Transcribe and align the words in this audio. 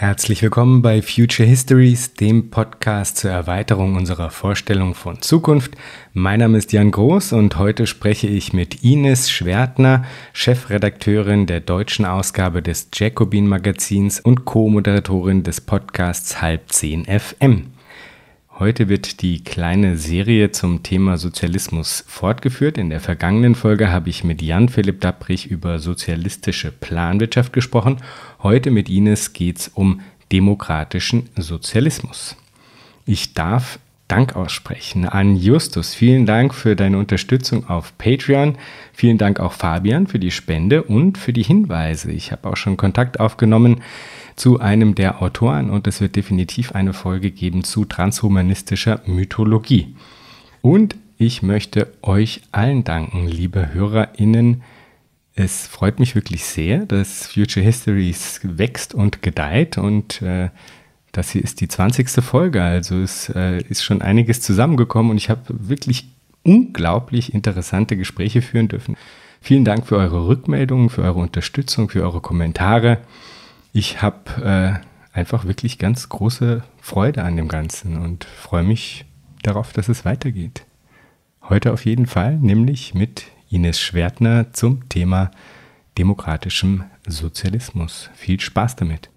Herzlich 0.00 0.42
willkommen 0.42 0.80
bei 0.80 1.02
Future 1.02 1.48
Histories, 1.48 2.14
dem 2.14 2.50
Podcast 2.50 3.16
zur 3.16 3.32
Erweiterung 3.32 3.96
unserer 3.96 4.30
Vorstellung 4.30 4.94
von 4.94 5.20
Zukunft. 5.22 5.72
Mein 6.12 6.38
Name 6.38 6.56
ist 6.56 6.72
Jan 6.72 6.92
Groß 6.92 7.32
und 7.32 7.58
heute 7.58 7.88
spreche 7.88 8.28
ich 8.28 8.52
mit 8.52 8.84
Ines 8.84 9.28
Schwertner, 9.28 10.04
Chefredakteurin 10.32 11.46
der 11.46 11.58
deutschen 11.58 12.04
Ausgabe 12.04 12.62
des 12.62 12.90
Jacobin 12.94 13.48
Magazins 13.48 14.20
und 14.20 14.44
Co-Moderatorin 14.44 15.42
des 15.42 15.60
Podcasts 15.60 16.40
Halb 16.40 16.70
10 16.70 17.06
FM. 17.06 17.72
Heute 18.58 18.88
wird 18.88 19.22
die 19.22 19.44
kleine 19.44 19.96
Serie 19.96 20.50
zum 20.50 20.82
Thema 20.82 21.16
Sozialismus 21.16 22.02
fortgeführt. 22.08 22.76
In 22.76 22.90
der 22.90 22.98
vergangenen 22.98 23.54
Folge 23.54 23.92
habe 23.92 24.10
ich 24.10 24.24
mit 24.24 24.42
Jan-Philipp 24.42 25.00
Dapprich 25.00 25.46
über 25.46 25.78
sozialistische 25.78 26.72
Planwirtschaft 26.72 27.52
gesprochen. 27.52 27.98
Heute 28.42 28.72
mit 28.72 28.88
Ines 28.88 29.32
geht 29.32 29.58
es 29.58 29.68
um 29.68 30.00
demokratischen 30.32 31.28
Sozialismus. 31.36 32.34
Ich 33.06 33.32
darf 33.32 33.78
Dank 34.08 34.34
aussprechen 34.34 35.06
an 35.06 35.36
Justus. 35.36 35.94
Vielen 35.94 36.26
Dank 36.26 36.52
für 36.52 36.74
deine 36.74 36.98
Unterstützung 36.98 37.68
auf 37.68 37.96
Patreon. 37.96 38.58
Vielen 38.92 39.18
Dank 39.18 39.38
auch 39.38 39.52
Fabian 39.52 40.08
für 40.08 40.18
die 40.18 40.32
Spende 40.32 40.82
und 40.82 41.16
für 41.16 41.32
die 41.32 41.44
Hinweise. 41.44 42.10
Ich 42.10 42.32
habe 42.32 42.48
auch 42.48 42.56
schon 42.56 42.76
Kontakt 42.76 43.20
aufgenommen 43.20 43.82
zu 44.38 44.60
einem 44.60 44.94
der 44.94 45.20
Autoren 45.20 45.68
und 45.68 45.86
es 45.86 46.00
wird 46.00 46.16
definitiv 46.16 46.72
eine 46.72 46.92
Folge 46.92 47.30
geben 47.30 47.64
zu 47.64 47.84
transhumanistischer 47.84 49.02
Mythologie. 49.06 49.96
Und 50.62 50.96
ich 51.18 51.42
möchte 51.42 51.92
euch 52.02 52.42
allen 52.52 52.84
danken, 52.84 53.26
liebe 53.26 53.74
HörerInnen. 53.74 54.62
Es 55.34 55.66
freut 55.66 55.98
mich 55.98 56.14
wirklich 56.14 56.44
sehr, 56.44 56.86
dass 56.86 57.26
Future 57.26 57.64
Histories 57.64 58.40
wächst 58.44 58.94
und 58.94 59.22
gedeiht 59.22 59.76
und 59.76 60.22
äh, 60.22 60.50
das 61.10 61.30
hier 61.30 61.42
ist 61.42 61.60
die 61.60 61.68
20. 61.68 62.08
Folge, 62.22 62.62
also 62.62 63.00
es 63.00 63.28
äh, 63.30 63.60
ist 63.68 63.82
schon 63.82 64.02
einiges 64.02 64.40
zusammengekommen 64.40 65.10
und 65.10 65.16
ich 65.16 65.30
habe 65.30 65.42
wirklich 65.48 66.08
unglaublich 66.44 67.34
interessante 67.34 67.96
Gespräche 67.96 68.42
führen 68.42 68.68
dürfen. 68.68 68.96
Vielen 69.40 69.64
Dank 69.64 69.86
für 69.86 69.96
eure 69.96 70.28
Rückmeldungen, 70.28 70.90
für 70.90 71.02
eure 71.02 71.18
Unterstützung, 71.18 71.88
für 71.88 72.02
eure 72.02 72.20
Kommentare 72.20 72.98
ich 73.72 74.02
habe 74.02 74.82
äh, 74.82 75.16
einfach 75.16 75.44
wirklich 75.44 75.78
ganz 75.78 76.08
große 76.08 76.62
Freude 76.80 77.22
an 77.24 77.36
dem 77.36 77.48
Ganzen 77.48 77.98
und 77.98 78.24
freue 78.24 78.62
mich 78.62 79.04
darauf, 79.42 79.72
dass 79.72 79.88
es 79.88 80.04
weitergeht. 80.04 80.64
Heute 81.42 81.72
auf 81.72 81.84
jeden 81.84 82.06
Fall, 82.06 82.36
nämlich 82.36 82.94
mit 82.94 83.24
Ines 83.50 83.80
Schwertner 83.80 84.52
zum 84.52 84.88
Thema 84.88 85.30
demokratischem 85.96 86.84
Sozialismus. 87.06 88.10
Viel 88.14 88.40
Spaß 88.40 88.76
damit. 88.76 89.10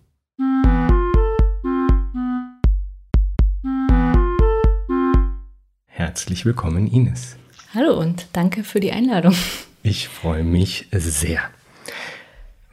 Herzlich 5.88 6.46
willkommen, 6.46 6.88
Ines. 6.88 7.38
Hallo 7.74 8.00
und 8.00 8.28
danke 8.34 8.64
für 8.64 8.80
die 8.80 8.92
Einladung. 8.92 9.36
Ich 9.84 10.08
freue 10.08 10.44
mich 10.44 10.88
sehr. 10.92 11.42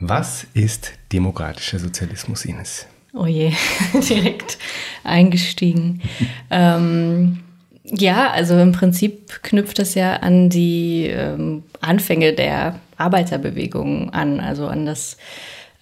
Was 0.00 0.46
ist 0.54 0.92
demokratischer 1.12 1.80
Sozialismus, 1.80 2.44
Ines? 2.44 2.86
Oh 3.14 3.26
je, 3.26 3.52
direkt 4.08 4.58
eingestiegen. 5.02 6.02
ähm, 6.50 7.40
ja, 7.84 8.30
also 8.30 8.58
im 8.58 8.72
Prinzip 8.72 9.42
knüpft 9.42 9.78
das 9.78 9.94
ja 9.94 10.16
an 10.16 10.50
die 10.50 11.06
ähm, 11.06 11.64
Anfänge 11.80 12.32
der 12.32 12.78
Arbeiterbewegung 12.96 14.10
an, 14.10 14.40
also 14.40 14.66
an 14.68 14.86
das 14.86 15.16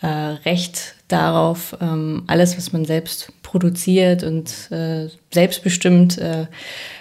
äh, 0.00 0.06
Recht 0.06 0.94
darauf, 1.08 1.76
ähm, 1.80 2.24
alles, 2.26 2.56
was 2.56 2.72
man 2.72 2.84
selbst 2.84 3.32
produziert 3.42 4.22
und 4.22 4.70
äh, 4.70 5.08
selbstbestimmt 5.32 6.18
äh, 6.18 6.46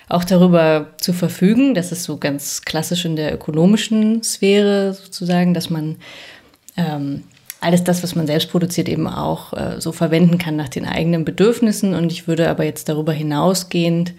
auch 0.10 0.24
darüber 0.24 0.88
zu 0.98 1.14
verfügen. 1.14 1.76
Das 1.76 1.92
ist 1.92 2.04
so 2.04 2.18
ganz 2.18 2.64
klassisch 2.64 3.06
in 3.06 3.16
der 3.16 3.34
ökonomischen 3.34 4.24
Sphäre 4.24 4.94
sozusagen, 4.94 5.54
dass 5.54 5.70
man 5.70 5.98
ähm, 6.78 7.24
alles 7.62 7.84
das, 7.84 8.04
was 8.04 8.16
man 8.16 8.28
selbst 8.28 8.52
produziert, 8.52 8.90
eben 8.90 9.08
auch 9.08 9.54
äh, 9.54 9.82
so 9.82 9.92
verwenden 9.92 10.38
kann 10.38 10.56
nach 10.56 10.70
den 10.70 10.86
eigenen 10.86 11.26
Bedürfnissen. 11.26 11.96
Und 11.96 12.12
ich 12.12 12.28
würde 12.28 12.50
aber 12.50 12.64
jetzt 12.64 12.90
darüber 12.90 13.12
hinausgehend 13.12 14.14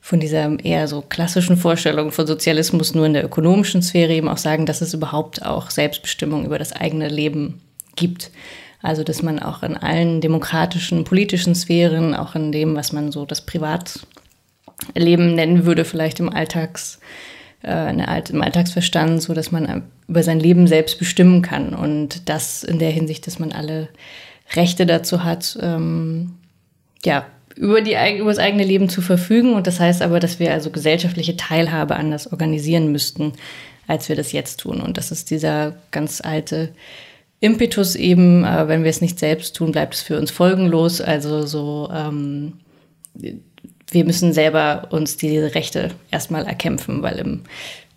von 0.00 0.18
dieser 0.18 0.58
eher 0.64 0.88
so 0.88 1.02
klassischen 1.02 1.56
Vorstellung 1.56 2.10
von 2.10 2.26
Sozialismus 2.26 2.94
nur 2.94 3.04
in 3.04 3.12
der 3.12 3.24
ökonomischen 3.24 3.82
Sphäre 3.82 4.14
eben 4.14 4.28
auch 4.28 4.38
sagen, 4.38 4.64
dass 4.64 4.80
es 4.80 4.94
überhaupt 4.94 5.44
auch 5.44 5.70
Selbstbestimmung 5.70 6.46
über 6.46 6.58
das 6.58 6.72
eigene 6.72 7.08
Leben 7.08 7.60
gibt. 7.96 8.30
Also 8.82 9.04
dass 9.04 9.22
man 9.22 9.40
auch 9.40 9.62
in 9.62 9.76
allen 9.76 10.22
demokratischen, 10.22 11.04
politischen 11.04 11.54
Sphären, 11.54 12.14
auch 12.14 12.34
in 12.34 12.50
dem, 12.50 12.74
was 12.76 12.92
man 12.92 13.12
so 13.12 13.26
das 13.26 13.42
Privatleben 13.42 15.34
nennen 15.34 15.66
würde, 15.66 15.84
vielleicht 15.84 16.18
im 16.18 16.30
Alltags 16.30 16.98
äh, 17.62 17.90
im 18.30 18.42
Alltagsverstand, 18.42 19.22
so 19.22 19.34
dass 19.34 19.52
man 19.52 19.82
über 20.08 20.22
sein 20.22 20.40
Leben 20.40 20.66
selbst 20.66 20.98
bestimmen 20.98 21.42
kann 21.42 21.74
und 21.74 22.28
das 22.28 22.62
in 22.62 22.78
der 22.78 22.90
Hinsicht, 22.90 23.26
dass 23.26 23.38
man 23.38 23.52
alle 23.52 23.88
Rechte 24.54 24.86
dazu 24.86 25.22
hat, 25.22 25.58
ähm, 25.62 26.32
ja, 27.04 27.26
über, 27.56 27.80
die, 27.80 27.96
über 28.18 28.30
das 28.30 28.38
eigene 28.38 28.64
Leben 28.64 28.88
zu 28.88 29.02
verfügen. 29.02 29.54
Und 29.54 29.66
das 29.66 29.80
heißt 29.80 30.02
aber, 30.02 30.20
dass 30.20 30.40
wir 30.40 30.52
also 30.52 30.70
gesellschaftliche 30.70 31.36
Teilhabe 31.36 31.96
anders 31.96 32.30
organisieren 32.32 32.90
müssten, 32.90 33.32
als 33.86 34.08
wir 34.08 34.16
das 34.16 34.32
jetzt 34.32 34.60
tun. 34.60 34.80
Und 34.80 34.96
das 34.96 35.10
ist 35.10 35.30
dieser 35.30 35.74
ganz 35.90 36.20
alte 36.20 36.70
Impetus 37.40 37.94
eben, 37.94 38.44
äh, 38.44 38.68
wenn 38.68 38.82
wir 38.82 38.90
es 38.90 39.00
nicht 39.00 39.18
selbst 39.18 39.56
tun, 39.56 39.72
bleibt 39.72 39.94
es 39.94 40.02
für 40.02 40.18
uns 40.18 40.30
folgenlos. 40.30 41.00
Also 41.00 41.46
so 41.46 41.90
ähm, 41.92 42.54
wir 43.92 44.04
müssen 44.04 44.32
selber 44.32 44.88
uns 44.90 45.16
diese 45.16 45.54
Rechte 45.54 45.90
erstmal 46.10 46.46
erkämpfen, 46.46 47.02
weil 47.02 47.18
im 47.18 47.42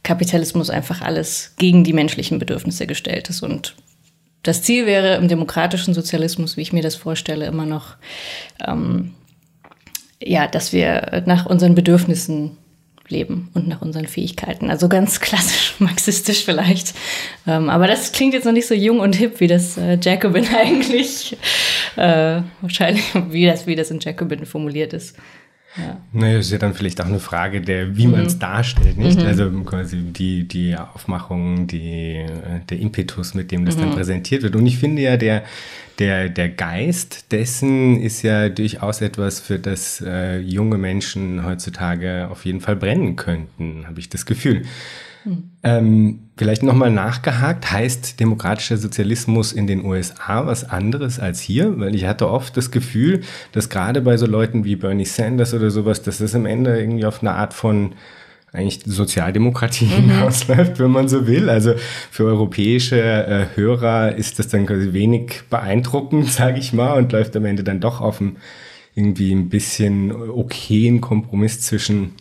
Kapitalismus 0.04 0.70
einfach 0.70 1.02
alles 1.02 1.54
gegen 1.58 1.84
die 1.84 1.94
menschlichen 1.94 2.40
Bedürfnisse 2.40 2.88
gestellt 2.88 3.30
ist. 3.30 3.42
Und 3.42 3.76
das 4.44 4.62
Ziel 4.62 4.86
wäre 4.86 5.16
im 5.16 5.30
demokratischen 5.30 5.94
Sozialismus, 5.94 6.58
wie 6.58 6.62
ich 6.62 6.74
mir 6.74 6.84
das 6.84 6.96
vorstelle, 6.96 7.46
immer 7.46 7.66
noch, 7.66 7.96
ähm, 8.66 9.14
ja, 10.22 10.48
dass 10.48 10.74
wir 10.74 11.24
nach 11.26 11.46
unseren 11.46 11.76
Bedürfnissen 11.76 12.58
leben 13.08 13.50
und 13.54 13.68
nach 13.68 13.82
unseren 13.82 14.08
Fähigkeiten. 14.08 14.70
Also 14.70 14.90
ganz 14.90 15.20
klassisch 15.22 15.76
marxistisch 15.80 16.44
vielleicht. 16.44 16.94
Ähm, 17.48 17.70
aber 17.70 17.88
das 17.88 18.12
klingt 18.12 18.34
jetzt 18.34 18.46
noch 18.46 18.52
nicht 18.52 18.68
so 18.68 18.74
jung 18.74 19.00
und 19.00 19.16
hip, 19.16 19.40
wie 19.40 19.48
das 19.48 19.78
äh, 19.78 19.98
Jacobin 20.02 20.46
eigentlich, 20.56 21.38
äh, 21.96 22.42
wahrscheinlich, 22.62 23.04
wie 23.30 23.46
das, 23.46 23.68
wie 23.68 23.76
das 23.76 23.92
in 23.92 24.00
Jacobin 24.02 24.46
formuliert 24.46 24.94
ist. 24.94 25.16
Ja. 25.78 25.98
Naja, 26.12 26.38
ist 26.38 26.52
ja 26.52 26.58
dann 26.60 26.74
vielleicht 26.74 27.02
auch 27.02 27.08
eine 27.08 27.20
Frage 27.20 27.62
der, 27.62 27.98
wie 27.98 28.06
mhm. 28.06 28.12
man 28.12 28.26
es 28.26 28.38
darstellt, 28.38 28.98
nicht? 28.98 29.20
Mhm. 29.20 29.26
Also 29.26 29.50
quasi 29.64 29.98
die, 30.02 30.48
die 30.48 30.76
Aufmachung, 30.76 31.66
die, 31.68 32.26
der 32.70 32.80
Impetus, 32.80 33.34
mit 33.34 33.52
dem 33.52 33.66
das 33.66 33.76
mhm. 33.76 33.82
dann 33.82 33.92
präsentiert 33.92 34.44
wird. 34.44 34.56
Und 34.56 34.66
ich 34.68 34.78
finde 34.78 35.02
ja, 35.02 35.18
der, 35.18 35.44
der, 36.00 36.30
der 36.30 36.50
Geist 36.50 37.32
dessen 37.32 38.00
ist 38.00 38.22
ja 38.22 38.50
durchaus 38.50 39.02
etwas, 39.02 39.40
für 39.40 39.58
das 39.58 40.02
äh, 40.02 40.40
junge 40.40 40.78
Menschen 40.78 41.44
heutzutage 41.44 42.28
auf 42.30 42.46
jeden 42.46 42.62
Fall 42.62 42.76
brennen 42.76 43.16
könnten, 43.16 43.88
habe 43.88 44.00
ich 44.00 44.10
das 44.10 44.26
Gefühl. 44.26 44.64
Hm. 45.24 45.52
Ähm, 45.64 46.20
vielleicht 46.38 46.64
nochmal 46.64 46.92
nachgehakt, 46.92 47.72
heißt 47.72 48.20
demokratischer 48.20 48.78
Sozialismus 48.78 49.54
in 49.54 49.68
den 49.68 49.86
USA 49.86 50.46
was 50.46 50.70
anderes 50.70 51.20
als 51.20 51.42
hier? 51.42 51.80
Weil 51.80 51.96
ich 51.96 52.06
hatte 52.06 52.30
oft 52.30 52.56
das 52.58 52.72
Gefühl, 52.72 53.22
dass 53.52 53.70
gerade 53.70 54.02
bei 54.02 54.18
so 54.18 54.26
Leuten 54.26 54.64
wie 54.66 54.76
Bernie 54.76 55.06
Sanders 55.06 55.54
oder 55.54 55.72
sowas, 55.72 56.02
dass 56.02 56.18
das 56.18 56.36
am 56.36 56.46
Ende 56.46 56.80
irgendwie 56.80 57.06
auf 57.06 57.22
eine 57.22 57.32
Art 57.32 57.54
von 57.54 57.94
eigentlich 58.52 58.82
Sozialdemokratie 58.86 59.86
mhm. 59.86 60.12
hinausläuft, 60.12 60.80
wenn 60.80 60.92
man 60.92 61.08
so 61.08 61.26
will. 61.28 61.50
Also 61.50 61.74
für 62.12 62.26
europäische 62.26 63.02
äh, 63.02 63.46
Hörer 63.56 64.16
ist 64.16 64.38
das 64.40 64.48
dann 64.48 64.68
quasi 64.68 64.94
wenig 64.94 65.42
beeindruckend, 65.50 66.28
sage 66.32 66.60
ich 66.60 66.72
mal, 66.74 66.94
und 66.94 67.12
läuft 67.12 67.36
am 67.36 67.46
Ende 67.46 67.64
dann 67.64 67.80
doch 67.80 68.00
auf 68.00 68.22
ein 68.22 68.38
irgendwie 68.96 69.34
ein 69.34 69.50
bisschen 69.50 70.12
okayen 70.12 71.02
Kompromiss 71.02 71.62
zwischen 71.62 72.14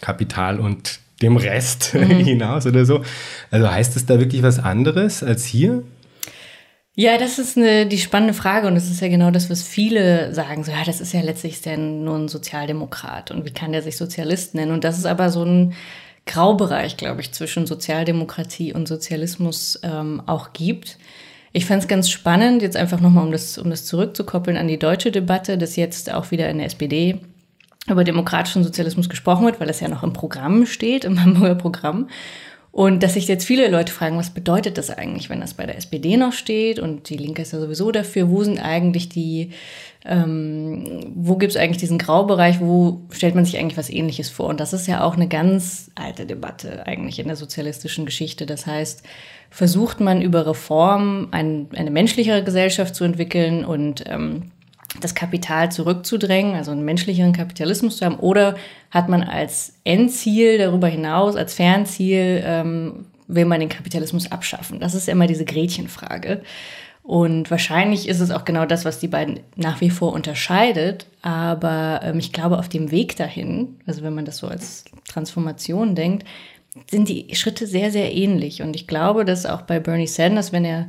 Kapital 0.00 0.58
und 0.58 1.01
dem 1.22 1.36
Rest 1.36 1.94
mhm. 1.94 2.18
hinaus 2.18 2.66
oder 2.66 2.84
so. 2.84 3.02
Also 3.50 3.70
heißt 3.70 3.96
es 3.96 4.06
da 4.06 4.18
wirklich 4.18 4.42
was 4.42 4.58
anderes 4.58 5.22
als 5.22 5.44
hier? 5.44 5.82
Ja, 6.94 7.16
das 7.16 7.38
ist 7.38 7.56
eine, 7.56 7.86
die 7.86 7.98
spannende 7.98 8.34
Frage 8.34 8.66
und 8.66 8.74
das 8.74 8.90
ist 8.90 9.00
ja 9.00 9.08
genau 9.08 9.30
das, 9.30 9.48
was 9.48 9.62
viele 9.62 10.34
sagen. 10.34 10.62
So, 10.62 10.72
ja, 10.72 10.84
das 10.84 11.00
ist 11.00 11.14
ja 11.14 11.22
letztlich 11.22 11.62
dann 11.62 12.04
nur 12.04 12.16
ein 12.16 12.28
Sozialdemokrat 12.28 13.30
und 13.30 13.46
wie 13.46 13.50
kann 13.50 13.72
der 13.72 13.80
sich 13.80 13.96
Sozialist 13.96 14.54
nennen? 14.54 14.72
Und 14.72 14.84
das 14.84 14.98
ist 14.98 15.06
aber 15.06 15.30
so 15.30 15.42
ein 15.42 15.72
Graubereich, 16.26 16.98
glaube 16.98 17.22
ich, 17.22 17.32
zwischen 17.32 17.66
Sozialdemokratie 17.66 18.74
und 18.74 18.86
Sozialismus 18.86 19.80
ähm, 19.82 20.22
auch 20.26 20.52
gibt. 20.52 20.98
Ich 21.52 21.64
fand 21.64 21.82
es 21.82 21.88
ganz 21.88 22.10
spannend, 22.10 22.60
jetzt 22.60 22.76
einfach 22.76 23.00
nochmal, 23.00 23.24
um 23.24 23.32
das, 23.32 23.56
um 23.56 23.70
das 23.70 23.86
zurückzukoppeln 23.86 24.58
an 24.58 24.68
die 24.68 24.78
deutsche 24.78 25.10
Debatte, 25.10 25.56
dass 25.56 25.76
jetzt 25.76 26.12
auch 26.12 26.30
wieder 26.30 26.48
in 26.50 26.58
der 26.58 26.66
SPD 26.66 27.20
über 27.88 28.04
demokratischen 28.04 28.64
Sozialismus 28.64 29.08
gesprochen 29.08 29.44
wird, 29.44 29.60
weil 29.60 29.70
es 29.70 29.80
ja 29.80 29.88
noch 29.88 30.02
im 30.02 30.12
Programm 30.12 30.66
steht, 30.66 31.04
im 31.04 31.20
Hamburger 31.24 31.56
Programm. 31.56 32.08
Und 32.72 33.02
dass 33.02 33.14
sich 33.14 33.28
jetzt 33.28 33.44
viele 33.44 33.68
Leute 33.68 33.92
fragen, 33.92 34.16
was 34.16 34.30
bedeutet 34.30 34.78
das 34.78 34.88
eigentlich, 34.88 35.28
wenn 35.28 35.42
das 35.42 35.52
bei 35.52 35.66
der 35.66 35.76
SPD 35.76 36.16
noch 36.16 36.32
steht 36.32 36.78
und 36.78 37.10
die 37.10 37.18
Linke 37.18 37.42
ist 37.42 37.52
ja 37.52 37.60
sowieso 37.60 37.92
dafür, 37.92 38.30
wo 38.30 38.42
sind 38.44 38.58
eigentlich 38.58 39.10
die, 39.10 39.50
ähm, 40.06 41.00
wo 41.14 41.36
gibt 41.36 41.52
es 41.52 41.58
eigentlich 41.58 41.76
diesen 41.76 41.98
Graubereich, 41.98 42.60
wo 42.60 43.02
stellt 43.10 43.34
man 43.34 43.44
sich 43.44 43.58
eigentlich 43.58 43.76
was 43.76 43.90
ähnliches 43.90 44.30
vor? 44.30 44.46
Und 44.46 44.58
das 44.58 44.72
ist 44.72 44.86
ja 44.86 45.04
auch 45.04 45.16
eine 45.16 45.28
ganz 45.28 45.90
alte 45.96 46.24
Debatte 46.24 46.86
eigentlich 46.86 47.18
in 47.18 47.26
der 47.26 47.36
sozialistischen 47.36 48.06
Geschichte. 48.06 48.46
Das 48.46 48.64
heißt, 48.64 49.02
versucht 49.50 50.00
man 50.00 50.22
über 50.22 50.46
Reform 50.46 51.28
ein, 51.30 51.66
eine 51.76 51.90
menschlichere 51.90 52.42
Gesellschaft 52.42 52.94
zu 52.94 53.04
entwickeln 53.04 53.66
und 53.66 54.04
ähm, 54.06 54.50
das 55.00 55.14
Kapital 55.14 55.72
zurückzudrängen, 55.72 56.54
also 56.54 56.70
einen 56.70 56.84
menschlicheren 56.84 57.32
Kapitalismus 57.32 57.96
zu 57.96 58.04
haben, 58.04 58.16
oder 58.16 58.56
hat 58.90 59.08
man 59.08 59.22
als 59.22 59.74
Endziel 59.84 60.58
darüber 60.58 60.88
hinaus, 60.88 61.36
als 61.36 61.54
Fernziel, 61.54 62.42
ähm, 62.44 63.06
will 63.26 63.46
man 63.46 63.60
den 63.60 63.68
Kapitalismus 63.68 64.30
abschaffen? 64.30 64.80
Das 64.80 64.94
ist 64.94 65.08
immer 65.08 65.26
diese 65.26 65.44
Gretchenfrage. 65.44 66.42
Und 67.02 67.50
wahrscheinlich 67.50 68.08
ist 68.08 68.20
es 68.20 68.30
auch 68.30 68.44
genau 68.44 68.64
das, 68.64 68.84
was 68.84 69.00
die 69.00 69.08
beiden 69.08 69.40
nach 69.56 69.80
wie 69.80 69.90
vor 69.90 70.12
unterscheidet. 70.12 71.06
Aber 71.20 72.00
ähm, 72.04 72.18
ich 72.18 72.32
glaube, 72.32 72.58
auf 72.58 72.68
dem 72.68 72.90
Weg 72.90 73.16
dahin, 73.16 73.80
also 73.86 74.02
wenn 74.02 74.14
man 74.14 74.24
das 74.24 74.38
so 74.38 74.46
als 74.46 74.84
Transformation 75.08 75.94
denkt, 75.96 76.26
sind 76.90 77.08
die 77.08 77.34
Schritte 77.34 77.66
sehr, 77.66 77.90
sehr 77.90 78.14
ähnlich. 78.14 78.62
Und 78.62 78.76
ich 78.76 78.86
glaube, 78.86 79.24
dass 79.24 79.46
auch 79.46 79.62
bei 79.62 79.80
Bernie 79.80 80.06
Sanders, 80.06 80.52
wenn 80.52 80.64
er 80.64 80.88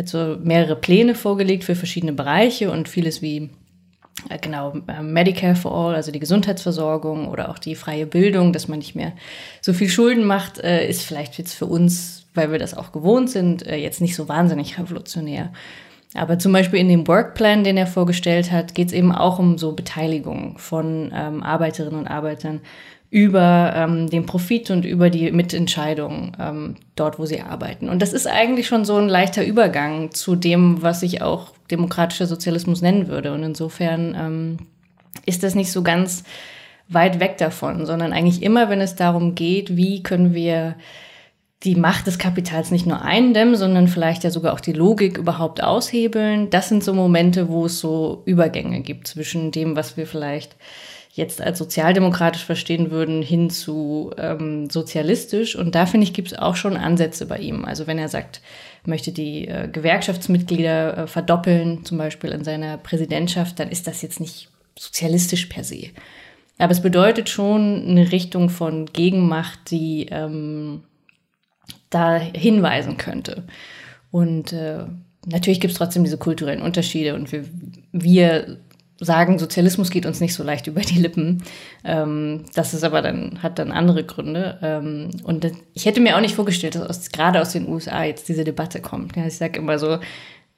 also 0.00 0.38
mehrere 0.42 0.76
Pläne 0.76 1.14
vorgelegt 1.14 1.64
für 1.64 1.74
verschiedene 1.74 2.12
Bereiche 2.12 2.70
und 2.70 2.88
vieles 2.88 3.22
wie 3.22 3.50
äh, 4.28 4.38
genau 4.38 4.74
äh, 4.88 5.02
Medicare 5.02 5.54
for 5.56 5.72
All, 5.72 5.94
also 5.94 6.10
die 6.10 6.20
Gesundheitsversorgung 6.20 7.28
oder 7.28 7.50
auch 7.50 7.58
die 7.58 7.74
freie 7.74 8.06
Bildung, 8.06 8.52
dass 8.52 8.68
man 8.68 8.78
nicht 8.78 8.94
mehr 8.94 9.12
so 9.60 9.72
viel 9.72 9.88
Schulden 9.88 10.24
macht, 10.24 10.58
äh, 10.58 10.88
ist 10.88 11.02
vielleicht 11.02 11.38
jetzt 11.38 11.54
für 11.54 11.66
uns, 11.66 12.26
weil 12.34 12.50
wir 12.50 12.58
das 12.58 12.76
auch 12.76 12.92
gewohnt 12.92 13.30
sind, 13.30 13.66
jetzt 13.66 14.00
nicht 14.00 14.14
so 14.14 14.28
wahnsinnig 14.28 14.78
revolutionär. 14.78 15.52
Aber 16.14 16.38
zum 16.38 16.52
Beispiel 16.52 16.80
in 16.80 16.88
dem 16.88 17.06
Workplan, 17.06 17.64
den 17.64 17.76
er 17.76 17.86
vorgestellt 17.86 18.50
hat, 18.50 18.74
geht 18.74 18.88
es 18.88 18.92
eben 18.92 19.12
auch 19.12 19.38
um 19.38 19.58
so 19.58 19.72
Beteiligung 19.72 20.58
von 20.58 21.12
ähm, 21.14 21.42
Arbeiterinnen 21.42 22.00
und 22.00 22.08
Arbeitern 22.08 22.60
über 23.10 23.72
ähm, 23.74 24.08
den 24.08 24.24
Profit 24.24 24.70
und 24.70 24.84
über 24.84 25.10
die 25.10 25.32
Mitentscheidung 25.32 26.32
ähm, 26.38 26.76
dort, 26.94 27.18
wo 27.18 27.26
sie 27.26 27.40
arbeiten. 27.40 27.88
Und 27.88 28.00
das 28.02 28.12
ist 28.12 28.28
eigentlich 28.28 28.68
schon 28.68 28.84
so 28.84 28.96
ein 28.96 29.08
leichter 29.08 29.44
Übergang 29.44 30.12
zu 30.12 30.36
dem, 30.36 30.82
was 30.82 31.02
ich 31.02 31.20
auch 31.20 31.52
demokratischer 31.70 32.26
Sozialismus 32.26 32.82
nennen 32.82 33.08
würde. 33.08 33.32
Und 33.32 33.42
insofern 33.42 34.14
ähm, 34.16 34.58
ist 35.26 35.42
das 35.42 35.56
nicht 35.56 35.72
so 35.72 35.82
ganz 35.82 36.22
weit 36.88 37.18
weg 37.18 37.36
davon, 37.38 37.84
sondern 37.84 38.12
eigentlich 38.12 38.42
immer, 38.42 38.68
wenn 38.68 38.80
es 38.80 38.94
darum 38.94 39.34
geht, 39.34 39.76
wie 39.76 40.02
können 40.02 40.32
wir 40.32 40.76
die 41.64 41.74
Macht 41.74 42.06
des 42.06 42.18
Kapitals 42.18 42.70
nicht 42.70 42.86
nur 42.86 43.02
eindämmen, 43.02 43.54
sondern 43.54 43.86
vielleicht 43.86 44.24
ja 44.24 44.30
sogar 44.30 44.54
auch 44.54 44.60
die 44.60 44.72
Logik 44.72 45.18
überhaupt 45.18 45.62
aushebeln. 45.62 46.48
Das 46.48 46.68
sind 46.68 46.82
so 46.82 46.94
Momente, 46.94 47.48
wo 47.48 47.66
es 47.66 47.80
so 47.80 48.22
Übergänge 48.24 48.80
gibt 48.80 49.08
zwischen 49.08 49.50
dem, 49.50 49.76
was 49.76 49.96
wir 49.96 50.06
vielleicht 50.06 50.56
jetzt 51.20 51.40
als 51.40 51.58
sozialdemokratisch 51.58 52.44
verstehen 52.44 52.90
würden, 52.90 53.22
hin 53.22 53.48
zu 53.48 54.10
ähm, 54.18 54.68
sozialistisch. 54.68 55.54
Und 55.54 55.76
da 55.76 55.86
finde 55.86 56.04
ich, 56.04 56.12
gibt 56.12 56.32
es 56.32 56.38
auch 56.38 56.56
schon 56.56 56.76
Ansätze 56.76 57.26
bei 57.26 57.38
ihm. 57.38 57.64
Also 57.64 57.86
wenn 57.86 57.98
er 57.98 58.08
sagt, 58.08 58.40
möchte 58.84 59.12
die 59.12 59.46
äh, 59.46 59.68
Gewerkschaftsmitglieder 59.68 60.98
äh, 60.98 61.06
verdoppeln, 61.06 61.84
zum 61.84 61.98
Beispiel 61.98 62.30
in 62.30 62.42
seiner 62.42 62.78
Präsidentschaft, 62.78 63.60
dann 63.60 63.70
ist 63.70 63.86
das 63.86 64.02
jetzt 64.02 64.18
nicht 64.18 64.48
sozialistisch 64.76 65.46
per 65.46 65.62
se. 65.62 65.90
Aber 66.58 66.72
es 66.72 66.82
bedeutet 66.82 67.28
schon 67.28 67.86
eine 67.86 68.10
Richtung 68.12 68.50
von 68.50 68.86
Gegenmacht, 68.86 69.70
die 69.70 70.08
ähm, 70.10 70.82
da 71.88 72.16
hinweisen 72.16 72.96
könnte. 72.96 73.44
Und 74.10 74.52
äh, 74.52 74.84
natürlich 75.26 75.60
gibt 75.60 75.72
es 75.72 75.78
trotzdem 75.78 76.04
diese 76.04 76.18
kulturellen 76.18 76.62
Unterschiede 76.62 77.14
und 77.14 77.32
wir, 77.32 77.44
wir 77.92 78.58
sagen, 79.00 79.38
Sozialismus 79.38 79.90
geht 79.90 80.06
uns 80.06 80.20
nicht 80.20 80.34
so 80.34 80.44
leicht 80.44 80.66
über 80.66 80.82
die 80.82 80.98
Lippen. 80.98 81.42
Ähm, 81.84 82.44
das 82.54 82.74
ist 82.74 82.84
aber 82.84 83.02
dann, 83.02 83.42
hat 83.42 83.58
dann 83.58 83.72
andere 83.72 84.04
Gründe. 84.04 84.58
Ähm, 84.62 85.10
und 85.24 85.44
das, 85.44 85.52
ich 85.74 85.86
hätte 85.86 86.00
mir 86.00 86.16
auch 86.16 86.20
nicht 86.20 86.34
vorgestellt, 86.34 86.74
dass 86.74 86.82
aus, 86.82 87.10
gerade 87.10 87.40
aus 87.40 87.52
den 87.52 87.68
USA 87.68 88.04
jetzt 88.04 88.28
diese 88.28 88.44
Debatte 88.44 88.80
kommt. 88.80 89.16
Ja, 89.16 89.26
ich 89.26 89.36
sage 89.36 89.58
immer 89.58 89.78
so, 89.78 89.98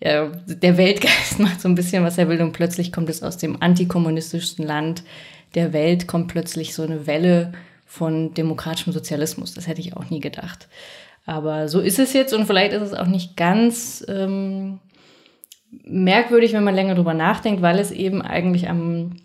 ja, 0.00 0.30
der 0.46 0.76
Weltgeist 0.76 1.38
macht 1.38 1.60
so 1.60 1.68
ein 1.68 1.76
bisschen, 1.76 2.04
was 2.04 2.18
er 2.18 2.28
will, 2.28 2.42
und 2.42 2.52
plötzlich 2.52 2.92
kommt 2.92 3.08
es 3.08 3.22
aus 3.22 3.38
dem 3.38 3.62
antikommunistischsten 3.62 4.66
Land 4.66 5.04
der 5.54 5.72
Welt, 5.72 6.08
kommt 6.08 6.28
plötzlich 6.28 6.74
so 6.74 6.82
eine 6.82 7.06
Welle 7.06 7.52
von 7.86 8.34
demokratischem 8.34 8.92
Sozialismus. 8.92 9.54
Das 9.54 9.68
hätte 9.68 9.80
ich 9.80 9.96
auch 9.96 10.10
nie 10.10 10.20
gedacht. 10.20 10.68
Aber 11.24 11.68
so 11.68 11.80
ist 11.80 11.98
es 11.98 12.12
jetzt 12.14 12.34
und 12.34 12.46
vielleicht 12.46 12.72
ist 12.72 12.82
es 12.82 12.94
auch 12.94 13.06
nicht 13.06 13.36
ganz 13.36 14.04
ähm, 14.08 14.80
merkwürdig, 15.84 16.52
wenn 16.52 16.64
man 16.64 16.74
länger 16.74 16.94
drüber 16.94 17.14
nachdenkt, 17.14 17.62
weil 17.62 17.78
es 17.78 17.90
eben 17.90 18.22
eigentlich 18.22 18.68
am 18.68 19.16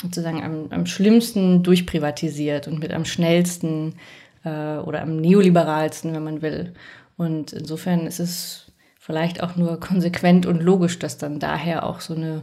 sozusagen 0.00 0.42
am, 0.42 0.66
am 0.70 0.86
schlimmsten 0.86 1.62
durchprivatisiert 1.62 2.68
und 2.68 2.78
mit 2.78 2.92
am 2.92 3.04
schnellsten 3.04 3.96
äh, 4.44 4.76
oder 4.76 5.02
am 5.02 5.16
neoliberalsten, 5.16 6.14
wenn 6.14 6.24
man 6.24 6.42
will. 6.42 6.72
Und 7.16 7.52
insofern 7.52 8.06
ist 8.06 8.18
es 8.18 8.72
vielleicht 8.98 9.42
auch 9.42 9.56
nur 9.56 9.78
konsequent 9.80 10.46
und 10.46 10.62
logisch, 10.62 10.98
dass 10.98 11.18
dann 11.18 11.38
daher 11.38 11.84
auch 11.84 12.00
so 12.00 12.14
eine, 12.14 12.42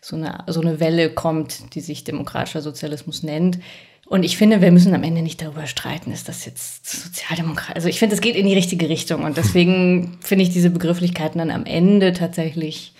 so 0.00 0.16
eine, 0.16 0.44
so 0.46 0.60
eine 0.60 0.80
Welle 0.80 1.10
kommt, 1.10 1.74
die 1.74 1.80
sich 1.80 2.04
demokratischer 2.04 2.62
Sozialismus 2.62 3.22
nennt. 3.22 3.58
Und 4.06 4.22
ich 4.22 4.36
finde, 4.36 4.60
wir 4.60 4.70
müssen 4.70 4.94
am 4.94 5.02
Ende 5.02 5.20
nicht 5.20 5.42
darüber 5.42 5.66
streiten, 5.66 6.12
ist 6.12 6.28
das 6.28 6.44
jetzt 6.44 6.88
Sozialdemokrat. 6.88 7.74
Also 7.74 7.88
ich 7.88 7.98
finde, 7.98 8.14
es 8.14 8.20
geht 8.20 8.36
in 8.36 8.46
die 8.46 8.54
richtige 8.54 8.88
Richtung. 8.88 9.24
Und 9.24 9.36
deswegen 9.36 10.18
finde 10.20 10.44
ich 10.44 10.50
diese 10.50 10.70
Begrifflichkeiten 10.70 11.38
dann 11.38 11.50
am 11.50 11.66
Ende 11.66 12.12
tatsächlich 12.12 12.92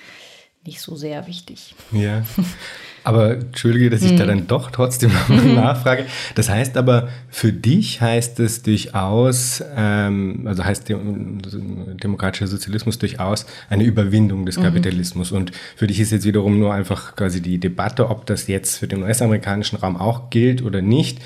nicht 0.64 0.80
so 0.80 0.96
sehr 0.96 1.28
wichtig. 1.28 1.74
Ja. 1.92 2.24
Aber 3.06 3.34
entschuldige, 3.34 3.88
dass 3.88 4.02
ich 4.02 4.10
hm. 4.10 4.16
da 4.16 4.26
dann 4.26 4.48
doch 4.48 4.72
trotzdem 4.72 5.12
nochmal 5.28 5.44
mhm. 5.44 5.54
nachfrage. 5.54 6.06
Das 6.34 6.48
heißt 6.48 6.76
aber, 6.76 7.08
für 7.30 7.52
dich 7.52 8.00
heißt 8.00 8.40
es 8.40 8.62
durchaus, 8.62 9.62
ähm, 9.76 10.42
also 10.44 10.64
heißt 10.64 10.88
demokratischer 10.88 12.48
Sozialismus 12.48 12.98
durchaus 12.98 13.46
eine 13.70 13.84
Überwindung 13.84 14.44
des 14.44 14.58
mhm. 14.58 14.64
Kapitalismus. 14.64 15.30
Mhm. 15.30 15.36
Und 15.36 15.52
für 15.76 15.86
dich 15.86 16.00
ist 16.00 16.10
jetzt 16.10 16.24
wiederum 16.24 16.58
nur 16.58 16.74
einfach 16.74 17.14
quasi 17.14 17.40
die 17.40 17.58
Debatte, 17.58 18.10
ob 18.10 18.26
das 18.26 18.48
jetzt 18.48 18.78
für 18.78 18.88
den 18.88 19.04
US-amerikanischen 19.04 19.76
Raum 19.76 19.96
auch 19.96 20.28
gilt 20.30 20.62
oder 20.62 20.82
nicht 20.82 21.20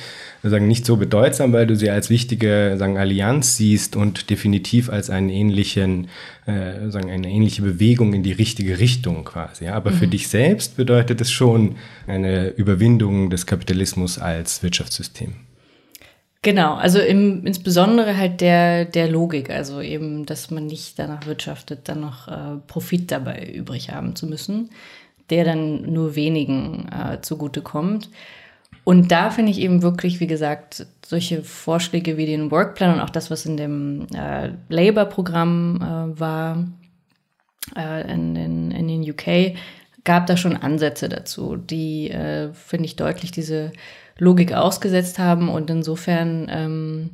sagen, 0.49 0.69
nicht 0.69 0.87
so 0.87 0.97
bedeutsam, 0.97 1.53
weil 1.53 1.67
du 1.67 1.77
sie 1.77 1.91
als 1.91 2.09
wichtige 2.09 2.77
sagen, 2.79 2.97
Allianz 2.97 3.57
siehst 3.57 3.97
und 3.97 4.31
definitiv 4.31 4.89
als 4.89 5.11
einen 5.11 5.29
ähnlichen, 5.29 6.09
äh, 6.47 6.89
sagen, 6.89 7.11
eine 7.11 7.29
ähnliche 7.29 7.63
Bewegung 7.63 8.15
in 8.15 8.23
die 8.23 8.33
richtige 8.33 8.79
Richtung 8.79 9.25
quasi. 9.25 9.67
Ja? 9.67 9.75
Aber 9.75 9.91
mhm. 9.91 9.97
für 9.97 10.07
dich 10.07 10.29
selbst 10.29 10.77
bedeutet 10.77 11.21
es 11.21 11.31
schon 11.31 11.77
eine 12.07 12.49
Überwindung 12.49 13.29
des 13.29 13.45
Kapitalismus 13.47 14.19
als 14.19 14.63
Wirtschaftssystem. 14.63 15.35
Genau, 16.43 16.75
also 16.75 17.01
im, 17.01 17.45
insbesondere 17.45 18.17
halt 18.17 18.41
der, 18.41 18.87
der 18.87 19.09
Logik, 19.09 19.51
also 19.51 19.83
eben, 19.83 20.25
dass 20.25 20.51
man 20.51 20.67
nicht 20.67 20.99
danach 20.99 21.27
wirtschaftet, 21.27 21.81
dann 21.85 22.01
noch 22.01 22.29
äh, 22.29 22.57
Profit 22.67 23.11
dabei 23.11 23.45
übrig 23.45 23.91
haben 23.91 24.17
zu 24.17 24.27
müssen, 24.27 24.71
der 25.29 25.45
dann 25.45 25.93
nur 25.93 26.15
wenigen 26.15 26.89
äh, 26.89 27.21
zugutekommt. 27.21 28.09
Und 28.85 29.13
da 29.13 29.31
finde 29.31 29.53
ich 29.53 29.61
eben 29.61 29.83
wirklich, 29.83 30.21
wie 30.21 30.27
gesagt, 30.27 30.87
solche 31.05 31.43
Vorschläge 31.43 32.17
wie 32.17 32.27
den 32.27 32.51
Workplan 32.51 32.95
und 32.95 33.01
auch 33.01 33.11
das, 33.11 33.31
was 33.31 33.47
in 33.47 33.57
dem 33.57 34.07
äh, 34.15 34.53
Labour-Programm 34.69 35.77
äh, 35.77 36.21
war 36.21 36.65
äh, 37.77 38.13
in, 38.13 38.35
den, 38.35 38.71
in 38.71 38.89
den 38.89 39.11
UK, 39.11 39.57
gab 40.05 40.27
da 40.27 40.37
schon 40.37 40.57
Ansätze 40.57 41.09
dazu, 41.09 41.57
die, 41.57 42.11
äh, 42.11 42.53
finde 42.55 42.87
ich, 42.87 42.97
deutlich 42.97 43.31
diese 43.31 43.73
Logik 44.19 44.53
ausgesetzt 44.53 45.19
haben. 45.19 45.49
Und 45.49 45.71
insofern, 45.71 46.47
ähm, 46.51 47.11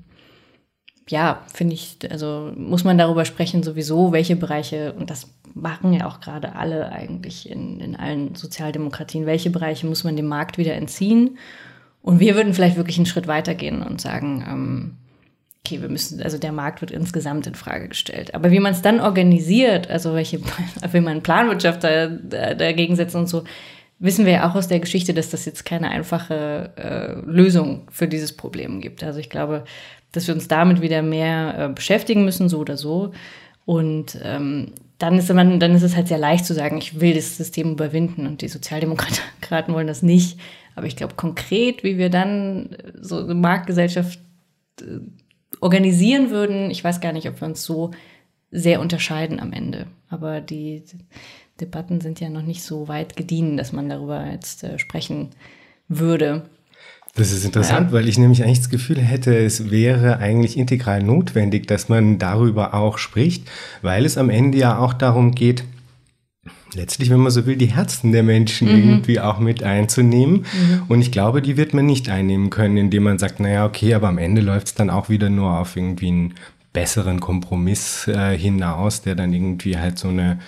ja, 1.08 1.42
finde 1.52 1.74
ich, 1.74 1.98
also 2.10 2.52
muss 2.56 2.84
man 2.84 2.98
darüber 2.98 3.24
sprechen, 3.24 3.62
sowieso, 3.62 4.12
welche 4.12 4.36
Bereiche, 4.36 4.92
und 4.94 5.10
das 5.10 5.28
machen 5.54 5.92
ja 5.92 6.06
auch 6.06 6.20
gerade 6.20 6.54
alle 6.54 6.90
eigentlich 6.92 7.48
in, 7.48 7.80
in 7.80 7.96
allen 7.96 8.34
Sozialdemokratien. 8.34 9.24
Welche 9.24 9.50
Bereiche 9.50 9.86
muss 9.86 10.04
man 10.04 10.16
dem 10.16 10.26
Markt 10.26 10.58
wieder 10.58 10.74
entziehen? 10.74 11.38
Und 12.02 12.20
wir 12.20 12.34
würden 12.34 12.54
vielleicht 12.54 12.76
wirklich 12.76 12.98
einen 12.98 13.06
Schritt 13.06 13.26
weitergehen 13.26 13.82
und 13.82 14.00
sagen, 14.00 14.44
ähm, 14.48 14.96
okay, 15.64 15.80
wir 15.80 15.88
müssen, 15.88 16.22
also 16.22 16.38
der 16.38 16.52
Markt 16.52 16.80
wird 16.80 16.90
insgesamt 16.90 17.46
in 17.46 17.54
Frage 17.54 17.88
gestellt. 17.88 18.34
Aber 18.34 18.50
wie 18.50 18.60
man 18.60 18.72
es 18.72 18.82
dann 18.82 19.00
organisiert, 19.00 19.90
also 19.90 20.14
welche, 20.14 20.40
will 20.92 21.00
man 21.00 21.22
Planwirtschaft 21.22 21.82
da, 21.82 22.08
da, 22.08 22.54
dagegen 22.54 22.94
setzen 22.94 23.18
und 23.18 23.28
so, 23.28 23.44
wissen 23.98 24.26
wir 24.26 24.34
ja 24.34 24.50
auch 24.50 24.54
aus 24.54 24.68
der 24.68 24.80
Geschichte, 24.80 25.14
dass 25.14 25.30
das 25.30 25.46
jetzt 25.46 25.64
keine 25.64 25.90
einfache 25.90 26.72
äh, 26.76 27.28
Lösung 27.28 27.88
für 27.90 28.06
dieses 28.06 28.36
Problem 28.36 28.80
gibt. 28.80 29.02
Also 29.02 29.18
ich 29.18 29.30
glaube, 29.30 29.64
dass 30.16 30.26
wir 30.26 30.34
uns 30.34 30.48
damit 30.48 30.80
wieder 30.80 31.02
mehr 31.02 31.58
äh, 31.58 31.68
beschäftigen 31.68 32.24
müssen, 32.24 32.48
so 32.48 32.58
oder 32.58 32.76
so. 32.76 33.12
Und 33.64 34.18
ähm, 34.22 34.72
dann 34.98 35.18
ist, 35.18 35.32
man, 35.32 35.60
dann 35.60 35.74
ist 35.74 35.82
es 35.82 35.96
halt 35.96 36.08
sehr 36.08 36.18
leicht 36.18 36.46
zu 36.46 36.54
sagen, 36.54 36.78
ich 36.78 37.00
will 37.00 37.14
das 37.14 37.36
System 37.36 37.72
überwinden 37.72 38.26
und 38.26 38.40
die 38.40 38.48
Sozialdemokraten 38.48 39.74
wollen 39.74 39.86
das 39.86 40.02
nicht. 40.02 40.38
Aber 40.74 40.86
ich 40.86 40.96
glaube, 40.96 41.14
konkret, 41.14 41.84
wie 41.84 41.98
wir 41.98 42.10
dann 42.10 42.76
so 43.00 43.18
eine 43.18 43.34
Marktgesellschaft 43.34 44.20
äh, 44.80 45.00
organisieren 45.60 46.30
würden, 46.30 46.70
ich 46.70 46.82
weiß 46.82 47.00
gar 47.00 47.12
nicht, 47.12 47.28
ob 47.28 47.40
wir 47.40 47.48
uns 47.48 47.64
so 47.64 47.90
sehr 48.50 48.80
unterscheiden 48.80 49.40
am 49.40 49.52
Ende. 49.52 49.86
Aber 50.08 50.40
die 50.40 50.84
Debatten 51.60 52.00
sind 52.00 52.20
ja 52.20 52.28
noch 52.28 52.42
nicht 52.42 52.62
so 52.62 52.88
weit 52.88 53.16
gediehen, 53.16 53.56
dass 53.56 53.72
man 53.72 53.88
darüber 53.88 54.26
jetzt 54.30 54.64
äh, 54.64 54.78
sprechen 54.78 55.30
würde. 55.88 56.48
Das 57.16 57.32
ist 57.32 57.44
interessant, 57.44 57.88
ja. 57.88 57.92
weil 57.92 58.08
ich 58.08 58.18
nämlich 58.18 58.44
eigentlich 58.44 58.60
das 58.60 58.68
Gefühl 58.68 58.98
hätte, 58.98 59.36
es 59.36 59.70
wäre 59.70 60.18
eigentlich 60.18 60.58
integral 60.58 61.02
notwendig, 61.02 61.66
dass 61.66 61.88
man 61.88 62.18
darüber 62.18 62.74
auch 62.74 62.98
spricht, 62.98 63.50
weil 63.80 64.04
es 64.04 64.18
am 64.18 64.28
Ende 64.28 64.58
ja 64.58 64.78
auch 64.78 64.92
darum 64.92 65.34
geht, 65.34 65.64
letztlich, 66.74 67.10
wenn 67.10 67.20
man 67.20 67.32
so 67.32 67.46
will, 67.46 67.56
die 67.56 67.74
Herzen 67.74 68.12
der 68.12 68.22
Menschen 68.22 68.68
mhm. 68.68 68.90
irgendwie 68.90 69.18
auch 69.18 69.38
mit 69.38 69.62
einzunehmen. 69.62 70.40
Mhm. 70.40 70.82
Und 70.88 71.00
ich 71.00 71.10
glaube, 71.10 71.42
die 71.42 71.56
wird 71.56 71.74
man 71.74 71.86
nicht 71.86 72.08
einnehmen 72.08 72.50
können, 72.50 72.76
indem 72.76 73.04
man 73.04 73.18
sagt, 73.18 73.40
naja, 73.40 73.64
okay, 73.64 73.94
aber 73.94 74.08
am 74.08 74.18
Ende 74.18 74.42
läuft 74.42 74.68
es 74.68 74.74
dann 74.74 74.90
auch 74.90 75.08
wieder 75.08 75.30
nur 75.30 75.58
auf 75.58 75.76
irgendwie 75.76 76.08
einen 76.08 76.34
besseren 76.72 77.20
Kompromiss 77.20 78.06
äh, 78.08 78.36
hinaus, 78.36 79.00
der 79.00 79.14
dann 79.14 79.32
irgendwie 79.32 79.78
halt 79.78 79.98
so 79.98 80.08
eine 80.08 80.38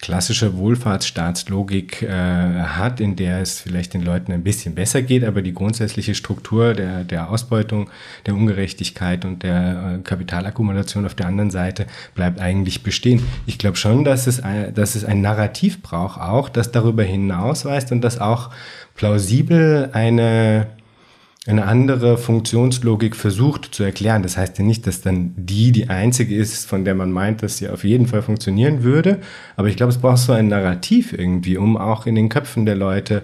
klassische 0.00 0.56
Wohlfahrtsstaatslogik 0.56 2.02
äh, 2.02 2.08
hat, 2.10 3.00
in 3.00 3.16
der 3.16 3.40
es 3.40 3.60
vielleicht 3.60 3.94
den 3.94 4.02
Leuten 4.02 4.30
ein 4.30 4.42
bisschen 4.42 4.74
besser 4.74 5.02
geht, 5.02 5.24
aber 5.24 5.42
die 5.42 5.54
grundsätzliche 5.54 6.14
Struktur 6.14 6.74
der, 6.74 7.04
der 7.04 7.30
Ausbeutung, 7.30 7.88
der 8.26 8.34
Ungerechtigkeit 8.34 9.24
und 9.24 9.42
der 9.42 9.96
äh, 9.98 10.02
Kapitalakkumulation 10.02 11.06
auf 11.06 11.14
der 11.14 11.26
anderen 11.26 11.50
Seite 11.50 11.86
bleibt 12.14 12.40
eigentlich 12.40 12.82
bestehen. 12.82 13.22
Ich 13.46 13.58
glaube 13.58 13.76
schon, 13.76 14.04
dass 14.04 14.26
es, 14.26 14.40
ein, 14.40 14.74
dass 14.74 14.94
es 14.94 15.04
ein 15.04 15.22
Narrativ 15.22 15.80
braucht 15.82 16.20
auch, 16.20 16.50
das 16.50 16.72
darüber 16.72 17.02
hinausweist 17.02 17.90
und 17.90 18.02
das 18.02 18.20
auch 18.20 18.50
plausibel 18.94 19.90
eine 19.92 20.66
eine 21.46 21.66
andere 21.66 22.18
Funktionslogik 22.18 23.14
versucht 23.14 23.74
zu 23.74 23.84
erklären. 23.84 24.22
Das 24.22 24.36
heißt 24.36 24.58
ja 24.58 24.64
nicht, 24.64 24.86
dass 24.86 25.00
dann 25.00 25.32
die 25.36 25.70
die 25.70 25.88
einzige 25.88 26.34
ist, 26.34 26.66
von 26.66 26.84
der 26.84 26.94
man 26.94 27.12
meint, 27.12 27.42
dass 27.42 27.58
sie 27.58 27.68
auf 27.68 27.84
jeden 27.84 28.06
Fall 28.06 28.22
funktionieren 28.22 28.82
würde. 28.82 29.20
Aber 29.56 29.68
ich 29.68 29.76
glaube, 29.76 29.92
es 29.92 29.98
braucht 29.98 30.18
so 30.18 30.32
ein 30.32 30.48
Narrativ 30.48 31.12
irgendwie, 31.12 31.56
um 31.56 31.76
auch 31.76 32.06
in 32.06 32.16
den 32.16 32.28
Köpfen 32.28 32.66
der 32.66 32.74
Leute 32.74 33.22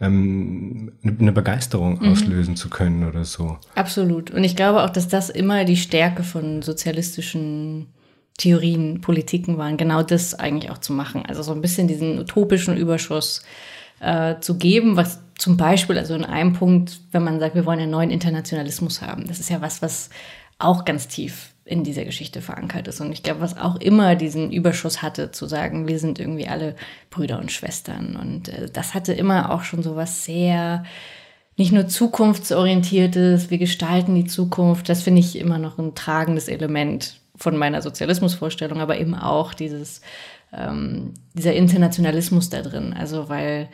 ähm, 0.00 0.92
eine 1.04 1.32
Begeisterung 1.32 2.00
mhm. 2.00 2.12
auslösen 2.12 2.56
zu 2.56 2.70
können 2.70 3.06
oder 3.08 3.24
so. 3.24 3.58
Absolut. 3.74 4.30
Und 4.30 4.42
ich 4.42 4.56
glaube 4.56 4.82
auch, 4.82 4.90
dass 4.90 5.08
das 5.08 5.30
immer 5.30 5.64
die 5.64 5.76
Stärke 5.76 6.24
von 6.24 6.62
sozialistischen 6.62 7.86
Theorien, 8.38 9.02
Politiken 9.02 9.58
waren, 9.58 9.76
genau 9.76 10.02
das 10.02 10.34
eigentlich 10.34 10.70
auch 10.70 10.78
zu 10.78 10.92
machen. 10.94 11.24
Also 11.26 11.42
so 11.42 11.52
ein 11.52 11.60
bisschen 11.60 11.88
diesen 11.88 12.18
utopischen 12.18 12.76
Überschuss 12.76 13.42
äh, 14.00 14.40
zu 14.40 14.58
geben, 14.58 14.96
was 14.96 15.20
zum 15.38 15.56
Beispiel, 15.56 15.96
also 15.96 16.14
in 16.14 16.24
einem 16.24 16.52
Punkt, 16.52 17.00
wenn 17.12 17.24
man 17.24 17.40
sagt, 17.40 17.54
wir 17.54 17.64
wollen 17.64 17.80
einen 17.80 17.90
neuen 17.90 18.10
Internationalismus 18.10 19.00
haben, 19.00 19.26
das 19.26 19.40
ist 19.40 19.48
ja 19.50 19.60
was, 19.60 19.80
was 19.80 20.10
auch 20.58 20.84
ganz 20.84 21.08
tief 21.08 21.54
in 21.64 21.84
dieser 21.84 22.04
Geschichte 22.04 22.42
verankert 22.42 22.88
ist. 22.88 23.00
Und 23.00 23.12
ich 23.12 23.22
glaube, 23.22 23.40
was 23.40 23.56
auch 23.56 23.76
immer 23.76 24.16
diesen 24.16 24.50
Überschuss 24.50 25.02
hatte, 25.02 25.30
zu 25.30 25.46
sagen, 25.46 25.86
wir 25.86 25.98
sind 25.98 26.18
irgendwie 26.18 26.48
alle 26.48 26.74
Brüder 27.10 27.38
und 27.38 27.52
Schwestern. 27.52 28.16
Und 28.16 28.48
äh, 28.48 28.68
das 28.70 28.92
hatte 28.92 29.12
immer 29.12 29.52
auch 29.52 29.62
schon 29.62 29.82
so 29.82 29.96
was 29.96 30.24
sehr, 30.24 30.84
nicht 31.56 31.72
nur 31.72 31.86
zukunftsorientiertes, 31.86 33.50
wir 33.50 33.58
gestalten 33.58 34.14
die 34.14 34.26
Zukunft. 34.26 34.88
Das 34.88 35.02
finde 35.02 35.20
ich 35.20 35.38
immer 35.38 35.58
noch 35.58 35.78
ein 35.78 35.94
tragendes 35.94 36.48
Element 36.48 37.20
von 37.36 37.56
meiner 37.56 37.80
Sozialismusvorstellung, 37.80 38.80
aber 38.80 38.98
eben 38.98 39.14
auch 39.14 39.54
dieses, 39.54 40.02
ähm, 40.52 41.14
dieser 41.34 41.54
Internationalismus 41.54 42.50
da 42.50 42.62
drin. 42.62 42.94
Also, 42.98 43.28
weil 43.28 43.68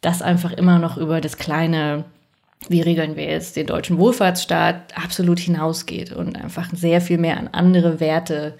das 0.00 0.22
einfach 0.22 0.52
immer 0.52 0.78
noch 0.78 0.96
über 0.96 1.20
das 1.20 1.36
kleine, 1.36 2.04
wie 2.68 2.80
regeln 2.80 3.16
wir 3.16 3.24
jetzt 3.24 3.56
den 3.56 3.66
deutschen 3.66 3.98
Wohlfahrtsstaat, 3.98 4.96
absolut 4.96 5.38
hinausgeht 5.38 6.12
und 6.12 6.36
einfach 6.36 6.70
sehr 6.72 7.00
viel 7.00 7.18
mehr 7.18 7.38
an 7.38 7.48
andere 7.48 8.00
Werte 8.00 8.56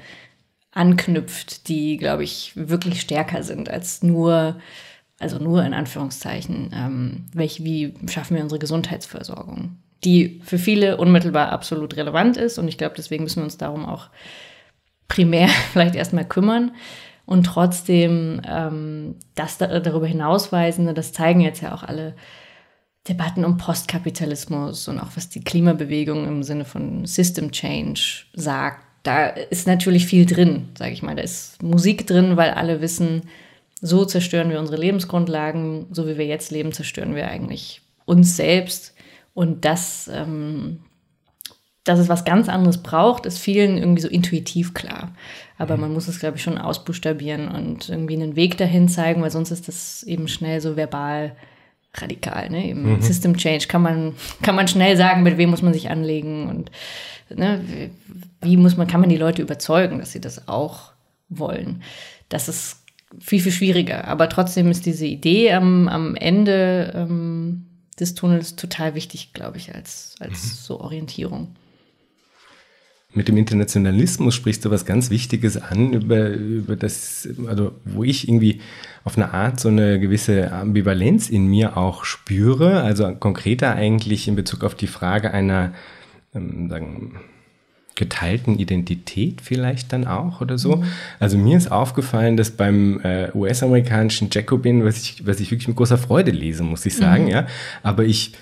anknüpft, 0.73 1.69
die, 1.69 1.97
glaube 1.97 2.25
ich, 2.25 2.53
wirklich 2.55 3.01
stärker 3.01 3.43
sind 3.43 3.71
als 3.71 4.03
nur, 4.03 4.57
also 5.19 5.39
nur 5.39 5.65
in 5.65 5.75
Anführungszeichen, 5.75 6.71
ähm, 6.75 7.27
welch, 7.33 7.65
wie 7.65 7.95
schaffen 8.09 8.37
wir 8.37 8.43
unsere 8.43 8.61
Gesundheitsversorgung, 8.61 9.77
die 10.05 10.41
für 10.45 10.59
viele 10.59 10.97
unmittelbar 10.99 11.51
absolut 11.51 11.97
relevant 11.97 12.37
ist 12.37 12.59
und 12.59 12.69
ich 12.69 12.79
glaube, 12.79 12.95
deswegen 12.97 13.25
müssen 13.25 13.41
wir 13.41 13.45
uns 13.45 13.59
darum 13.59 13.87
auch 13.87 14.09
primär 15.09 15.49
vielleicht 15.73 15.95
erstmal 15.95 16.27
kümmern 16.27 16.73
und 17.29 17.45
trotzdem 17.45 18.41
ähm, 18.49 19.17
das 19.35 19.59
da, 19.59 19.81
darüber 19.81 20.07
hinausweisen, 20.07 20.95
das 20.95 21.13
zeigen 21.13 21.43
jetzt 21.43 21.61
ja 21.61 21.75
auch 21.75 21.83
alle 21.83 22.15
Debatten 23.07 23.45
um 23.45 23.59
Postkapitalismus 23.59 24.89
und 24.89 24.99
auch 24.99 25.11
was 25.15 25.29
die 25.29 25.45
Klimabewegung 25.45 26.27
im 26.27 26.43
Sinne 26.43 26.65
von 26.65 27.05
System 27.05 27.53
Change 27.53 28.25
sagt. 28.33 28.83
Da 29.03 29.27
ist 29.27 29.67
natürlich 29.67 30.07
viel 30.07 30.25
drin, 30.25 30.71
sage 30.79 30.93
ich 30.93 31.03
mal. 31.03 31.17
Da 31.17 31.23
ist 31.23 31.63
Musik 31.63 32.07
drin, 32.07 32.39
weil 32.39 32.53
alle 32.53 32.81
wissen, 32.81 33.25
so 33.83 34.07
zerstören 34.07 34.49
wir 34.49 34.59
unsere 34.59 34.81
Lebensgrundlagen, 34.81 35.85
so 35.91 36.09
wie 36.09 36.17
wir 36.17 36.27
jetzt 36.27 36.51
leben, 36.51 36.73
zerstören 36.73 37.15
wir 37.15 37.29
eigentlich 37.29 37.83
uns 38.07 38.37
selbst. 38.37 38.95
Und 39.35 39.67
das 39.67 40.11
ähm, 40.11 40.79
dass 41.89 41.99
es 41.99 42.09
was 42.09 42.25
ganz 42.25 42.49
anderes 42.49 42.79
braucht, 42.79 43.25
ist 43.25 43.39
vielen 43.39 43.79
irgendwie 43.79 44.03
so 44.03 44.09
intuitiv 44.09 44.75
klar. 44.75 45.13
Aber 45.57 45.77
mhm. 45.77 45.83
man 45.83 45.93
muss 45.95 46.07
es, 46.07 46.21
glaube 46.21 46.37
ich, 46.37 46.43
schon 46.43 46.59
ausbuchstabieren 46.59 47.49
und 47.49 47.89
irgendwie 47.89 48.15
einen 48.15 48.37
Weg 48.37 48.59
dahin 48.59 48.89
zeigen, 48.89 49.23
weil 49.23 49.31
sonst 49.31 49.51
ist 49.51 49.69
das 49.69 50.03
eben 50.03 50.29
schnell 50.29 50.61
so 50.61 50.77
verbal 50.77 51.35
radikal. 51.95 52.51
Ne? 52.51 52.69
Eben 52.69 52.97
mhm. 52.97 53.01
System 53.01 53.37
Change 53.37 53.67
kann 53.69 53.83
man, 53.83 54.15
kann 54.43 54.55
man 54.55 54.69
schnell 54.69 54.97
sagen, 54.97 55.23
mit 55.23 55.39
wem 55.39 55.49
muss 55.51 55.63
man 55.63 55.73
sich 55.73 55.91
anlegen 55.91 56.49
und 56.49 56.71
ne, 57.35 57.61
wie 58.43 58.57
muss 58.59 58.77
man, 58.77 58.87
kann 58.87 59.01
man 59.01 59.09
die 59.09 59.17
Leute 59.17 59.41
überzeugen, 59.41 59.99
dass 59.99 60.13
sie 60.13 60.21
das 60.21 60.47
auch 60.47 60.93
wollen. 61.31 61.83
Das 62.29 62.49
ist 62.49 62.85
viel, 63.19 63.41
viel 63.41 63.53
schwieriger. 63.53 64.07
Aber 64.07 64.29
trotzdem 64.29 64.71
ist 64.71 64.85
diese 64.85 65.07
Idee 65.07 65.53
am, 65.55 65.89
am 65.89 66.15
Ende 66.15 66.93
ähm, 66.95 67.67
des 67.99 68.15
Tunnels 68.15 68.57
total 68.57 68.95
wichtig, 68.95 69.33
glaube 69.33 69.57
ich, 69.57 69.75
als, 69.75 70.15
als 70.21 70.45
mhm. 70.45 70.57
so 70.57 70.81
Orientierung 70.81 71.57
mit 73.19 73.29
dem 73.29 73.37
Internationalismus 73.37 74.35
sprichst 74.37 74.65
du 74.65 74.71
was 74.71 74.87
ganz 74.87 75.11
Wichtiges 75.11 75.61
an, 75.61 75.93
über, 75.93 76.31
über 76.31 76.77
das, 76.77 77.29
also 77.49 77.73
wo 77.85 78.05
ich 78.05 78.29
irgendwie 78.29 78.61
auf 79.03 79.17
eine 79.17 79.35
Art 79.35 79.59
so 79.59 79.69
eine 79.69 79.99
gewisse 79.99 80.53
Ambivalenz 80.53 81.29
in 81.29 81.47
mir 81.49 81.77
auch 81.77 82.05
spüre, 82.05 82.83
also 82.83 83.13
konkreter 83.17 83.75
eigentlich 83.75 84.29
in 84.29 84.37
Bezug 84.37 84.63
auf 84.63 84.77
die 84.77 84.87
Frage 84.87 85.33
einer, 85.33 85.73
ähm, 86.33 86.71
sagen, 86.71 87.21
geteilten 87.97 88.57
Identität 88.57 89.41
vielleicht 89.41 89.93
dann 89.93 90.07
auch 90.07 90.41
oder 90.41 90.57
so. 90.57 90.85
Also 91.19 91.37
mir 91.37 91.57
ist 91.57 91.73
aufgefallen, 91.73 92.37
dass 92.37 92.53
beim 92.53 93.01
äh, 93.01 93.33
US-amerikanischen 93.35 94.29
Jacobin, 94.31 94.85
was 94.85 95.03
ich, 95.03 95.27
was 95.27 95.41
ich 95.41 95.51
wirklich 95.51 95.67
mit 95.67 95.77
großer 95.77 95.99
Freude 95.99 96.31
lese, 96.31 96.63
muss 96.63 96.87
ich 96.87 96.95
sagen, 96.95 97.25
mhm. 97.25 97.31
ja, 97.31 97.47
aber 97.83 98.05
ich 98.05 98.35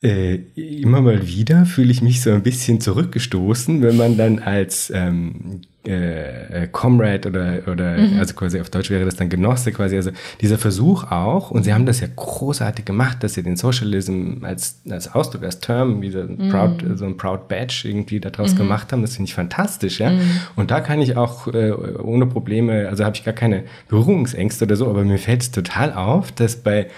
äh, 0.00 0.36
immer 0.54 1.00
mal 1.00 1.26
wieder 1.26 1.66
fühle 1.66 1.90
ich 1.90 2.02
mich 2.02 2.20
so 2.20 2.30
ein 2.30 2.42
bisschen 2.42 2.80
zurückgestoßen, 2.80 3.82
wenn 3.82 3.96
man 3.96 4.16
dann 4.16 4.38
als 4.38 4.92
ähm, 4.94 5.62
äh, 5.88 6.64
äh, 6.64 6.68
Comrade 6.68 7.28
oder, 7.28 7.62
oder 7.66 7.98
mhm. 7.98 8.18
also 8.18 8.34
quasi 8.34 8.60
auf 8.60 8.70
Deutsch 8.70 8.90
wäre 8.90 9.04
das 9.04 9.16
dann 9.16 9.28
Genosse 9.28 9.72
quasi, 9.72 9.96
also 9.96 10.10
dieser 10.40 10.58
Versuch 10.58 11.10
auch, 11.10 11.50
und 11.50 11.64
sie 11.64 11.72
haben 11.72 11.86
das 11.86 12.00
ja 12.00 12.08
großartig 12.14 12.84
gemacht, 12.84 13.24
dass 13.24 13.34
sie 13.34 13.42
den 13.42 13.56
Socialism 13.56 14.42
als, 14.42 14.82
als 14.88 15.12
Ausdruck, 15.12 15.42
als 15.42 15.60
Term, 15.60 16.00
wie 16.00 16.10
so 16.10 16.20
ein, 16.20 16.36
mhm. 16.38 16.48
Proud, 16.50 16.84
so 16.94 17.04
ein 17.04 17.16
Proud 17.16 17.48
Badge 17.48 17.82
irgendwie 17.84 18.20
daraus 18.20 18.52
mhm. 18.52 18.58
gemacht 18.58 18.92
haben, 18.92 19.02
das 19.02 19.16
finde 19.16 19.30
ich 19.30 19.34
fantastisch, 19.34 19.98
ja. 19.98 20.10
Mhm. 20.10 20.20
Und 20.56 20.70
da 20.70 20.80
kann 20.80 21.00
ich 21.00 21.16
auch 21.16 21.48
äh, 21.48 21.72
ohne 21.72 22.26
Probleme, 22.26 22.88
also 22.88 23.04
habe 23.04 23.16
ich 23.16 23.24
gar 23.24 23.34
keine 23.34 23.64
Berührungsängste 23.88 24.66
oder 24.66 24.76
so, 24.76 24.88
aber 24.88 25.04
mir 25.04 25.18
fällt 25.18 25.42
es 25.42 25.50
total 25.50 25.92
auf, 25.92 26.30
dass 26.32 26.56
bei 26.56 26.88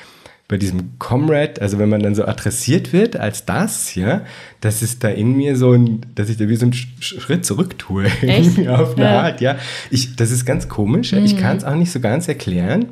bei 0.51 0.57
diesem 0.57 0.99
Comrade, 0.99 1.63
also 1.63 1.79
wenn 1.79 1.89
man 1.89 2.03
dann 2.03 2.17
so 2.17 2.25
adressiert 2.25 2.93
wird 2.93 3.15
als 3.17 3.47
das, 3.47 3.95
ja, 3.95 4.23
das 4.61 4.83
ist 4.83 5.05
da 5.05 5.09
in 5.09 5.37
mir 5.37 5.55
so 5.55 5.75
ein, 5.75 6.01
dass 6.17 6.29
ich 6.29 6.39
da 6.39 6.49
wie 6.49 6.57
so 6.57 6.65
einen 6.65 6.73
Schritt 6.73 7.47
zurück 7.47 7.79
tue, 7.79 8.07
auf 8.69 8.97
eine 8.97 9.05
ja. 9.05 9.23
Art, 9.23 9.41
ja. 9.41 9.57
Ich, 9.91 10.17
das 10.17 10.33
ist 10.33 10.45
ganz 10.45 10.69
komisch, 10.69 11.13
mhm. 11.13 11.25
ich 11.25 11.37
kann 11.37 11.57
es 11.57 11.63
auch 11.63 11.77
nicht 11.77 11.93
so 11.93 12.01
ganz 12.01 12.27
erklären. 12.27 12.87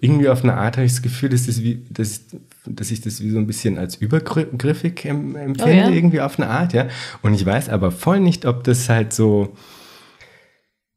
Irgendwie 0.00 0.30
auf 0.30 0.44
eine 0.44 0.54
Art 0.54 0.78
habe 0.78 0.86
ich 0.86 0.92
das 0.92 1.02
Gefühl, 1.02 1.28
dass, 1.28 1.44
das 1.44 1.62
wie, 1.62 1.82
dass, 1.90 2.22
dass 2.64 2.90
ich 2.90 3.02
das 3.02 3.20
wie 3.20 3.28
so 3.28 3.36
ein 3.36 3.46
bisschen 3.46 3.76
als 3.76 3.96
übergriffig 3.96 5.04
empfinde, 5.04 5.62
oh, 5.62 5.68
ja? 5.68 5.90
irgendwie 5.90 6.22
auf 6.22 6.38
eine 6.38 6.48
Art, 6.48 6.72
ja. 6.72 6.88
Und 7.20 7.34
ich 7.34 7.44
weiß 7.44 7.68
aber 7.68 7.90
voll 7.90 8.20
nicht, 8.20 8.46
ob 8.46 8.64
das 8.64 8.88
halt 8.88 9.12
so 9.12 9.54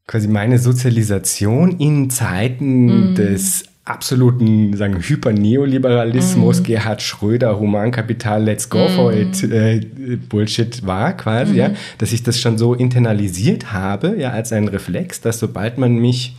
quasi 0.06 0.26
meine 0.26 0.58
Sozialisation 0.58 1.78
in 1.78 2.08
Zeiten 2.08 3.12
mm. 3.12 3.14
des 3.14 3.64
absoluten 3.88 4.76
sagen 4.76 5.00
Hyperneoliberalismus, 5.00 6.60
mhm. 6.60 6.64
Gerhard 6.64 7.02
Schröder, 7.02 7.58
Humankapital, 7.58 8.42
Let's 8.42 8.68
Go 8.68 8.88
mhm. 8.88 8.92
for 8.92 9.12
it 9.12 9.42
äh, 9.42 9.80
Bullshit 10.28 10.86
war 10.86 11.16
quasi, 11.16 11.52
mhm. 11.52 11.58
ja, 11.58 11.70
dass 11.98 12.12
ich 12.12 12.22
das 12.22 12.40
schon 12.40 12.58
so 12.58 12.74
internalisiert 12.74 13.72
habe, 13.72 14.16
ja, 14.18 14.30
als 14.30 14.52
ein 14.52 14.68
Reflex, 14.68 15.20
dass 15.20 15.38
sobald 15.38 15.78
man 15.78 15.96
mich 15.96 16.36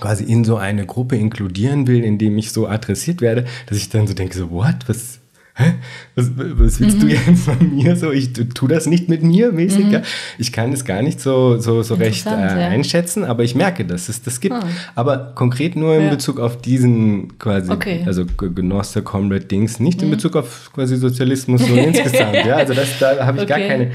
quasi 0.00 0.24
in 0.24 0.44
so 0.44 0.56
eine 0.56 0.86
Gruppe 0.86 1.16
inkludieren 1.16 1.86
will, 1.86 2.02
in 2.04 2.18
dem 2.18 2.38
ich 2.38 2.52
so 2.52 2.66
adressiert 2.66 3.20
werde, 3.20 3.44
dass 3.66 3.78
ich 3.78 3.88
dann 3.88 4.06
so 4.06 4.14
denke, 4.14 4.36
so, 4.36 4.50
what, 4.50 4.76
was, 4.86 5.20
hä, 5.54 5.74
was, 6.16 6.30
was 6.36 6.80
willst 6.80 6.96
mhm. 6.96 7.00
du 7.00 7.06
jetzt 7.08 7.44
von 7.44 7.74
mir? 7.74 7.96
So, 7.96 8.10
ich 8.10 8.32
tu 8.32 8.66
das 8.66 8.86
nicht 8.86 9.08
mit 9.08 9.22
mir 9.22 9.52
mäßig. 9.52 9.86
Mhm. 9.86 9.92
Ja. 9.92 10.02
Ich 10.38 10.52
kann 10.52 10.72
es 10.72 10.84
gar 10.84 11.02
nicht 11.02 11.20
so, 11.20 11.58
so, 11.58 11.82
so 11.82 11.94
recht 11.94 12.26
äh, 12.26 12.30
einschätzen, 12.30 13.24
aber 13.24 13.44
ich 13.44 13.54
merke, 13.54 13.84
dass 13.84 14.08
es 14.08 14.22
das 14.22 14.40
gibt. 14.40 14.54
Ah. 14.54 14.66
Aber 14.94 15.32
konkret 15.34 15.76
nur 15.76 15.94
in 15.96 16.04
ja. 16.04 16.10
Bezug 16.10 16.40
auf 16.40 16.60
diesen 16.60 17.38
quasi, 17.38 17.70
okay. 17.70 18.02
also 18.04 18.24
Genosse, 18.26 19.02
Comrade 19.02 19.44
Dings, 19.44 19.78
nicht 19.78 20.02
in 20.02 20.08
mhm. 20.08 20.12
Bezug 20.12 20.36
auf 20.36 20.70
quasi 20.72 20.96
Sozialismus 20.96 21.66
so 21.66 21.74
insgesamt. 21.74 22.34
Ja, 22.44 22.56
also 22.56 22.74
das, 22.74 22.98
da 22.98 23.24
habe 23.24 23.38
ich 23.38 23.44
okay. 23.44 23.60
gar 23.60 23.68
keine 23.68 23.90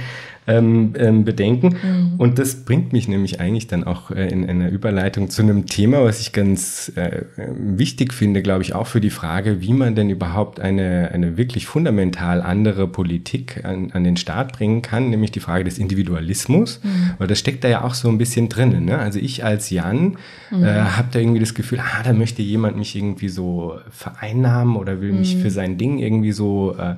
ähm, 0.48 0.94
ähm, 0.98 1.26
bedenken. 1.26 1.76
Mhm. 1.82 2.14
Und 2.18 2.40
das 2.40 2.66
bringt 2.66 2.94
mich 2.94 3.08
nämlich 3.08 3.40
eigentlich 3.40 3.68
dann 3.68 3.84
auch 3.84 4.12
äh, 4.12 4.28
in 4.28 4.50
einer 4.50 4.70
Überleitung 4.70 5.30
zu 5.30 5.42
einem 5.42 5.66
Thema, 5.66 6.04
was 6.04 6.22
ich 6.22 6.32
ganz 6.32 6.92
äh, 6.96 7.24
wichtig 7.38 8.14
finde, 8.14 8.42
glaube 8.42 8.64
ich, 8.64 8.74
auch 8.74 8.88
für 8.88 9.02
die 9.02 9.10
Frage, 9.10 9.62
wie 9.62 9.74
man 9.74 9.96
denn 9.96 10.10
überhaupt 10.10 10.60
eine, 10.60 11.12
eine 11.14 11.38
wirklich 11.38 11.68
fundamental 11.68 12.42
andere 12.42 12.88
Politik 12.88 13.64
an, 13.64 13.92
an 13.92 14.04
den 14.04 14.18
Start 14.18 14.54
bringen 14.54 14.82
kann, 14.82 15.10
nämlich 15.10 15.32
die 15.32 15.40
Frage 15.40 15.64
des 15.64 15.78
Individualismus, 15.78 16.82
mhm. 16.84 17.12
weil 17.18 17.28
das 17.28 17.40
steckt 17.40 17.64
da 17.64 17.68
ja 17.68 17.84
auch 17.84 17.94
so 17.94 18.10
ein 18.10 18.18
bisschen 18.18 18.50
drin. 18.50 18.86
Ne? 18.86 18.98
Also 18.98 19.20
ich 19.20 19.44
als 19.44 19.70
Jan 19.70 20.18
mhm. 20.52 20.64
äh, 20.64 20.82
habe 20.82 21.10
da 21.12 21.20
irgendwie 21.20 21.40
das 21.40 21.54
Gefühl, 21.54 21.80
ah, 21.80 22.04
da 22.04 22.14
möchte 22.14 22.42
jemand 22.42 22.78
mich 22.78 22.96
irgendwie 22.96 23.30
so 23.30 23.80
vereinnahmen 23.92 24.76
oder 24.76 25.02
will 25.02 25.14
mich 25.14 25.36
mhm. 25.36 25.42
für 25.42 25.52
sein 25.52 25.78
Ding 25.78 26.00
irgendwie 26.00 26.32
so 26.32 26.76
äh, 26.78 26.96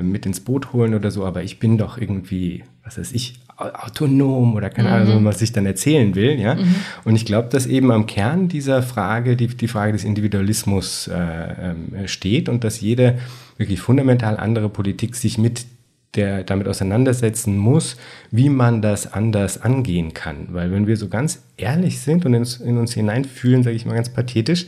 mit 0.00 0.24
ins 0.24 0.40
Boot 0.40 0.72
holen 0.72 0.94
oder 0.94 1.10
so, 1.10 1.24
aber 1.24 1.42
ich 1.42 1.58
bin 1.58 1.76
doch 1.76 1.98
irgendwie, 1.98 2.64
was 2.82 2.98
weiß 2.98 3.12
ich, 3.12 3.40
autonom 3.56 4.54
oder 4.54 4.70
keine 4.70 4.90
Ahnung, 4.90 5.22
mhm. 5.22 5.24
was 5.24 5.42
ich 5.42 5.52
dann 5.52 5.66
erzählen 5.66 6.14
will, 6.14 6.40
ja. 6.40 6.54
Mhm. 6.54 6.74
Und 7.04 7.16
ich 7.16 7.26
glaube, 7.26 7.48
dass 7.48 7.66
eben 7.66 7.92
am 7.92 8.06
Kern 8.06 8.48
dieser 8.48 8.82
Frage 8.82 9.36
die, 9.36 9.48
die 9.48 9.68
Frage 9.68 9.92
des 9.92 10.04
Individualismus 10.04 11.08
äh, 11.08 11.70
äh, 11.70 12.08
steht 12.08 12.48
und 12.48 12.64
dass 12.64 12.80
jede 12.80 13.18
wirklich 13.58 13.80
fundamental 13.80 14.36
andere 14.38 14.68
Politik 14.68 15.14
sich 15.14 15.38
mit 15.38 15.66
der 16.14 16.44
damit 16.44 16.68
auseinandersetzen 16.68 17.56
muss, 17.56 17.96
wie 18.30 18.50
man 18.50 18.82
das 18.82 19.12
anders 19.12 19.62
angehen 19.62 20.12
kann. 20.12 20.48
Weil 20.50 20.70
wenn 20.70 20.86
wir 20.86 20.96
so 20.96 21.08
ganz 21.08 21.42
ehrlich 21.56 22.00
sind 22.00 22.26
und 22.26 22.34
in 22.34 22.40
uns, 22.40 22.56
in 22.56 22.76
uns 22.76 22.92
hineinfühlen, 22.92 23.62
sage 23.62 23.76
ich 23.76 23.86
mal 23.86 23.94
ganz 23.94 24.10
pathetisch, 24.10 24.66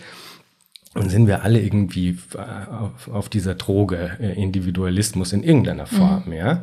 und 0.94 1.10
sind 1.10 1.26
wir 1.26 1.42
alle 1.42 1.60
irgendwie 1.60 2.16
auf, 2.36 3.08
auf 3.08 3.28
dieser 3.28 3.54
Droge 3.54 4.16
äh, 4.20 4.40
Individualismus 4.40 5.32
in 5.32 5.42
irgendeiner 5.42 5.86
Form, 5.86 6.24
mhm. 6.26 6.32
ja. 6.32 6.62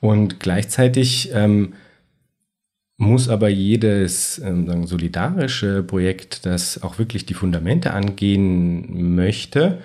Und 0.00 0.40
gleichzeitig 0.40 1.30
ähm, 1.32 1.74
muss 2.96 3.28
aber 3.28 3.48
jedes 3.48 4.38
ähm, 4.38 4.66
sagen, 4.66 4.86
solidarische 4.86 5.82
Projekt, 5.82 6.46
das 6.46 6.82
auch 6.82 6.98
wirklich 6.98 7.26
die 7.26 7.34
Fundamente 7.34 7.92
angehen 7.92 9.14
möchte, 9.14 9.78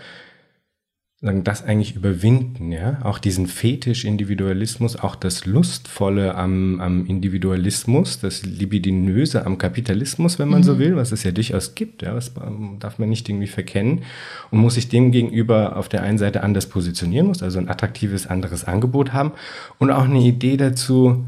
sagen, 1.21 1.43
das 1.43 1.63
eigentlich 1.63 1.95
überwinden, 1.95 2.71
ja, 2.71 2.97
auch 3.03 3.19
diesen 3.19 3.45
Fetisch-Individualismus, 3.45 4.95
auch 4.95 5.15
das 5.15 5.45
Lustvolle 5.45 6.33
am, 6.33 6.81
am 6.81 7.05
Individualismus, 7.05 8.19
das 8.19 8.43
Libidinöse 8.43 9.45
am 9.45 9.59
Kapitalismus, 9.59 10.39
wenn 10.39 10.49
man 10.49 10.61
mhm. 10.61 10.65
so 10.65 10.79
will, 10.79 10.95
was 10.95 11.11
es 11.11 11.23
ja 11.23 11.31
durchaus 11.31 11.75
gibt, 11.75 12.01
ja, 12.01 12.15
das 12.15 12.33
darf 12.79 12.97
man 12.97 13.09
nicht 13.09 13.29
irgendwie 13.29 13.47
verkennen. 13.47 14.01
Und 14.49 14.59
muss 14.59 14.73
sich 14.75 14.89
dem 14.89 15.11
gegenüber 15.11 15.77
auf 15.77 15.89
der 15.89 16.01
einen 16.01 16.17
Seite 16.17 16.41
anders 16.41 16.67
positionieren, 16.67 17.27
muss 17.27 17.43
also 17.43 17.59
ein 17.59 17.69
attraktives 17.69 18.25
anderes 18.25 18.63
Angebot 18.63 19.13
haben. 19.13 19.33
Und 19.77 19.91
auch 19.91 20.05
eine 20.05 20.21
Idee 20.21 20.57
dazu, 20.57 21.27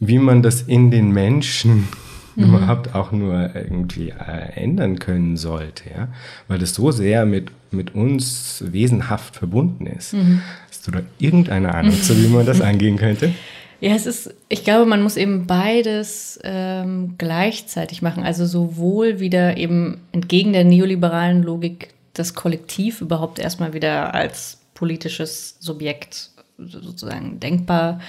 wie 0.00 0.18
man 0.18 0.42
das 0.42 0.62
in 0.62 0.90
den 0.90 1.10
Menschen 1.10 1.86
mhm. 2.36 2.44
überhaupt 2.44 2.94
auch 2.94 3.12
nur 3.12 3.54
irgendwie 3.54 4.10
äh, 4.10 4.52
ändern 4.54 4.98
können 4.98 5.36
sollte, 5.36 5.84
ja, 5.90 6.08
weil 6.48 6.58
das 6.58 6.74
so 6.74 6.90
sehr 6.90 7.26
mit, 7.26 7.50
mit 7.70 7.94
uns 7.94 8.64
wesenhaft 8.66 9.36
verbunden 9.36 9.86
ist. 9.86 10.14
Mhm. 10.14 10.42
Hast 10.68 10.86
du 10.86 10.90
da 10.90 11.00
irgendeine 11.18 11.74
Ahnung 11.74 11.92
zu, 11.92 12.16
wie 12.16 12.28
man 12.28 12.46
das 12.46 12.60
angehen 12.62 12.96
könnte? 12.96 13.32
Ja, 13.80 13.96
es 13.96 14.06
ist, 14.06 14.32
ich 14.48 14.62
glaube, 14.62 14.86
man 14.86 15.02
muss 15.02 15.16
eben 15.16 15.48
beides 15.48 16.38
ähm, 16.44 17.16
gleichzeitig 17.18 18.00
machen. 18.00 18.22
Also 18.22 18.46
sowohl 18.46 19.18
wieder 19.18 19.56
eben 19.56 20.00
entgegen 20.12 20.52
der 20.52 20.62
neoliberalen 20.62 21.42
Logik 21.42 21.88
das 22.14 22.34
Kollektiv 22.34 23.00
überhaupt 23.00 23.40
erstmal 23.40 23.72
wieder 23.72 24.14
als 24.14 24.58
politisches 24.74 25.56
Subjekt 25.58 26.30
sozusagen 26.58 27.40
denkbar 27.40 28.00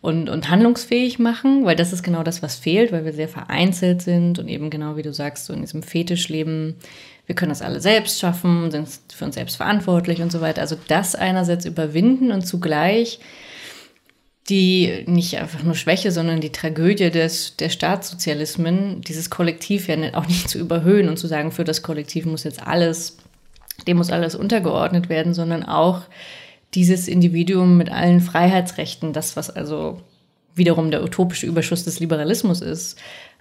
und, 0.00 0.28
und 0.28 0.48
handlungsfähig 0.48 1.18
machen, 1.18 1.64
weil 1.64 1.76
das 1.76 1.92
ist 1.92 2.02
genau 2.02 2.22
das, 2.22 2.42
was 2.42 2.56
fehlt, 2.56 2.92
weil 2.92 3.04
wir 3.04 3.12
sehr 3.12 3.28
vereinzelt 3.28 4.02
sind 4.02 4.38
und 4.38 4.48
eben 4.48 4.70
genau 4.70 4.96
wie 4.96 5.02
du 5.02 5.12
sagst, 5.12 5.46
so 5.46 5.52
in 5.52 5.60
diesem 5.60 5.82
Fetischleben, 5.82 6.76
wir 7.26 7.34
können 7.34 7.50
das 7.50 7.62
alle 7.62 7.80
selbst 7.80 8.18
schaffen, 8.18 8.70
sind 8.70 8.88
für 9.14 9.26
uns 9.26 9.34
selbst 9.34 9.56
verantwortlich 9.56 10.22
und 10.22 10.32
so 10.32 10.40
weiter. 10.40 10.62
Also 10.62 10.76
das 10.88 11.14
einerseits 11.14 11.66
überwinden 11.66 12.32
und 12.32 12.46
zugleich 12.46 13.20
die 14.50 15.04
nicht 15.06 15.38
einfach 15.38 15.62
nur 15.62 15.74
Schwäche, 15.74 16.10
sondern 16.10 16.40
die 16.40 16.50
Tragödie 16.50 17.10
des, 17.10 17.56
der 17.56 17.68
Staatssozialismen, 17.68 19.00
dieses 19.02 19.30
Kollektiv 19.30 19.86
ja 19.86 19.96
auch 20.14 20.26
nicht 20.26 20.48
zu 20.48 20.58
überhöhen 20.58 21.08
und 21.08 21.18
zu 21.18 21.28
sagen, 21.28 21.52
für 21.52 21.64
das 21.64 21.82
Kollektiv 21.82 22.26
muss 22.26 22.44
jetzt 22.44 22.66
alles, 22.66 23.18
dem 23.86 23.98
muss 23.98 24.10
alles 24.10 24.34
untergeordnet 24.34 25.08
werden, 25.08 25.34
sondern 25.34 25.62
auch 25.62 26.02
dieses 26.74 27.08
Individuum 27.08 27.76
mit 27.76 27.90
allen 27.90 28.20
Freiheitsrechten, 28.20 29.12
das, 29.12 29.36
was 29.36 29.50
also 29.50 30.00
wiederum 30.54 30.90
der 30.90 31.02
utopische 31.02 31.46
Überschuss 31.46 31.84
des 31.84 32.00
Liberalismus 32.00 32.60
ist, 32.60 32.98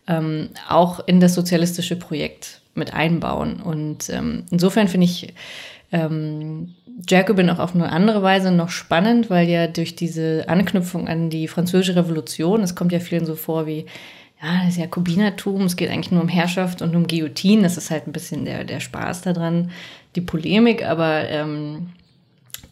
ähm, 0.08 0.50
auch 0.68 1.00
in 1.08 1.20
das 1.20 1.36
sozialistische 1.36 1.96
Projekt 1.96 2.62
mit 2.76 2.94
einbauen. 2.94 3.62
Und 3.62 4.10
ähm, 4.10 4.44
insofern 4.50 4.88
finde 4.88 5.06
ich 5.06 5.34
ähm, 5.92 6.76
Jacobin 7.08 7.50
auch 7.50 7.60
auf 7.60 7.76
eine 7.76 7.92
andere 7.92 8.22
Weise 8.22 8.52
noch 8.52 8.70
spannend, 8.70 9.30
weil 9.30 9.48
ja 9.48 9.68
durch 9.68 9.96
diese 9.96 10.46
Anknüpfung 10.48 11.08
an 11.08 11.30
die 11.30 11.48
Französische 11.48 11.96
Revolution, 11.96 12.62
es 12.62 12.76
kommt 12.76 12.92
ja 12.92 13.00
vielen 13.00 13.26
so 13.26 13.36
vor 13.36 13.68
wie, 13.68 13.86
ja, 14.42 14.66
das 14.66 14.78
Jakobinertum, 14.78 15.64
es 15.64 15.76
geht 15.76 15.90
eigentlich 15.90 16.12
nur 16.12 16.22
um 16.22 16.30
Herrschaft 16.30 16.82
und 16.82 16.96
um 16.96 17.08
Guillotine, 17.08 17.64
das 17.64 17.78
ist 17.78 17.92
halt 17.92 18.08
ein 18.08 18.14
bisschen 18.14 18.46
der, 18.46 18.64
der 18.64 18.80
Spaß 18.80 19.22
daran, 19.22 19.72
die 20.16 20.22
Polemik, 20.22 20.86
aber 20.86 21.30
ähm, 21.30 21.90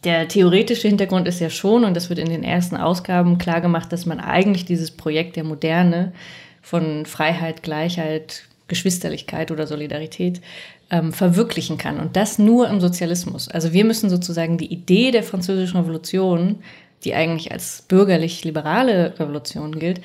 der 0.04 0.28
theoretische 0.28 0.88
Hintergrund 0.88 1.28
ist 1.28 1.40
ja 1.40 1.50
schon, 1.50 1.84
und 1.84 1.96
das 1.96 2.10
wird 2.10 2.20
in 2.20 2.30
den 2.30 2.44
ersten 2.44 2.78
Ausgaben 2.78 3.38
klar 3.38 3.62
gemacht, 3.62 3.92
dass 3.92 4.06
man 4.06 4.20
eigentlich 4.20 4.66
dieses 4.66 4.92
Projekt 4.92 5.36
der 5.36 5.44
Moderne 5.44 6.14
von 6.62 7.06
Freiheit, 7.06 7.64
Gleichheit, 7.64 8.44
Geschwisterlichkeit 8.68 9.52
oder 9.52 9.66
Solidarität 9.66 10.42
ähm, 10.90 11.14
verwirklichen 11.14 11.78
kann. 11.78 12.00
Und 12.00 12.16
das 12.16 12.40
nur 12.40 12.70
im 12.70 12.80
Sozialismus. 12.80 13.48
Also 13.50 13.74
wir 13.74 13.86
müssen 13.86 14.10
sozusagen 14.10 14.58
die 14.58 14.72
Idee 14.72 15.12
der 15.12 15.24
französischen 15.24 15.78
Revolution, 15.80 16.60
die 17.04 17.14
eigentlich 17.14 17.52
als 17.52 17.84
bürgerlich-liberale 17.88 19.18
Revolution 19.20 19.80
gilt, 19.80 20.02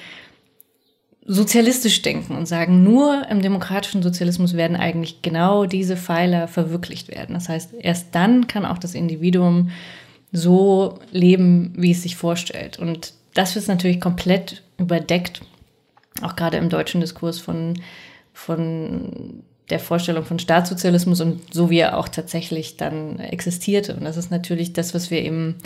sozialistisch 1.24 2.02
denken 2.02 2.36
und 2.36 2.46
sagen, 2.46 2.82
nur 2.82 3.28
im 3.28 3.42
demokratischen 3.42 4.02
Sozialismus 4.02 4.54
werden 4.54 4.76
eigentlich 4.76 5.22
genau 5.22 5.66
diese 5.66 5.96
Pfeiler 5.96 6.48
verwirklicht 6.48 7.08
werden. 7.08 7.34
Das 7.34 7.48
heißt, 7.48 7.74
erst 7.78 8.14
dann 8.14 8.48
kann 8.48 8.66
auch 8.66 8.78
das 8.78 8.94
Individuum 8.94 9.70
so 10.32 10.98
leben, 11.12 11.74
wie 11.76 11.92
es 11.92 12.02
sich 12.02 12.16
vorstellt. 12.16 12.78
Und 12.78 13.14
das 13.34 13.56
ist 13.56 13.68
natürlich 13.68 14.00
komplett 14.00 14.62
überdeckt, 14.78 15.42
auch 16.22 16.34
gerade 16.34 16.56
im 16.56 16.68
deutschen 16.68 17.00
Diskurs 17.00 17.38
von, 17.38 17.80
von 18.32 19.42
der 19.70 19.78
Vorstellung 19.78 20.24
von 20.24 20.38
Staatssozialismus 20.38 21.20
und 21.20 21.54
so 21.54 21.70
wie 21.70 21.78
er 21.78 21.98
auch 21.98 22.08
tatsächlich 22.08 22.76
dann 22.76 23.20
existierte. 23.20 23.94
Und 23.94 24.04
das 24.04 24.16
ist 24.16 24.30
natürlich 24.30 24.72
das, 24.72 24.92
was 24.92 25.10
wir 25.10 25.22
eben 25.22 25.56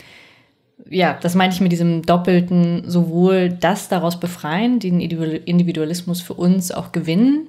ja, 0.88 1.18
das 1.20 1.34
meine 1.34 1.52
ich 1.52 1.60
mit 1.60 1.72
diesem 1.72 2.02
doppelten, 2.02 2.88
sowohl 2.88 3.48
das 3.48 3.88
daraus 3.88 4.20
befreien, 4.20 4.78
den 4.78 5.00
Individualismus 5.00 6.20
für 6.20 6.34
uns 6.34 6.70
auch 6.70 6.92
gewinnen 6.92 7.46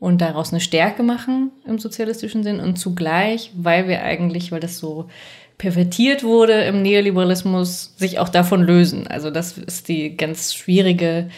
und 0.00 0.20
daraus 0.20 0.52
eine 0.52 0.60
Stärke 0.60 1.02
machen 1.02 1.50
im 1.66 1.78
sozialistischen 1.78 2.42
Sinn 2.42 2.60
und 2.60 2.78
zugleich, 2.78 3.50
weil 3.54 3.88
wir 3.88 4.02
eigentlich, 4.02 4.52
weil 4.52 4.60
das 4.60 4.78
so 4.78 5.08
pervertiert 5.56 6.22
wurde 6.22 6.62
im 6.64 6.82
Neoliberalismus, 6.82 7.94
sich 7.96 8.20
auch 8.20 8.28
davon 8.28 8.62
lösen. 8.62 9.08
Also 9.08 9.30
das 9.30 9.58
ist 9.58 9.88
die 9.88 10.16
ganz 10.16 10.54
schwierige 10.54 11.30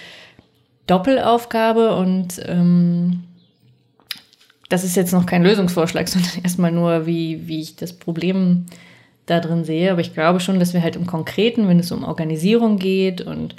Doppelaufgabe 0.87 1.97
und 1.97 2.41
ähm, 2.47 3.25
das 4.69 4.85
ist 4.85 4.97
jetzt 4.97 5.13
noch 5.13 5.25
kein 5.25 5.43
Lösungsvorschlag, 5.43 6.09
sondern 6.09 6.43
erstmal 6.43 6.73
nur, 6.73 7.07
wie, 7.07 7.47
wie 7.49 7.61
ich 7.61 7.77
das 7.77 7.95
Problem 7.95 8.67
da 9.31 9.41
drin 9.41 9.65
sehe. 9.65 9.93
Aber 9.93 10.01
ich 10.01 10.15
glaube 10.15 10.41
schon, 10.41 10.59
dass 10.59 10.75
wir 10.75 10.83
halt 10.83 10.97
im 10.97 11.07
Konkreten, 11.07 11.69
wenn 11.69 11.79
es 11.79 11.93
um 11.93 12.05
Organisierung 12.05 12.79
geht 12.79 13.21
und 13.21 13.55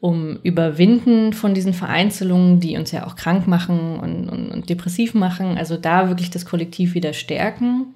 um 0.00 0.38
Überwinden 0.42 1.32
von 1.32 1.54
diesen 1.54 1.74
Vereinzelungen, 1.74 2.58
die 2.58 2.76
uns 2.76 2.90
ja 2.90 3.06
auch 3.06 3.14
krank 3.14 3.46
machen 3.46 4.00
und, 4.00 4.28
und, 4.28 4.50
und 4.50 4.68
depressiv 4.68 5.14
machen, 5.14 5.56
also 5.56 5.76
da 5.76 6.08
wirklich 6.08 6.30
das 6.30 6.44
Kollektiv 6.44 6.94
wieder 6.94 7.12
stärken 7.12 7.94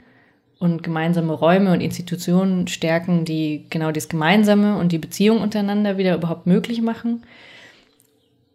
und 0.58 0.82
gemeinsame 0.82 1.32
Räume 1.32 1.72
und 1.72 1.80
Institutionen 1.80 2.68
stärken, 2.68 3.24
die 3.24 3.64
genau 3.70 3.90
das 3.90 4.08
Gemeinsame 4.08 4.78
und 4.78 4.92
die 4.92 4.98
Beziehung 4.98 5.40
untereinander 5.40 5.98
wieder 5.98 6.14
überhaupt 6.14 6.46
möglich 6.46 6.80
machen. 6.80 7.22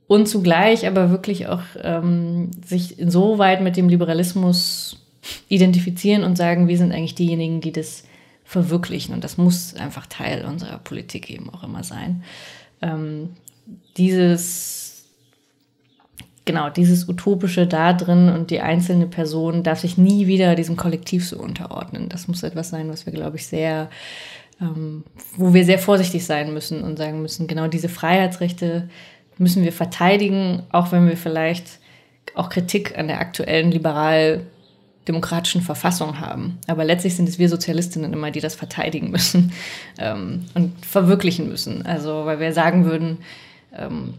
Und 0.07 0.27
zugleich 0.27 0.87
aber 0.87 1.09
wirklich 1.09 1.47
auch 1.47 1.63
ähm, 1.81 2.51
sich 2.65 2.99
insoweit 2.99 3.61
mit 3.61 3.77
dem 3.77 3.87
Liberalismus 3.87 4.97
identifizieren 5.47 6.23
und 6.23 6.37
sagen, 6.37 6.67
wir 6.67 6.77
sind 6.77 6.91
eigentlich 6.91 7.15
diejenigen, 7.15 7.61
die 7.61 7.71
das 7.71 8.03
verwirklichen. 8.51 9.15
Und 9.15 9.23
das 9.23 9.37
muss 9.37 9.75
einfach 9.75 10.05
Teil 10.07 10.43
unserer 10.43 10.77
Politik 10.77 11.29
eben 11.29 11.49
auch 11.49 11.63
immer 11.63 11.85
sein. 11.85 12.21
Ähm, 12.81 13.29
dieses, 13.95 15.05
genau, 16.43 16.69
dieses 16.69 17.07
Utopische 17.07 17.65
da 17.65 17.93
drin 17.93 18.27
und 18.27 18.51
die 18.51 18.59
einzelne 18.59 19.07
Person 19.07 19.63
darf 19.63 19.79
sich 19.79 19.97
nie 19.97 20.27
wieder 20.27 20.55
diesem 20.55 20.75
Kollektiv 20.75 21.25
so 21.25 21.39
unterordnen. 21.39 22.09
Das 22.09 22.27
muss 22.27 22.43
etwas 22.43 22.69
sein, 22.69 22.89
was 22.89 23.05
wir, 23.05 23.13
glaube 23.13 23.37
ich, 23.37 23.47
sehr, 23.47 23.89
ähm, 24.59 25.05
wo 25.37 25.53
wir 25.53 25.63
sehr 25.63 25.79
vorsichtig 25.79 26.25
sein 26.25 26.53
müssen 26.53 26.83
und 26.83 26.97
sagen 26.97 27.21
müssen, 27.21 27.47
genau 27.47 27.67
diese 27.67 27.87
Freiheitsrechte 27.87 28.89
müssen 29.37 29.63
wir 29.63 29.71
verteidigen, 29.71 30.63
auch 30.73 30.91
wenn 30.91 31.07
wir 31.07 31.15
vielleicht 31.15 31.79
auch 32.35 32.49
Kritik 32.49 32.97
an 32.97 33.07
der 33.07 33.21
aktuellen 33.21 33.71
liberal 33.71 34.45
demokratischen 35.07 35.61
Verfassung 35.61 36.19
haben. 36.19 36.59
Aber 36.67 36.83
letztlich 36.85 37.15
sind 37.15 37.27
es 37.27 37.39
wir 37.39 37.49
Sozialistinnen 37.49 38.13
immer, 38.13 38.31
die 38.31 38.39
das 38.39 38.55
verteidigen 38.55 39.11
müssen 39.11 39.51
ähm, 39.97 40.45
und 40.53 40.85
verwirklichen 40.85 41.47
müssen. 41.47 41.85
Also, 41.85 42.25
weil 42.25 42.39
wir 42.39 42.53
sagen 42.53 42.85
würden, 42.85 43.19
ähm, 43.75 44.13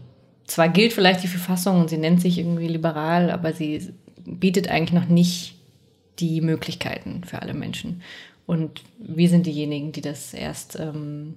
zwar 0.45 0.69
gilt 0.69 0.93
vielleicht 0.93 1.23
die 1.23 1.27
Verfassung 1.27 1.79
und 1.79 1.89
sie 1.89 1.97
nennt 1.97 2.21
sich 2.21 2.37
irgendwie 2.37 2.67
liberal, 2.67 3.31
aber 3.31 3.53
sie 3.53 3.93
bietet 4.25 4.69
eigentlich 4.69 4.99
noch 4.99 5.07
nicht 5.07 5.55
die 6.19 6.41
Möglichkeiten 6.41 7.23
für 7.25 7.41
alle 7.41 7.53
Menschen. 7.53 8.01
Und 8.45 8.81
wir 8.99 9.29
sind 9.29 9.45
diejenigen, 9.45 9.93
die 9.93 10.01
das 10.01 10.33
erst 10.33 10.77
ähm, 10.79 11.35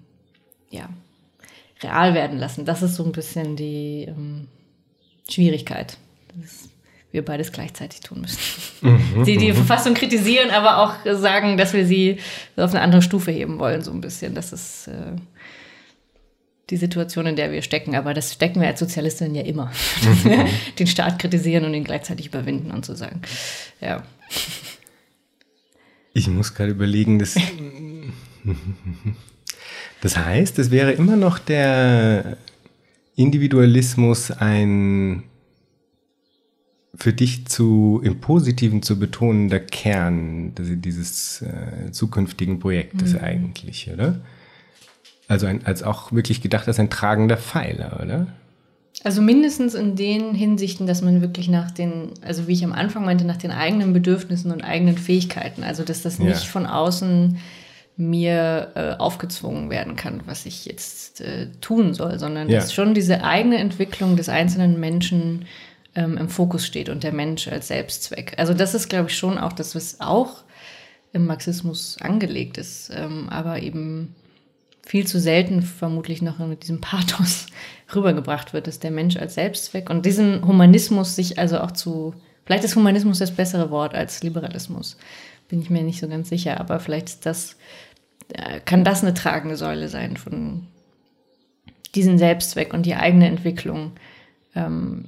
ja, 0.70 0.88
real 1.82 2.14
werden 2.14 2.38
lassen. 2.38 2.64
Das 2.64 2.82
ist 2.82 2.96
so 2.96 3.04
ein 3.04 3.12
bisschen 3.12 3.56
die 3.56 4.06
ähm, 4.08 4.48
Schwierigkeit. 5.30 5.98
Das 6.34 6.68
wir 7.16 7.24
beides 7.24 7.50
gleichzeitig 7.50 8.00
tun 8.00 8.20
müssen. 8.20 8.38
Mhm, 8.82 9.24
sie 9.24 9.38
die 9.38 9.50
mhm. 9.50 9.56
Verfassung 9.56 9.94
kritisieren, 9.94 10.50
aber 10.50 10.78
auch 10.78 10.94
sagen, 11.18 11.56
dass 11.56 11.72
wir 11.72 11.86
sie 11.86 12.18
auf 12.56 12.72
eine 12.72 12.82
andere 12.82 13.02
Stufe 13.02 13.32
heben 13.32 13.58
wollen, 13.58 13.82
so 13.82 13.90
ein 13.90 14.02
bisschen. 14.02 14.34
Das 14.34 14.52
ist 14.52 14.88
äh, 14.88 15.16
die 16.70 16.76
Situation, 16.76 17.26
in 17.26 17.36
der 17.36 17.50
wir 17.50 17.62
stecken. 17.62 17.96
Aber 17.96 18.12
das 18.12 18.34
stecken 18.34 18.60
wir 18.60 18.68
als 18.68 18.80
Sozialistinnen 18.80 19.34
ja 19.34 19.42
immer. 19.42 19.72
Mhm. 20.24 20.46
den 20.78 20.86
Staat 20.86 21.18
kritisieren 21.18 21.64
und 21.64 21.74
ihn 21.74 21.84
gleichzeitig 21.84 22.26
überwinden 22.26 22.70
und 22.70 22.84
so 22.84 22.94
sagen. 22.94 23.22
Ja. 23.80 24.02
Ich 26.12 26.28
muss 26.28 26.54
gerade 26.54 26.70
überlegen, 26.70 27.18
dass. 27.18 27.34
Das 30.02 30.18
heißt, 30.18 30.58
es 30.58 30.70
wäre 30.70 30.92
immer 30.92 31.16
noch 31.16 31.38
der 31.38 32.36
Individualismus 33.16 34.30
ein 34.30 35.24
für 36.96 37.12
dich 37.12 37.46
zu 37.46 38.00
im 38.02 38.20
Positiven 38.20 38.82
zu 38.82 38.98
betonender 38.98 39.60
Kern 39.60 40.52
dieses 40.56 41.42
äh, 41.42 41.90
zukünftigen 41.92 42.58
Projektes 42.58 43.12
mhm. 43.12 43.20
eigentlich, 43.20 43.90
oder? 43.92 44.20
Also 45.28 45.46
ein, 45.46 45.66
als 45.66 45.82
auch 45.82 46.12
wirklich 46.12 46.40
gedacht 46.40 46.68
als 46.68 46.78
ein 46.78 46.90
tragender 46.90 47.36
Pfeiler, 47.36 48.00
oder? 48.02 48.28
Also 49.04 49.20
mindestens 49.20 49.74
in 49.74 49.94
den 49.94 50.34
Hinsichten, 50.34 50.86
dass 50.86 51.02
man 51.02 51.20
wirklich 51.20 51.48
nach 51.48 51.70
den, 51.70 52.10
also 52.22 52.48
wie 52.48 52.52
ich 52.52 52.64
am 52.64 52.72
Anfang 52.72 53.04
meinte, 53.04 53.24
nach 53.24 53.36
den 53.36 53.50
eigenen 53.50 53.92
Bedürfnissen 53.92 54.50
und 54.50 54.62
eigenen 54.62 54.96
Fähigkeiten, 54.96 55.64
also 55.64 55.84
dass 55.84 56.02
das 56.02 56.18
nicht 56.18 56.44
ja. 56.44 56.50
von 56.50 56.66
außen 56.66 57.38
mir 57.98 58.72
äh, 58.74 58.90
aufgezwungen 58.98 59.70
werden 59.70 59.96
kann, 59.96 60.20
was 60.26 60.44
ich 60.44 60.66
jetzt 60.66 61.20
äh, 61.20 61.48
tun 61.60 61.94
soll, 61.94 62.18
sondern 62.18 62.48
ja. 62.48 62.60
dass 62.60 62.74
schon 62.74 62.94
diese 62.94 63.24
eigene 63.24 63.56
Entwicklung 63.58 64.16
des 64.16 64.28
einzelnen 64.28 64.78
Menschen 64.78 65.46
ähm, 65.96 66.18
im 66.18 66.28
Fokus 66.28 66.64
steht 66.64 66.88
und 66.88 67.02
der 67.02 67.12
Mensch 67.12 67.48
als 67.48 67.68
Selbstzweck. 67.68 68.34
Also 68.36 68.54
das 68.54 68.74
ist, 68.74 68.88
glaube 68.88 69.08
ich, 69.08 69.16
schon 69.16 69.38
auch 69.38 69.52
das, 69.52 69.74
was 69.74 70.00
auch 70.00 70.44
im 71.12 71.26
Marxismus 71.26 71.96
angelegt 72.00 72.58
ist, 72.58 72.90
ähm, 72.94 73.28
aber 73.30 73.62
eben 73.62 74.14
viel 74.84 75.06
zu 75.06 75.18
selten 75.18 75.62
vermutlich 75.62 76.22
noch 76.22 76.38
mit 76.38 76.62
diesem 76.62 76.80
Pathos 76.80 77.46
rübergebracht 77.94 78.52
wird, 78.52 78.66
dass 78.66 78.78
der 78.78 78.90
Mensch 78.90 79.16
als 79.16 79.34
Selbstzweck 79.34 79.90
und 79.90 80.06
diesen 80.06 80.46
Humanismus 80.46 81.16
sich 81.16 81.38
also 81.38 81.58
auch 81.58 81.72
zu, 81.72 82.14
vielleicht 82.44 82.64
ist 82.64 82.76
Humanismus 82.76 83.18
das 83.18 83.34
bessere 83.34 83.70
Wort 83.70 83.94
als 83.94 84.22
Liberalismus, 84.22 84.98
bin 85.48 85.60
ich 85.60 85.70
mir 85.70 85.82
nicht 85.82 86.00
so 86.00 86.08
ganz 86.08 86.28
sicher, 86.28 86.60
aber 86.60 86.78
vielleicht 86.78 87.08
ist 87.08 87.26
das, 87.26 87.56
äh, 88.32 88.60
kann 88.60 88.84
das 88.84 89.02
eine 89.02 89.14
tragende 89.14 89.56
Säule 89.56 89.88
sein 89.88 90.16
von 90.16 90.66
diesen 91.94 92.18
Selbstzweck 92.18 92.74
und 92.74 92.84
die 92.84 92.94
eigene 92.94 93.26
Entwicklung 93.26 93.92
ähm, 94.54 95.06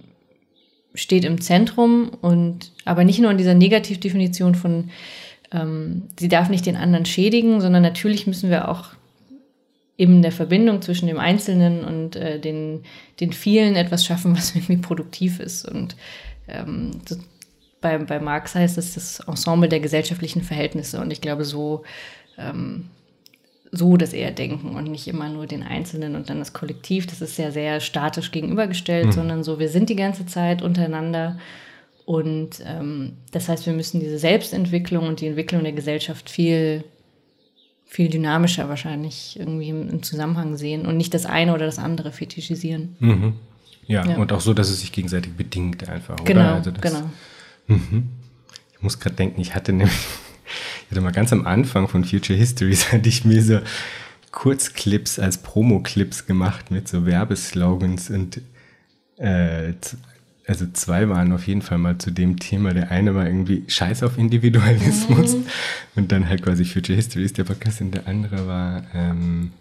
steht 0.99 1.25
im 1.25 1.41
Zentrum 1.41 2.11
und 2.21 2.73
aber 2.85 3.05
nicht 3.05 3.21
nur 3.21 3.31
in 3.31 3.39
dieser 3.39 3.55
Negativdefinition 3.55 4.55
von 4.55 4.91
ähm, 5.53 6.05
sie 6.19 6.29
darf 6.29 6.49
nicht 6.49 6.67
den 6.67 6.77
anderen 6.77 7.07
schädigen, 7.07 7.61
sondern 7.61 7.83
natürlich 7.83 8.27
müssen 8.27 8.51
wir 8.51 8.69
auch 8.69 8.91
in 9.97 10.23
der 10.23 10.33
Verbindung 10.33 10.83
zwischen 10.83 11.09
dem 11.09 11.19
Einzelnen 11.19 11.85
und 11.85 12.17
äh, 12.17 12.39
den, 12.39 12.85
den 13.21 13.33
vielen 13.33 13.75
etwas 13.75 14.05
schaffen, 14.05 14.37
was 14.37 14.51
irgendwie 14.55 14.77
produktiv 14.77 15.41
ist. 15.41 15.65
Und 15.67 15.97
ähm, 16.47 17.01
das, 17.09 17.19
bei, 17.81 17.99
bei 17.99 18.21
Marx 18.21 18.55
heißt 18.55 18.79
es 18.79 18.95
das 18.95 19.21
Ensemble 19.21 19.69
der 19.69 19.81
gesellschaftlichen 19.81 20.43
Verhältnisse. 20.43 21.01
Und 21.01 21.13
ich 21.13 21.21
glaube, 21.21 21.45
so 21.45 21.85
ähm, 22.37 22.91
so 23.71 23.97
das 23.97 24.13
eher 24.13 24.31
denken 24.31 24.77
und 24.77 24.85
nicht 24.85 25.09
immer 25.09 25.29
nur 25.29 25.47
den 25.47 25.63
Einzelnen 25.63 26.15
und 26.15 26.31
dann 26.31 26.39
das 26.39 26.53
Kollektiv. 26.53 27.07
Das 27.07 27.21
ist 27.21 27.39
ja 27.39 27.51
sehr 27.51 27.81
statisch 27.81 28.31
gegenübergestellt, 28.31 29.07
mhm. 29.07 29.13
sondern 29.13 29.45
so, 29.45 29.59
wir 29.59 29.69
sind 29.69 29.91
die 29.91 29.97
ganze 29.97 30.27
Zeit 30.27 30.63
untereinander. 30.63 31.39
Und 32.05 32.63
ähm, 32.65 33.13
das 33.33 33.49
heißt, 33.49 33.67
wir 33.67 33.75
müssen 33.75 34.01
diese 34.01 34.19
Selbstentwicklung 34.19 35.07
und 35.07 35.21
die 35.21 35.27
Entwicklung 35.27 35.63
der 35.63 35.73
Gesellschaft 35.73 36.31
viel, 36.31 36.85
viel 37.85 38.09
dynamischer 38.09 38.69
wahrscheinlich 38.69 39.39
irgendwie 39.39 39.69
im, 39.69 39.91
im 39.91 40.03
Zusammenhang 40.03 40.57
sehen 40.57 40.87
und 40.87 40.97
nicht 40.97 41.13
das 41.13 41.27
eine 41.27 41.53
oder 41.53 41.67
das 41.67 41.79
andere 41.79 42.13
fetischisieren. 42.13 42.97
Mhm. 43.01 43.35
Ja, 43.87 44.07
ja, 44.07 44.17
und 44.17 44.33
auch 44.33 44.41
so, 44.41 44.55
dass 44.55 44.69
es 44.69 44.81
sich 44.81 44.93
gegenseitig 44.93 45.33
bedingt 45.35 45.89
einfach. 45.89 46.17
Genau, 46.25 46.41
oder? 46.41 46.55
Also 46.55 46.71
das, 46.71 46.81
genau. 46.81 47.11
Mhm. 47.67 48.09
Ich 48.75 48.83
muss 48.83 49.01
gerade 49.01 49.17
denken, 49.17 49.41
ich 49.41 49.55
hatte 49.55 49.73
nämlich 49.73 49.97
ich 50.89 50.93
hatte 50.93 51.03
mal 51.03 51.13
ganz 51.13 51.35
am 51.35 51.47
Anfang 51.47 51.87
von 51.87 52.03
Future 52.03 52.39
Histories, 52.39 52.93
hatte 52.93 53.11
ich 53.11 53.27
mir 53.27 53.43
so 53.43 53.61
Kurzclips 54.31 55.19
als 55.19 55.37
Promo-Clips 55.39 56.25
gemacht 56.25 56.71
mit 56.71 56.89
so 56.89 57.05
Werbeslogans 57.05 58.09
und 58.09 58.41
äh, 59.19 59.75
also 60.47 60.67
zwei 60.73 61.11
waren 61.11 61.33
auf 61.33 61.47
jeden 61.47 61.61
Fall 61.61 61.77
mal 61.77 61.99
zu 61.99 62.11
dem 62.11 62.39
Thema. 62.39 62.73
Der 62.73 62.91
eine 62.91 63.15
war 63.15 63.27
irgendwie 63.27 63.65
Scheiß 63.69 64.03
auf 64.03 64.17
Individualismus 64.17 65.35
mhm. 65.35 65.47
und 65.95 66.11
dann 66.11 66.27
halt 66.27 66.43
quasi 66.43 66.65
Future 66.65 66.97
Histories, 66.97 67.35
der 67.35 67.45
Podcast, 67.45 67.83
und 67.83 67.91
der 67.91 68.09
andere 68.09 68.47
war 68.47 68.85
ähm, 68.95 69.53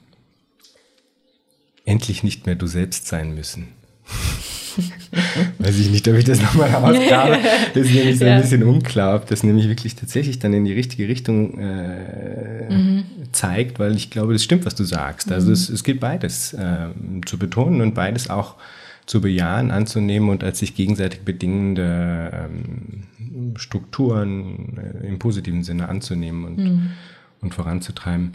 endlich 1.84 2.24
nicht 2.24 2.46
mehr 2.46 2.56
du 2.56 2.68
selbst 2.68 3.08
sein 3.08 3.36
müssen. 3.36 3.68
Weiß 5.60 5.78
ich 5.78 5.90
nicht, 5.90 6.08
ob 6.08 6.16
ich 6.16 6.26
das 6.26 6.42
nochmal 6.42 6.70
herausgrabe. 6.70 7.38
Das 7.74 7.86
ist 7.86 7.94
nämlich 7.94 8.20
so 8.20 8.26
ein 8.26 8.42
bisschen 8.42 8.64
unklar, 8.64 9.16
ob 9.16 9.28
das 9.28 9.44
nämlich 9.44 9.68
wirklich 9.68 9.96
tatsächlich 9.96 10.40
dann 10.40 10.54
in 10.54 10.66
die 10.66 10.74
richtige 10.74 11.08
Richtung 11.08 11.60
äh, 11.60 12.74
mhm. 12.74 13.04
zeigt, 13.32 13.80
weil 13.80 13.96
ich 13.96 14.10
glaube, 14.10 14.34
das 14.34 14.44
stimmt, 14.44 14.66
was 14.66 14.76
du 14.76 14.84
sagst. 14.84 15.32
Also 15.32 15.48
mhm. 15.48 15.54
es, 15.54 15.70
es 15.70 15.84
gilt 15.84 16.00
beides 16.00 16.54
äh, 16.54 16.90
zu 17.26 17.38
betonen 17.38 17.82
und 17.82 17.94
beides 17.94 18.30
auch 18.30 18.56
zu 19.06 19.22
bejahen, 19.22 19.72
anzunehmen 19.72 20.30
und 20.30 20.44
als 20.44 20.60
sich 20.60 20.76
gegenseitig 20.76 21.22
bedingende 21.22 22.32
ähm, 22.34 23.56
Strukturen 23.56 24.78
äh, 24.78 25.08
im 25.08 25.18
positiven 25.18 25.64
Sinne 25.64 25.88
anzunehmen 25.90 26.44
und, 26.44 26.58
mhm. 26.58 26.90
und 27.42 27.54
voranzutreiben. 27.54 28.34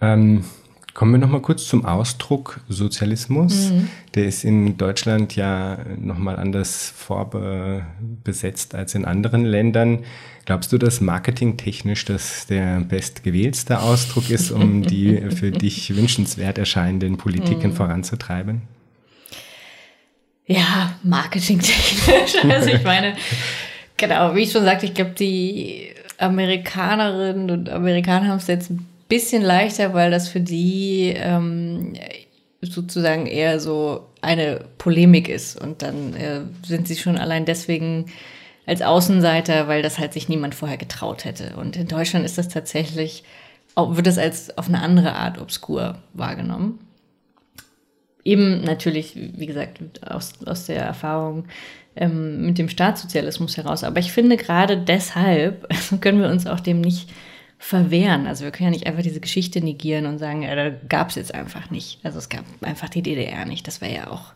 Ähm, 0.00 0.44
Kommen 0.92 1.12
wir 1.12 1.18
nochmal 1.18 1.40
kurz 1.40 1.66
zum 1.66 1.84
Ausdruck 1.84 2.60
Sozialismus. 2.68 3.70
Mhm. 3.70 3.88
Der 4.14 4.26
ist 4.26 4.44
in 4.44 4.76
Deutschland 4.76 5.36
ja 5.36 5.78
nochmal 5.98 6.36
anders 6.36 6.92
vorbesetzt 6.96 8.74
als 8.74 8.94
in 8.94 9.04
anderen 9.04 9.44
Ländern. 9.44 10.00
Glaubst 10.46 10.72
du, 10.72 10.78
dass 10.78 11.00
marketingtechnisch 11.00 12.04
das 12.06 12.46
der 12.46 12.80
bestgewähltste 12.80 13.80
Ausdruck 13.80 14.30
ist, 14.30 14.50
um 14.50 14.82
die 14.86 15.30
für 15.30 15.52
dich 15.52 15.94
wünschenswert 15.94 16.58
erscheinenden 16.58 17.18
Politiken 17.18 17.70
mhm. 17.70 17.76
voranzutreiben? 17.76 18.62
Ja, 20.46 20.94
marketingtechnisch. 21.04 22.44
Also 22.50 22.70
ich 22.70 22.82
meine, 22.82 23.14
genau, 23.96 24.34
wie 24.34 24.40
ich 24.40 24.50
schon 24.50 24.64
sagte, 24.64 24.86
ich 24.86 24.94
glaube, 24.94 25.12
die 25.12 25.90
Amerikanerinnen 26.18 27.50
und 27.50 27.70
Amerikaner 27.70 28.28
haben 28.28 28.38
es 28.38 28.48
jetzt 28.48 28.70
ein 28.70 28.89
bisschen 29.10 29.42
leichter, 29.42 29.92
weil 29.92 30.10
das 30.10 30.28
für 30.28 30.40
die 30.40 31.12
ähm, 31.14 31.92
sozusagen 32.62 33.26
eher 33.26 33.60
so 33.60 34.06
eine 34.22 34.64
Polemik 34.78 35.28
ist. 35.28 35.60
Und 35.60 35.82
dann 35.82 36.14
äh, 36.14 36.40
sind 36.64 36.88
sie 36.88 36.96
schon 36.96 37.18
allein 37.18 37.44
deswegen 37.44 38.06
als 38.66 38.82
Außenseiter, 38.82 39.68
weil 39.68 39.82
das 39.82 39.98
halt 39.98 40.12
sich 40.12 40.28
niemand 40.28 40.54
vorher 40.54 40.78
getraut 40.78 41.24
hätte. 41.24 41.56
Und 41.56 41.76
in 41.76 41.88
Deutschland 41.88 42.24
ist 42.24 42.38
das 42.38 42.48
tatsächlich, 42.48 43.24
wird 43.76 44.06
das 44.06 44.16
als 44.16 44.56
auf 44.56 44.68
eine 44.68 44.80
andere 44.80 45.14
Art 45.14 45.40
obskur 45.40 45.98
wahrgenommen. 46.14 46.78
Eben 48.24 48.62
natürlich, 48.62 49.16
wie 49.16 49.46
gesagt, 49.46 49.80
aus, 50.08 50.34
aus 50.46 50.66
der 50.66 50.82
Erfahrung 50.82 51.46
ähm, 51.96 52.46
mit 52.46 52.58
dem 52.58 52.68
Staatssozialismus 52.68 53.56
heraus. 53.56 53.82
Aber 53.82 53.98
ich 53.98 54.12
finde 54.12 54.36
gerade 54.36 54.76
deshalb 54.76 55.66
können 56.00 56.20
wir 56.20 56.28
uns 56.28 56.46
auch 56.46 56.60
dem 56.60 56.80
nicht 56.80 57.08
verwehren. 57.62 58.26
Also 58.26 58.44
wir 58.44 58.50
können 58.50 58.72
ja 58.72 58.78
nicht 58.78 58.86
einfach 58.86 59.02
diese 59.02 59.20
Geschichte 59.20 59.60
negieren 59.60 60.06
und 60.06 60.18
sagen, 60.18 60.42
ja, 60.42 60.54
da 60.54 60.70
gab 60.70 61.10
es 61.10 61.16
jetzt 61.16 61.34
einfach 61.34 61.70
nicht. 61.70 62.00
Also 62.02 62.18
es 62.18 62.30
gab 62.30 62.42
einfach 62.62 62.88
die 62.88 63.02
DDR 63.02 63.44
nicht. 63.44 63.66
Das 63.66 63.82
wäre 63.82 63.94
ja 63.94 64.10
auch 64.10 64.32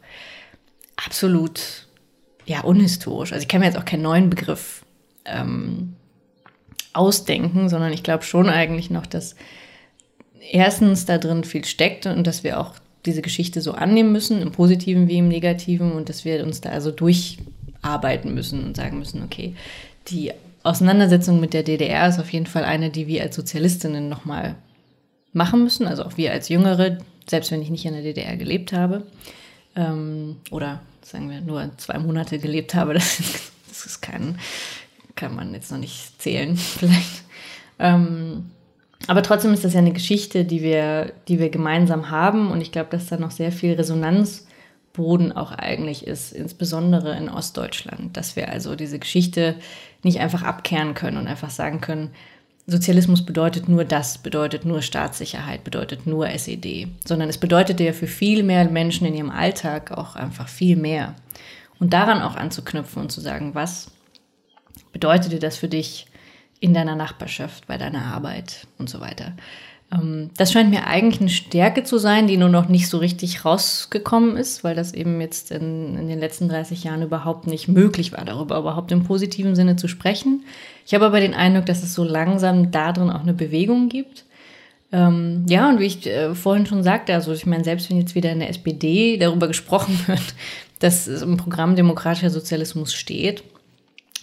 absolut 0.95 1.89
ja 2.45 2.61
unhistorisch. 2.61 3.33
Also 3.33 3.43
ich 3.43 3.49
kann 3.49 3.61
mir 3.61 3.67
jetzt 3.67 3.79
auch 3.79 3.87
keinen 3.87 4.03
neuen 4.03 4.29
Begriff 4.29 4.85
ähm, 5.25 5.97
ausdenken, 6.93 7.71
sondern 7.71 7.95
ich 7.95 8.03
glaube 8.03 8.25
schon 8.25 8.51
eigentlich 8.51 8.91
noch, 8.91 9.07
dass 9.07 9.37
erstens 10.53 11.07
da 11.07 11.17
drin 11.17 11.45
viel 11.45 11.65
steckt 11.65 12.05
und 12.05 12.27
dass 12.27 12.45
wir 12.45 12.61
auch 12.61 12.75
diese 13.07 13.23
Geschichte 13.23 13.63
so 13.63 13.73
annehmen 13.73 14.13
müssen, 14.13 14.43
im 14.43 14.53
Positiven 14.53 15.09
wie 15.09 15.17
im 15.17 15.29
Negativen, 15.29 15.93
und 15.93 16.11
dass 16.11 16.27
wir 16.27 16.45
uns 16.45 16.61
da 16.61 16.69
also 16.69 16.91
durcharbeiten 16.91 18.35
müssen 18.35 18.65
und 18.65 18.77
sagen 18.77 18.99
müssen, 18.99 19.23
okay, 19.23 19.55
die 20.09 20.33
Auseinandersetzung 20.65 21.41
mit 21.41 21.53
der 21.53 21.63
DDR 21.63 22.09
ist 22.09 22.19
auf 22.19 22.31
jeden 22.31 22.47
Fall 22.47 22.65
eine, 22.65 22.91
die 22.91 23.07
wir 23.07 23.23
als 23.23 23.37
Sozialistinnen 23.37 24.09
nochmal 24.09 24.57
machen 25.35 25.63
müssen, 25.63 25.87
also 25.87 26.05
auch 26.05 26.17
wir 26.17 26.33
als 26.33 26.49
Jüngere, 26.49 26.99
selbst 27.29 27.51
wenn 27.51 27.61
ich 27.61 27.69
nicht 27.69 27.85
in 27.85 27.93
der 27.93 28.03
DDR 28.03 28.37
gelebt 28.37 28.73
habe 28.73 29.07
ähm, 29.77 30.37
oder 30.51 30.81
sagen 31.03 31.29
wir 31.29 31.43
nur 31.43 31.71
zwei 31.77 31.99
Monate 31.99 32.39
gelebt 32.39 32.75
habe, 32.75 32.95
das, 32.95 33.21
das 33.69 33.85
ist 33.85 34.01
kein, 34.01 34.39
kann 35.15 35.35
man 35.35 35.53
jetzt 35.53 35.71
noch 35.71 35.79
nicht 35.79 36.21
zählen 36.21 36.57
vielleicht. 36.57 37.23
Ähm, 37.79 38.51
aber 39.07 39.23
trotzdem 39.23 39.53
ist 39.53 39.65
das 39.65 39.75
ja 39.75 39.81
eine 39.81 39.93
Geschichte, 39.93 40.47
die 40.47 40.63
wir, 40.63 41.13
die 41.29 41.39
wir 41.39 41.51
gemeinsam 41.51 42.11
haben 42.11 42.51
und 42.51 42.63
ich 42.63 42.73
glaube, 42.73 42.89
dass 42.91 43.09
da 43.09 43.19
noch 43.19 43.33
sehr 43.33 43.53
viel 43.53 43.77
Resonanzboden 44.95 45.33
auch 45.33 45.53
eigentlich 45.53 46.07
ist, 46.07 46.33
insbesondere 46.33 47.17
in 47.17 47.29
Ostdeutschland, 47.29 48.17
dass 48.17 48.37
wir 48.37 48.51
also 48.51 48.77
diese 48.77 48.99
Geschichte 48.99 49.57
nicht 50.03 50.21
einfach 50.21 50.43
abkehren 50.43 50.95
können 50.95 51.17
und 51.17 51.27
einfach 51.27 51.51
sagen 51.51 51.81
können, 51.81 52.11
Sozialismus 52.67 53.27
bedeutet 53.27 53.69
nur 53.69 53.85
das, 53.85 54.19
bedeutet 54.19 54.65
nur 54.65 54.81
Staatssicherheit, 54.81 55.65
bedeutet 55.65 56.07
nur 56.07 56.31
SED, 56.31 56.89
sondern 57.05 57.29
es 57.29 57.37
bedeutet 57.37 57.79
ja 57.79 57.93
für 57.93 58.07
viel 58.07 58.43
mehr 58.43 58.65
Menschen 58.71 59.07
in 59.07 59.15
ihrem 59.15 59.31
Alltag 59.31 59.91
auch 59.93 60.17
einfach 60.17 60.49
viel 60.49 60.77
mehr. 60.77 61.15
Und 61.79 61.93
daran 61.93 62.23
auch 62.23 62.37
anzuknüpfen 62.37 63.03
und 63.03 63.13
zu 63.13 63.21
sagen, 63.21 63.55
was 63.55 63.91
bedeutet 64.93 65.33
dir 65.33 65.41
das 65.41 65.59
für 65.59 65.69
dich 65.69 66.07
in 66.59 66.73
deiner 66.73 66.97
Nachbarschaft, 66.97 67.67
bei 67.67 67.77
deiner 67.77 68.07
Arbeit 68.07 68.67
und 68.79 68.89
so 68.89 69.01
weiter. 69.01 69.35
Ähm, 69.95 70.31
das 70.37 70.53
scheint 70.53 70.71
mir 70.71 70.87
eigentlich 70.87 71.21
eine 71.21 71.31
Stärke 71.31 71.85
zu 71.85 71.99
sein, 71.99 72.27
die 72.27 72.37
nur 72.37 72.49
noch 72.49 72.69
nicht 72.69 72.89
so 72.89 72.99
richtig 72.99 73.45
rausgekommen 73.45 74.37
ist, 74.37 74.65
weil 74.65 74.75
das 74.75 74.93
eben 74.93 75.21
jetzt 75.21 75.51
in, 75.51 75.97
in 75.97 76.09
den 76.09 76.21
letzten 76.21 76.49
30 76.49 76.85
Jahren 76.85 77.03
überhaupt 77.03 77.47
nicht 77.47 77.69
möglich 77.69 78.13
war, 78.13 78.25
darüber 78.25 78.59
überhaupt 78.59 78.93
im 78.93 79.05
positiven 79.05 79.55
Sinne 79.55 79.77
zu 79.77 79.89
sprechen. 79.89 80.45
Ich 80.87 80.95
habe 80.95 81.07
aber 81.07 81.21
den 81.21 81.35
Eindruck, 81.35 81.67
dass 81.67 81.83
es 81.83 81.95
so 81.95 82.05
langsam 82.05 82.71
da 82.71 82.93
drin 82.93 83.11
auch 83.11 83.23
eine 83.23 83.35
Bewegung 83.35 83.89
gibt. 83.89 84.25
Ähm, 84.93 85.47
ja, 85.49 85.69
und 85.69 85.81
wie 85.81 85.87
ich 85.87 86.07
äh, 86.07 86.35
vorhin 86.35 86.67
schon 86.67 86.83
sagte, 86.83 87.15
also 87.15 87.33
ich 87.33 87.47
meine, 87.47 87.65
selbst 87.65 87.91
wenn 87.91 87.99
jetzt 87.99 88.15
wieder 88.15 88.31
in 88.33 88.41
der 88.41 88.51
SPD 88.51 89.17
darüber 89.17 89.49
gesprochen 89.49 89.99
wird, 90.07 90.35
dass 90.79 91.07
im 91.07 91.37
Programm 91.37 91.77
demokratischer 91.77 92.31
Sozialismus 92.31 92.95
steht, 92.95 93.43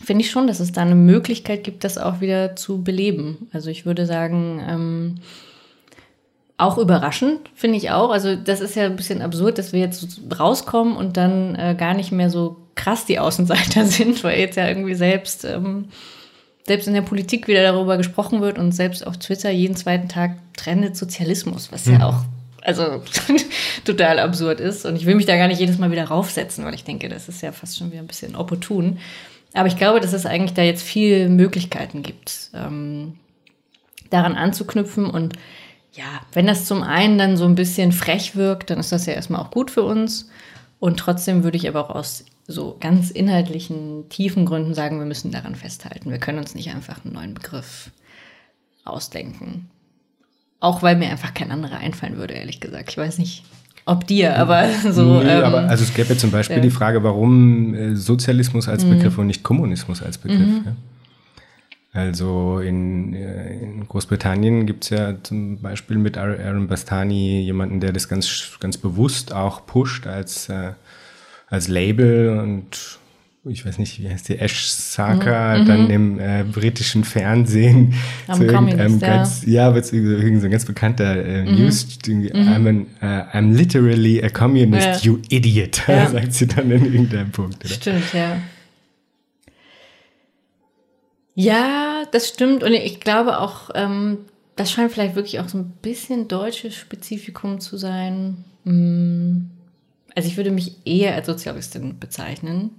finde 0.04 0.24
ich 0.24 0.32
schon, 0.32 0.48
dass 0.48 0.60
es 0.60 0.72
da 0.72 0.82
eine 0.82 0.96
Möglichkeit 0.96 1.64
gibt, 1.64 1.84
das 1.84 1.98
auch 1.98 2.22
wieder 2.22 2.56
zu 2.56 2.82
beleben. 2.84 3.50
Also 3.52 3.70
ich 3.70 3.86
würde 3.86 4.06
sagen, 4.06 4.62
ähm, 4.68 5.16
auch 6.62 6.78
überraschend, 6.78 7.40
finde 7.56 7.78
ich 7.78 7.92
auch. 7.92 8.12
Also 8.12 8.36
das 8.36 8.62
ist 8.62 8.76
ja 8.76 8.86
ein 8.86 8.96
bisschen 8.96 9.22
absurd, 9.22 9.58
dass 9.58 9.74
wir 9.74 9.80
jetzt 9.80 10.22
rauskommen 10.38 10.96
und 10.96 11.18
dann 11.18 11.56
äh, 11.56 11.76
gar 11.78 11.94
nicht 11.94 12.12
mehr 12.12 12.30
so 12.30 12.58
krass 12.76 13.06
die 13.06 13.20
Außenseiter 13.20 13.86
sind, 13.88 14.24
weil 14.24 14.40
jetzt 14.40 14.58
ja 14.58 14.68
irgendwie 14.68 14.94
selbst, 14.94 15.44
ähm, 15.44 15.90
selbst 16.68 16.88
in 16.88 16.94
der 16.94 17.02
Politik 17.02 17.48
wieder 17.48 17.64
darüber 17.64 17.98
gesprochen 17.98 18.42
wird 18.42 18.60
und 18.60 18.72
selbst 18.74 19.06
auf 19.06 19.18
Twitter 19.18 19.50
jeden 19.50 19.76
zweiten 19.76 20.08
Tag 20.08 20.38
trendet 20.56 20.96
Sozialismus, 20.96 21.72
was 21.72 21.86
mhm. 21.88 21.94
ja 21.94 22.06
auch 22.08 22.24
also 22.64 23.02
total 23.86 24.20
absurd 24.20 24.60
ist. 24.60 24.86
Und 24.86 24.96
ich 24.96 25.08
will 25.08 25.16
mich 25.16 25.26
da 25.26 25.36
gar 25.36 25.48
nicht 25.48 25.60
jedes 25.60 25.80
Mal 25.80 25.92
wieder 25.92 26.06
raufsetzen, 26.06 26.64
weil 26.64 26.76
ich 26.76 26.84
denke, 26.84 27.10
das 27.10 27.28
ist 27.28 27.42
ja 27.42 27.52
fast 27.52 27.78
schon 27.78 27.92
wieder 27.92 28.02
ein 28.02 28.08
bisschen 28.08 28.36
opportun. 28.36 29.00
Aber 29.54 29.68
ich 29.68 29.78
glaube, 29.78 30.00
dass 30.00 30.14
es 30.14 30.28
eigentlich 30.28 30.54
da 30.54 30.62
jetzt 30.62 30.84
viele 30.84 31.28
Möglichkeiten 31.28 32.04
gibt, 32.04 32.52
ähm, 32.54 33.18
daran 34.12 34.36
anzuknüpfen 34.36 35.10
und 35.10 35.34
ja, 35.94 36.22
wenn 36.34 36.48
das 36.48 36.66
zum 36.66 36.84
einen 36.84 37.18
dann 37.18 37.38
so 37.38 37.46
ein 37.46 37.56
bisschen 37.56 37.92
frech 37.92 38.36
wirkt, 38.36 38.70
dann 38.70 38.80
ist 38.80 38.92
das 38.92 39.06
ja 39.06 39.14
erstmal 39.14 39.42
auch 39.42 39.52
gut 39.52 39.72
für 39.72 39.84
uns. 39.84 40.30
Und 40.80 40.98
trotzdem 40.98 41.44
würde 41.44 41.58
ich 41.58 41.68
aber 41.68 41.84
auch 41.90 41.96
aus 41.96 42.26
so 42.48 42.78
ganz 42.80 43.12
inhaltlichen, 43.12 44.10
tiefen 44.10 44.46
Gründen 44.46 44.74
sagen, 44.74 45.00
wir 45.00 45.06
müssen 45.06 45.32
daran 45.32 45.56
festhalten. 45.56 46.10
Wir 46.10 46.18
können 46.18 46.40
uns 46.40 46.56
nicht 46.56 46.74
einfach 46.74 47.04
einen 47.04 47.14
neuen 47.14 47.34
Begriff 47.34 47.92
ausdenken. 48.84 49.70
Auch 50.60 50.82
weil 50.82 50.96
mir 50.96 51.10
einfach 51.10 51.34
kein 51.34 51.52
anderer 51.52 51.78
einfallen 51.78 52.18
würde, 52.18 52.36
ehrlich 52.36 52.60
gesagt. 52.60 52.90
Ich 52.90 52.98
weiß 52.98 53.18
nicht, 53.18 53.44
ob 53.86 54.08
dir, 54.08 54.38
aber 54.38 54.70
so. 54.92 55.22
Nee, 55.22 55.30
ähm, 55.30 55.44
aber 55.44 55.62
also 55.70 55.84
es 55.84 55.94
gäbe 55.94 56.16
zum 56.18 56.32
Beispiel 56.32 56.58
ja. 56.58 56.62
die 56.62 56.72
Frage, 56.72 57.04
warum 57.04 57.74
äh, 57.74 57.96
Sozialismus 57.96 58.68
als 58.68 58.86
Begriff 58.86 59.16
mhm. 59.16 59.22
und 59.22 59.28
nicht 59.28 59.44
Kommunismus 59.44 60.02
als 60.02 60.18
Begriff. 60.18 60.40
Mhm. 60.40 60.62
Ja? 60.66 60.76
Also 61.94 62.60
in, 62.60 63.14
äh, 63.14 63.54
in 63.54 63.88
Großbritannien 63.88 64.66
gibt 64.66 64.86
es 64.86 64.92
ja 64.92 65.14
zum 65.24 65.62
Beispiel 65.62 65.98
mit 65.98 66.18
Aaron 66.18 66.68
Bastani 66.68 67.42
jemanden, 67.42 67.82
der 67.82 67.92
das 67.92 68.08
ganz, 68.08 68.58
ganz 68.62 68.78
bewusst 68.78 69.34
auch 69.34 69.66
pusht 69.66 70.08
als, 70.08 70.48
äh, 70.48 70.72
als 71.48 71.68
Label 71.68 72.40
und 72.40 73.00
ich 73.44 73.66
weiß 73.66 73.80
nicht, 73.80 74.00
wie 74.00 74.08
heißt 74.08 74.30
die, 74.30 74.38
Ash 74.38 74.70
Saka, 74.70 75.58
mhm. 75.58 75.66
dann 75.66 75.90
im 75.90 76.20
äh, 76.20 76.44
britischen 76.44 77.04
Fernsehen. 77.04 77.96
Am 78.28 78.38
so 78.38 78.44
irgendeinem 78.44 79.00
ganz, 79.00 79.44
ja, 79.46 79.70
ja 79.70 79.76
wird 79.76 79.92
irgend 79.92 80.42
so 80.42 80.46
ein 80.46 80.52
ganz 80.52 80.66
bekannter 80.66 81.26
äh, 81.26 81.44
mhm. 81.44 81.56
News, 81.56 81.88
mhm. 82.08 82.30
I'm, 82.34 82.70
an, 82.70 82.86
uh, 83.02 83.36
I'm 83.36 83.56
literally 83.56 84.24
a 84.24 84.30
communist, 84.30 85.04
ja. 85.04 85.12
you 85.12 85.20
idiot, 85.30 85.82
ja. 85.88 86.08
sagt 86.08 86.34
sie 86.34 86.46
dann 86.46 86.70
in 86.70 86.86
irgendeinem 86.86 87.32
Punkt. 87.32 87.66
Oder? 87.66 87.74
Stimmt, 87.74 88.14
ja. 88.14 88.38
Ja, 91.36 92.04
das 92.12 92.28
stimmt. 92.28 92.64
Und 92.64 92.74
ich 92.74 93.00
glaube 93.00 93.40
auch, 93.40 93.70
ähm, 93.74 94.20
das 94.56 94.72
scheint 94.72 94.92
vielleicht 94.92 95.16
wirklich 95.16 95.40
auch 95.40 95.48
so 95.48 95.58
ein 95.58 95.72
bisschen 95.82 96.28
deutsches 96.28 96.76
Spezifikum 96.76 97.60
zu 97.60 97.78
sein. 97.78 98.44
Mm, 98.64 99.46
also 100.16 100.28
ich 100.28 100.38
würde 100.38 100.52
mich 100.52 100.76
eher 100.86 101.16
als 101.16 101.28
Sozialistin 101.28 102.00
bezeichnen. 102.00 102.72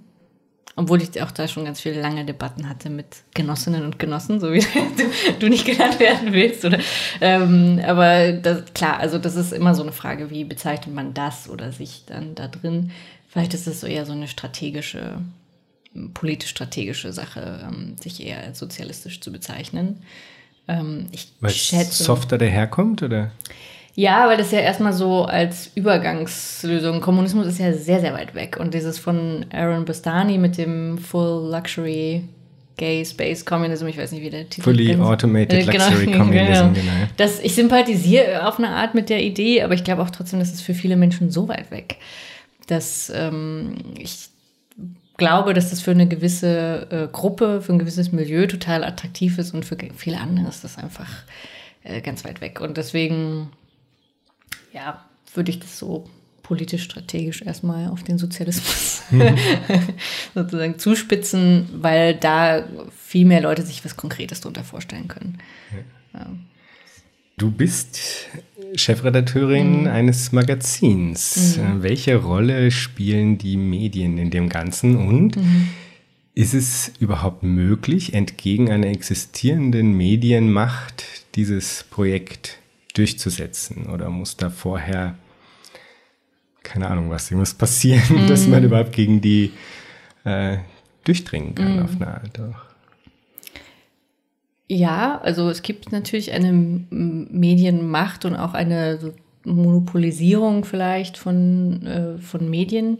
Obwohl 0.75 1.03
ich 1.03 1.21
auch 1.21 1.29
da 1.29 1.47
schon 1.47 1.65
ganz 1.65 1.81
viele 1.81 2.01
lange 2.01 2.25
Debatten 2.25 2.67
hatte 2.67 2.89
mit 2.89 3.05
Genossinnen 3.35 3.83
und 3.83 3.99
Genossen, 3.99 4.39
so 4.39 4.51
wie 4.53 4.59
du, 4.97 5.39
du 5.39 5.49
nicht 5.49 5.65
genannt 5.65 5.99
werden 5.99 6.33
willst. 6.33 6.65
Oder, 6.65 6.79
ähm, 7.21 7.79
aber 7.85 8.31
das, 8.31 8.73
klar, 8.73 8.97
also 8.97 9.19
das 9.19 9.35
ist 9.35 9.53
immer 9.53 9.75
so 9.75 9.83
eine 9.83 9.91
Frage, 9.91 10.31
wie 10.31 10.43
bezeichnet 10.45 10.95
man 10.95 11.13
das 11.13 11.47
oder 11.47 11.71
sich 11.71 12.05
dann 12.07 12.33
da 12.33 12.47
drin. 12.47 12.91
Vielleicht 13.27 13.53
ist 13.53 13.67
es 13.67 13.81
so 13.81 13.87
eher 13.87 14.05
so 14.05 14.13
eine 14.13 14.27
strategische 14.27 15.21
politisch-strategische 16.13 17.13
Sache, 17.13 17.67
ähm, 17.67 17.95
sich 18.01 18.25
eher 18.25 18.39
als 18.39 18.59
sozialistisch 18.59 19.21
zu 19.21 19.31
bezeichnen. 19.31 20.01
Ähm, 20.67 21.07
ich 21.11 21.33
weil 21.39 21.51
schätze. 21.51 22.03
softer 22.03 22.37
daherkommt, 22.37 23.03
oder? 23.03 23.31
Ja, 23.95 24.27
weil 24.27 24.37
das 24.37 24.51
ja 24.51 24.59
erstmal 24.59 24.93
so 24.93 25.25
als 25.25 25.71
Übergangslösung, 25.75 26.99
Kommunismus 26.99 27.45
ist 27.45 27.59
ja 27.59 27.73
sehr, 27.73 27.99
sehr 27.99 28.13
weit 28.13 28.33
weg. 28.33 28.57
Und 28.59 28.73
dieses 28.73 28.97
von 28.97 29.45
Aaron 29.51 29.85
Bastani 29.85 30.39
mit 30.39 30.57
dem 30.57 30.97
Full 30.97 31.51
Luxury 31.51 32.23
Gay 32.77 33.05
Space 33.05 33.45
Communism, 33.45 33.85
ich 33.85 33.97
weiß 33.97 34.11
nicht, 34.13 34.23
wie 34.23 34.31
der 34.31 34.49
Titel 34.49 34.63
Fully 34.63 34.93
ist. 34.93 34.99
Automated 34.99 35.69
genau, 35.69 35.89
Luxury 35.89 36.11
Communism, 36.17 36.73
genau. 36.73 36.91
Das, 37.17 37.39
ich 37.39 37.53
sympathisiere 37.53 38.47
auf 38.47 38.57
eine 38.57 38.69
Art 38.69 38.95
mit 38.95 39.09
der 39.09 39.21
Idee, 39.21 39.61
aber 39.61 39.75
ich 39.75 39.83
glaube 39.83 40.01
auch 40.01 40.09
trotzdem, 40.09 40.39
dass 40.39 40.51
es 40.51 40.61
für 40.61 40.73
viele 40.73 40.95
Menschen 40.95 41.29
so 41.29 41.47
weit 41.47 41.69
weg, 41.69 41.97
dass 42.65 43.11
ähm, 43.15 43.75
ich 43.99 44.29
glaube, 45.17 45.53
dass 45.53 45.69
das 45.69 45.81
für 45.81 45.91
eine 45.91 46.07
gewisse 46.07 46.87
äh, 46.89 47.07
Gruppe, 47.11 47.61
für 47.61 47.73
ein 47.73 47.79
gewisses 47.79 48.11
Milieu 48.11 48.47
total 48.47 48.83
attraktiv 48.83 49.37
ist 49.37 49.53
und 49.53 49.65
für 49.65 49.77
viele 49.95 50.19
andere 50.19 50.47
ist 50.47 50.63
das 50.63 50.77
einfach 50.77 51.09
äh, 51.83 52.01
ganz 52.01 52.25
weit 52.25 52.41
weg. 52.41 52.61
Und 52.61 52.77
deswegen, 52.77 53.49
ja, 54.71 55.05
würde 55.33 55.51
ich 55.51 55.59
das 55.59 55.77
so 55.77 56.09
politisch 56.41 56.83
strategisch 56.83 57.41
erstmal 57.41 57.87
auf 57.87 58.03
den 58.03 58.17
Sozialismus 58.17 59.03
mhm. 59.11 59.37
sozusagen 60.35 60.77
zuspitzen, 60.77 61.69
weil 61.75 62.15
da 62.15 62.65
viel 62.97 63.25
mehr 63.25 63.41
Leute 63.41 63.63
sich 63.63 63.83
was 63.85 63.95
Konkretes 63.95 64.41
darunter 64.41 64.63
vorstellen 64.63 65.07
können. 65.07 65.37
Ja. 65.71 66.19
Ja. 66.19 66.27
Du 67.37 67.49
bist 67.49 68.27
Chefredakteurin 68.75 69.81
mhm. 69.81 69.87
eines 69.87 70.31
Magazins. 70.31 71.57
Mhm. 71.57 71.63
Äh, 71.63 71.83
welche 71.83 72.15
Rolle 72.17 72.71
spielen 72.71 73.37
die 73.37 73.57
Medien 73.57 74.17
in 74.17 74.29
dem 74.29 74.49
Ganzen 74.49 74.95
und 74.95 75.35
mhm. 75.35 75.69
ist 76.33 76.53
es 76.53 76.91
überhaupt 76.99 77.43
möglich, 77.43 78.13
entgegen 78.13 78.69
einer 78.71 78.87
existierenden 78.87 79.95
Medienmacht 79.95 81.05
dieses 81.35 81.85
Projekt 81.89 82.59
durchzusetzen 82.93 83.87
oder 83.87 84.09
muss 84.09 84.37
da 84.37 84.49
vorher 84.49 85.15
keine 86.63 86.87
Ahnung 86.89 87.09
was, 87.09 87.29
muss 87.31 87.53
passieren, 87.53 88.27
dass 88.27 88.47
man 88.47 88.61
mhm. 88.61 88.67
überhaupt 88.67 88.93
gegen 88.93 89.21
die 89.21 89.51
äh, 90.23 90.57
durchdringen 91.03 91.53
kann 91.53 91.75
mhm. 91.75 91.83
auf 91.83 91.91
eine 91.95 92.07
Art 92.07 92.39
auch? 92.39 92.72
Ja, 94.73 95.21
also 95.21 95.49
es 95.49 95.61
gibt 95.61 95.91
natürlich 95.91 96.31
eine 96.31 96.51
Medienmacht 96.51 98.25
und 98.25 98.35
auch 98.35 98.55
eine 98.55 99.13
Monopolisierung 99.45 100.65
vielleicht 100.65 101.15
von, 101.15 101.85
äh, 101.85 102.17
von 102.17 102.49
Medien. 102.49 102.97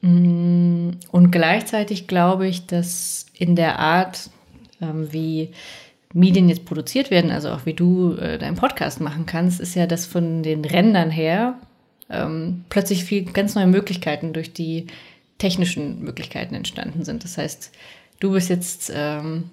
Mm, 0.00 0.92
und 1.10 1.30
gleichzeitig 1.32 2.06
glaube 2.06 2.46
ich, 2.46 2.66
dass 2.66 3.26
in 3.36 3.56
der 3.56 3.78
Art, 3.78 4.30
ähm, 4.80 5.12
wie 5.12 5.50
Medien 6.14 6.48
jetzt 6.48 6.64
produziert 6.64 7.10
werden, 7.10 7.30
also 7.30 7.50
auch 7.50 7.66
wie 7.66 7.74
du 7.74 8.14
äh, 8.14 8.38
deinen 8.38 8.56
Podcast 8.56 9.02
machen 9.02 9.26
kannst, 9.26 9.60
ist 9.60 9.74
ja 9.74 9.86
das 9.86 10.06
von 10.06 10.42
den 10.42 10.64
Rändern 10.64 11.10
her 11.10 11.58
ähm, 12.08 12.64
plötzlich 12.70 13.04
viel 13.04 13.24
ganz 13.24 13.54
neue 13.54 13.66
Möglichkeiten 13.66 14.32
durch 14.32 14.54
die 14.54 14.86
technischen 15.36 16.02
Möglichkeiten 16.02 16.54
entstanden 16.54 17.04
sind. 17.04 17.22
Das 17.22 17.36
heißt, 17.36 17.70
du 18.20 18.32
bist 18.32 18.48
jetzt 18.48 18.90
ähm, 18.94 19.50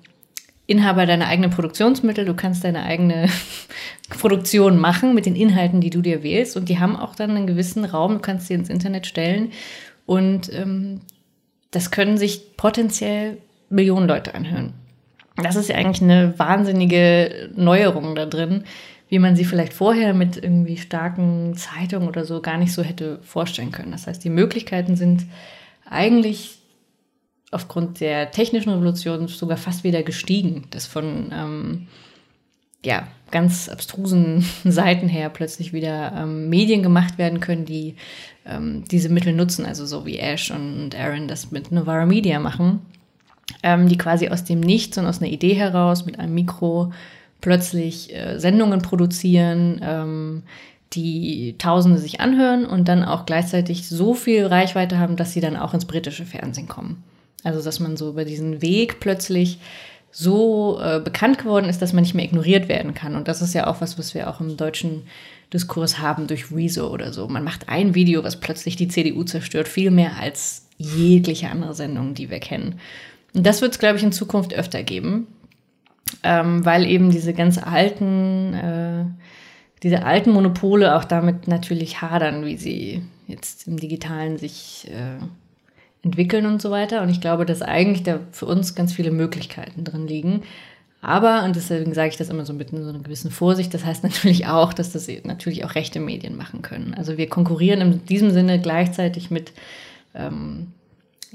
Inhaber 0.68 1.06
deiner 1.06 1.28
eigenen 1.28 1.50
Produktionsmittel, 1.50 2.26
du 2.26 2.34
kannst 2.34 2.64
deine 2.64 2.84
eigene 2.84 3.28
Produktion 4.10 4.78
machen 4.78 5.16
mit 5.16 5.26
den 5.26 5.36
Inhalten, 5.36 5.82
die 5.82 5.90
du 5.90 6.02
dir 6.02 6.24
wählst 6.24 6.58
und 6.58 6.70
die 6.70 6.80
haben 6.80 6.96
auch 6.98 7.16
dann 7.16 7.32
einen 7.32 7.48
gewissen 7.48 7.86
Raum, 7.86 8.16
du 8.16 8.20
kannst 8.20 8.48
sie 8.48 8.54
ins 8.54 8.70
Internet 8.70 9.08
stellen 9.08 9.52
und 10.06 10.54
ähm, 10.54 11.02
das 11.72 11.90
können 11.90 12.18
sich 12.18 12.58
potenziell 12.58 13.38
Millionen 13.70 14.08
Leute 14.08 14.36
anhören. 14.36 14.74
Das 15.38 15.56
ist 15.56 15.70
ja 15.70 15.76
eigentlich 15.76 16.02
eine 16.02 16.38
wahnsinnige 16.38 17.50
Neuerung 17.56 18.16
da 18.16 18.26
drin, 18.26 18.64
wie 19.10 19.20
man 19.20 19.36
sie 19.36 19.46
vielleicht 19.46 19.74
vorher 19.74 20.14
mit 20.14 20.36
irgendwie 20.36 20.78
starken 20.78 21.56
Zeitungen 21.56 22.08
oder 22.08 22.26
so 22.26 22.42
gar 22.42 22.58
nicht 22.58 22.74
so 22.74 22.84
hätte 22.84 23.20
vorstellen 23.22 23.72
können. 23.72 23.92
Das 23.92 24.08
heißt, 24.08 24.24
die 24.24 24.30
Möglichkeiten 24.30 24.96
sind 24.96 25.26
eigentlich 25.90 26.57
aufgrund 27.52 28.00
der 28.02 28.32
technischen 28.32 28.72
Revolution 28.72 29.28
sogar 29.28 29.58
fast 29.58 29.84
wieder 29.84 30.04
gestiegen, 30.04 30.66
dass 30.72 30.86
von 30.86 31.32
ähm, 31.34 31.88
ja, 32.84 33.08
ganz 33.32 33.70
abstrusen 33.70 34.46
Seiten 34.64 35.08
her 35.08 35.30
plötzlich 35.30 35.74
wieder 35.74 36.14
ähm, 36.16 36.50
Medien 36.50 36.84
gemacht 36.84 37.18
werden 37.18 37.40
können, 37.40 37.66
die 37.66 37.96
ähm, 38.46 38.84
diese 38.90 39.10
Mittel 39.10 39.34
nutzen, 39.34 39.66
also 39.66 39.86
so 39.86 40.06
wie 40.06 40.20
Ash 40.20 40.52
und 40.52 40.96
Aaron 40.96 41.28
das 41.28 41.52
mit 41.52 41.72
Novara 41.72 42.06
Media 42.06 42.40
machen, 42.40 42.82
ähm, 43.64 43.88
die 43.88 43.98
quasi 43.98 44.30
aus 44.30 44.44
dem 44.44 44.60
Nichts 44.60 44.98
und 44.98 45.06
aus 45.06 45.22
einer 45.22 45.32
Idee 45.32 45.54
heraus 45.54 46.06
mit 46.06 46.20
einem 46.20 46.34
Mikro 46.34 46.92
plötzlich 47.42 48.14
äh, 48.16 48.40
Sendungen 48.40 48.82
produzieren, 48.82 49.80
ähm, 49.84 50.44
die 50.94 51.56
Tausende 51.58 51.98
sich 51.98 52.22
anhören 52.22 52.66
und 52.66 52.88
dann 52.88 53.04
auch 53.04 53.26
gleichzeitig 53.26 53.90
so 53.90 54.14
viel 54.14 54.46
Reichweite 54.46 54.98
haben, 55.00 55.18
dass 55.18 55.34
sie 55.34 55.42
dann 55.42 55.58
auch 55.58 55.74
ins 55.74 55.86
britische 55.86 56.26
Fernsehen 56.26 56.70
kommen. 56.70 57.04
Also, 57.48 57.64
dass 57.64 57.80
man 57.80 57.96
so 57.96 58.10
über 58.10 58.26
diesen 58.26 58.62
Weg 58.62 59.00
plötzlich 59.00 59.60
so 60.12 60.80
äh, 60.82 61.00
bekannt 61.00 61.38
geworden 61.38 61.70
ist, 61.70 61.82
dass 61.82 61.94
man 61.94 62.04
nicht 62.04 62.14
mehr 62.14 62.26
ignoriert 62.26 62.68
werden 62.68 62.94
kann. 62.94 63.16
Und 63.16 63.30
das 63.30 63.42
ist 63.42 63.54
ja 63.54 63.68
auch 63.68 63.80
was, 63.80 63.98
was 63.98 64.14
wir 64.14 64.30
auch 64.30 64.42
im 64.42 64.58
deutschen 64.58 65.04
Diskurs 65.54 66.00
haben 66.00 66.28
durch 66.28 66.52
Rezo 66.52 66.88
oder 66.90 67.14
so. 67.14 67.28
Man 67.30 67.46
macht 67.46 67.70
ein 67.70 67.96
Video, 67.96 68.24
was 68.24 68.40
plötzlich 68.40 68.76
die 68.76 68.90
CDU 68.90 69.24
zerstört, 69.24 69.70
viel 69.70 69.92
mehr 69.92 70.18
als 70.20 70.68
jegliche 70.78 71.50
andere 71.50 71.74
Sendung, 71.74 72.16
die 72.16 72.30
wir 72.30 72.40
kennen. 72.40 72.80
Und 73.34 73.46
das 73.46 73.62
wird 73.62 73.72
es, 73.72 73.80
glaube 73.80 73.98
ich, 73.98 74.04
in 74.04 74.12
Zukunft 74.12 74.54
öfter 74.54 74.84
geben, 74.84 75.28
ähm, 76.24 76.66
weil 76.66 76.86
eben 76.86 77.12
diese 77.12 77.34
ganz 77.34 77.58
alten, 77.58 78.54
äh, 78.56 79.06
diese 79.84 80.04
alten 80.04 80.32
Monopole 80.32 80.98
auch 80.98 81.06
damit 81.06 81.48
natürlich 81.48 82.02
hadern, 82.02 82.46
wie 82.46 82.58
sie 82.58 83.04
jetzt 83.26 83.68
im 83.68 83.78
Digitalen 83.78 84.38
sich 84.38 84.90
äh, 84.90 85.24
entwickeln 86.08 86.46
und 86.46 86.62
so 86.62 86.72
weiter. 86.72 87.02
Und 87.02 87.10
ich 87.10 87.22
glaube, 87.22 87.46
dass 87.46 87.62
eigentlich 87.62 88.04
da 88.04 88.20
für 88.32 88.46
uns 88.46 88.76
ganz 88.76 88.94
viele 88.94 89.12
Möglichkeiten 89.12 89.84
drin 89.84 90.08
liegen. 90.08 90.44
Aber, 91.02 91.44
und 91.44 91.56
deswegen 91.56 91.94
sage 91.94 92.10
ich 92.10 92.18
das 92.18 92.30
immer 92.30 92.46
so 92.46 92.54
mit 92.54 92.70
so 92.70 92.78
einer 92.78 93.00
gewissen 93.00 93.30
Vorsicht, 93.30 93.74
das 93.74 93.86
heißt 93.86 94.04
natürlich 94.10 94.48
auch, 94.48 94.74
dass 94.74 94.92
das 94.92 95.08
natürlich 95.24 95.66
auch 95.66 95.76
rechte 95.76 96.00
Medien 96.00 96.36
machen 96.36 96.62
können. 96.62 96.94
Also 96.96 97.18
wir 97.18 97.30
konkurrieren 97.30 97.82
in 97.82 98.06
diesem 98.06 98.32
Sinne 98.32 98.60
gleichzeitig 98.60 99.30
mit, 99.30 99.52
ähm, 100.16 100.74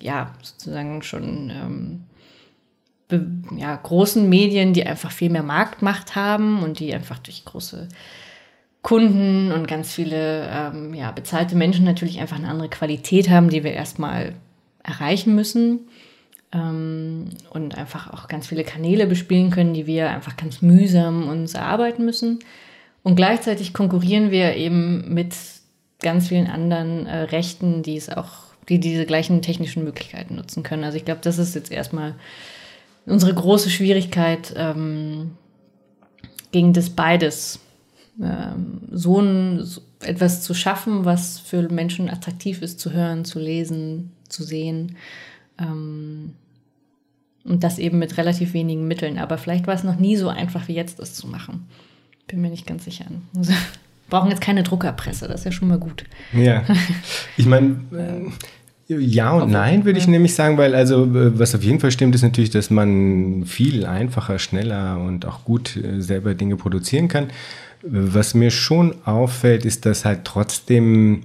ja, 0.00 0.32
sozusagen 0.42 1.02
schon 1.02 1.50
ähm, 1.50 2.04
ja, 3.56 3.76
großen 3.76 4.28
Medien, 4.28 4.72
die 4.72 4.84
einfach 4.86 5.12
viel 5.12 5.30
mehr 5.30 5.42
Marktmacht 5.42 6.16
haben 6.16 6.62
und 6.62 6.80
die 6.80 6.94
einfach 6.94 7.18
durch 7.18 7.44
große 7.44 7.88
Kunden 8.80 9.52
und 9.52 9.68
ganz 9.68 9.92
viele 9.92 10.48
ähm, 10.50 10.92
ja, 10.94 11.12
bezahlte 11.12 11.54
Menschen 11.54 11.84
natürlich 11.84 12.20
einfach 12.20 12.36
eine 12.36 12.48
andere 12.48 12.68
Qualität 12.68 13.30
haben, 13.30 13.48
die 13.48 13.62
wir 13.62 13.72
erstmal 13.72 14.34
erreichen 14.82 15.34
müssen 15.34 15.80
ähm, 16.52 17.30
und 17.50 17.76
einfach 17.76 18.12
auch 18.12 18.28
ganz 18.28 18.46
viele 18.46 18.64
Kanäle 18.64 19.06
bespielen 19.06 19.50
können, 19.50 19.74
die 19.74 19.86
wir 19.86 20.10
einfach 20.10 20.36
ganz 20.36 20.62
mühsam 20.62 21.28
uns 21.28 21.54
erarbeiten 21.54 22.04
müssen. 22.04 22.40
Und 23.02 23.16
gleichzeitig 23.16 23.72
konkurrieren 23.72 24.30
wir 24.30 24.54
eben 24.56 25.12
mit 25.12 25.34
ganz 26.00 26.28
vielen 26.28 26.46
anderen 26.46 27.06
äh, 27.06 27.22
Rechten, 27.22 27.82
die 27.82 27.96
es 27.96 28.08
auch, 28.08 28.30
die 28.68 28.78
diese 28.78 29.06
gleichen 29.06 29.42
technischen 29.42 29.84
Möglichkeiten 29.84 30.36
nutzen 30.36 30.62
können. 30.62 30.84
Also 30.84 30.96
ich 30.96 31.04
glaube, 31.04 31.20
das 31.22 31.38
ist 31.38 31.54
jetzt 31.54 31.72
erstmal 31.72 32.14
unsere 33.06 33.34
große 33.34 33.70
Schwierigkeit, 33.70 34.54
ähm, 34.56 35.32
gegen 36.52 36.72
das 36.72 36.90
beides 36.90 37.60
ähm, 38.20 38.82
so, 38.90 39.20
ein, 39.20 39.64
so 39.64 39.80
etwas 40.00 40.42
zu 40.42 40.54
schaffen, 40.54 41.04
was 41.04 41.38
für 41.38 41.62
Menschen 41.70 42.10
attraktiv 42.10 42.62
ist 42.62 42.78
zu 42.78 42.92
hören, 42.92 43.24
zu 43.24 43.38
lesen, 43.38 44.12
zu 44.32 44.42
sehen. 44.42 44.96
Ähm, 45.58 46.32
und 47.44 47.64
das 47.64 47.78
eben 47.78 47.98
mit 47.98 48.16
relativ 48.18 48.54
wenigen 48.54 48.86
Mitteln. 48.86 49.18
Aber 49.18 49.38
vielleicht 49.38 49.66
war 49.66 49.74
es 49.74 49.84
noch 49.84 49.96
nie 49.96 50.16
so 50.16 50.28
einfach 50.28 50.68
wie 50.68 50.74
jetzt, 50.74 50.98
das 50.98 51.14
zu 51.14 51.26
machen. 51.26 51.66
Bin 52.28 52.40
mir 52.40 52.50
nicht 52.50 52.66
ganz 52.66 52.84
sicher. 52.84 53.06
Also, 53.36 53.52
brauchen 54.08 54.30
jetzt 54.30 54.42
keine 54.42 54.62
Druckerpresse, 54.62 55.26
das 55.26 55.40
ist 55.40 55.44
ja 55.46 55.52
schon 55.52 55.68
mal 55.68 55.78
gut. 55.78 56.04
Ja, 56.32 56.64
ich 57.36 57.46
meine, 57.46 57.80
äh, 57.92 58.30
ja 58.94 59.32
und 59.32 59.50
nein 59.50 59.84
würde 59.84 59.98
ich 59.98 60.06
nämlich 60.06 60.34
sagen, 60.34 60.58
weil 60.58 60.74
also 60.74 61.04
äh, 61.04 61.38
was 61.38 61.54
auf 61.54 61.62
jeden 61.62 61.80
Fall 61.80 61.90
stimmt, 61.90 62.14
ist 62.14 62.22
natürlich, 62.22 62.50
dass 62.50 62.68
man 62.68 63.44
viel 63.46 63.86
einfacher, 63.86 64.38
schneller 64.38 64.98
und 65.00 65.24
auch 65.24 65.44
gut 65.44 65.76
äh, 65.76 66.00
selber 66.00 66.34
Dinge 66.34 66.56
produzieren 66.56 67.08
kann. 67.08 67.28
Was 67.82 68.34
mir 68.34 68.50
schon 68.50 68.94
auffällt, 69.06 69.64
ist, 69.64 69.86
dass 69.86 70.04
halt 70.04 70.24
trotzdem 70.24 71.22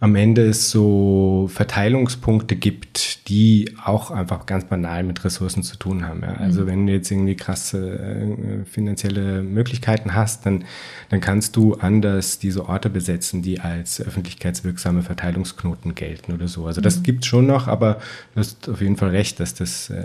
am 0.00 0.14
Ende 0.14 0.46
es 0.46 0.70
so 0.70 1.50
Verteilungspunkte 1.52 2.54
gibt, 2.54 3.28
die 3.28 3.74
auch 3.84 4.12
einfach 4.12 4.46
ganz 4.46 4.64
banal 4.64 5.02
mit 5.02 5.24
Ressourcen 5.24 5.64
zu 5.64 5.76
tun 5.76 6.06
haben. 6.06 6.22
Ja. 6.22 6.34
Also 6.34 6.62
mhm. 6.62 6.66
wenn 6.66 6.86
du 6.86 6.92
jetzt 6.92 7.10
irgendwie 7.10 7.34
krasse 7.34 7.98
äh, 7.98 8.64
finanzielle 8.64 9.42
Möglichkeiten 9.42 10.14
hast, 10.14 10.46
dann, 10.46 10.64
dann 11.08 11.20
kannst 11.20 11.56
du 11.56 11.74
anders 11.74 12.38
diese 12.38 12.68
Orte 12.68 12.90
besetzen, 12.90 13.42
die 13.42 13.58
als 13.58 14.00
öffentlichkeitswirksame 14.00 15.02
Verteilungsknoten 15.02 15.96
gelten 15.96 16.32
oder 16.32 16.46
so. 16.46 16.66
Also 16.66 16.80
das 16.80 16.98
mhm. 16.98 17.02
gibt's 17.02 17.26
schon 17.26 17.46
noch, 17.46 17.66
aber 17.66 17.94
du 18.34 18.40
hast 18.40 18.68
auf 18.68 18.80
jeden 18.80 18.96
Fall 18.96 19.10
recht, 19.10 19.40
dass 19.40 19.54
das, 19.54 19.90
äh, 19.90 20.04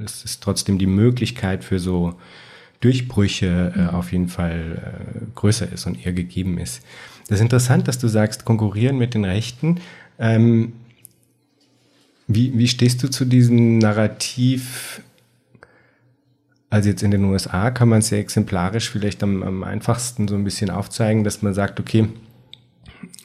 das 0.00 0.24
ist 0.24 0.42
trotzdem 0.42 0.78
die 0.78 0.86
Möglichkeit 0.86 1.62
für 1.62 1.78
so 1.78 2.14
Durchbrüche 2.82 3.72
äh, 3.76 3.94
auf 3.94 4.12
jeden 4.12 4.28
Fall 4.28 4.76
äh, 4.76 5.24
größer 5.34 5.72
ist 5.72 5.86
und 5.86 6.04
eher 6.04 6.12
gegeben 6.12 6.58
ist. 6.58 6.82
Das 7.28 7.38
ist 7.38 7.42
interessant, 7.42 7.88
dass 7.88 7.98
du 7.98 8.08
sagst, 8.08 8.44
konkurrieren 8.44 8.98
mit 8.98 9.14
den 9.14 9.24
Rechten. 9.24 9.80
Ähm, 10.18 10.74
wie, 12.26 12.56
wie 12.58 12.68
stehst 12.68 13.02
du 13.02 13.08
zu 13.08 13.24
diesem 13.24 13.78
Narrativ? 13.78 15.00
Also 16.70 16.88
jetzt 16.88 17.02
in 17.02 17.10
den 17.10 17.24
USA 17.24 17.70
kann 17.70 17.88
man 17.88 18.02
sehr 18.02 18.18
exemplarisch 18.18 18.90
vielleicht 18.90 19.22
am, 19.22 19.42
am 19.42 19.62
einfachsten 19.62 20.26
so 20.26 20.34
ein 20.34 20.44
bisschen 20.44 20.70
aufzeigen, 20.70 21.22
dass 21.22 21.42
man 21.42 21.54
sagt, 21.54 21.78
okay, 21.78 22.08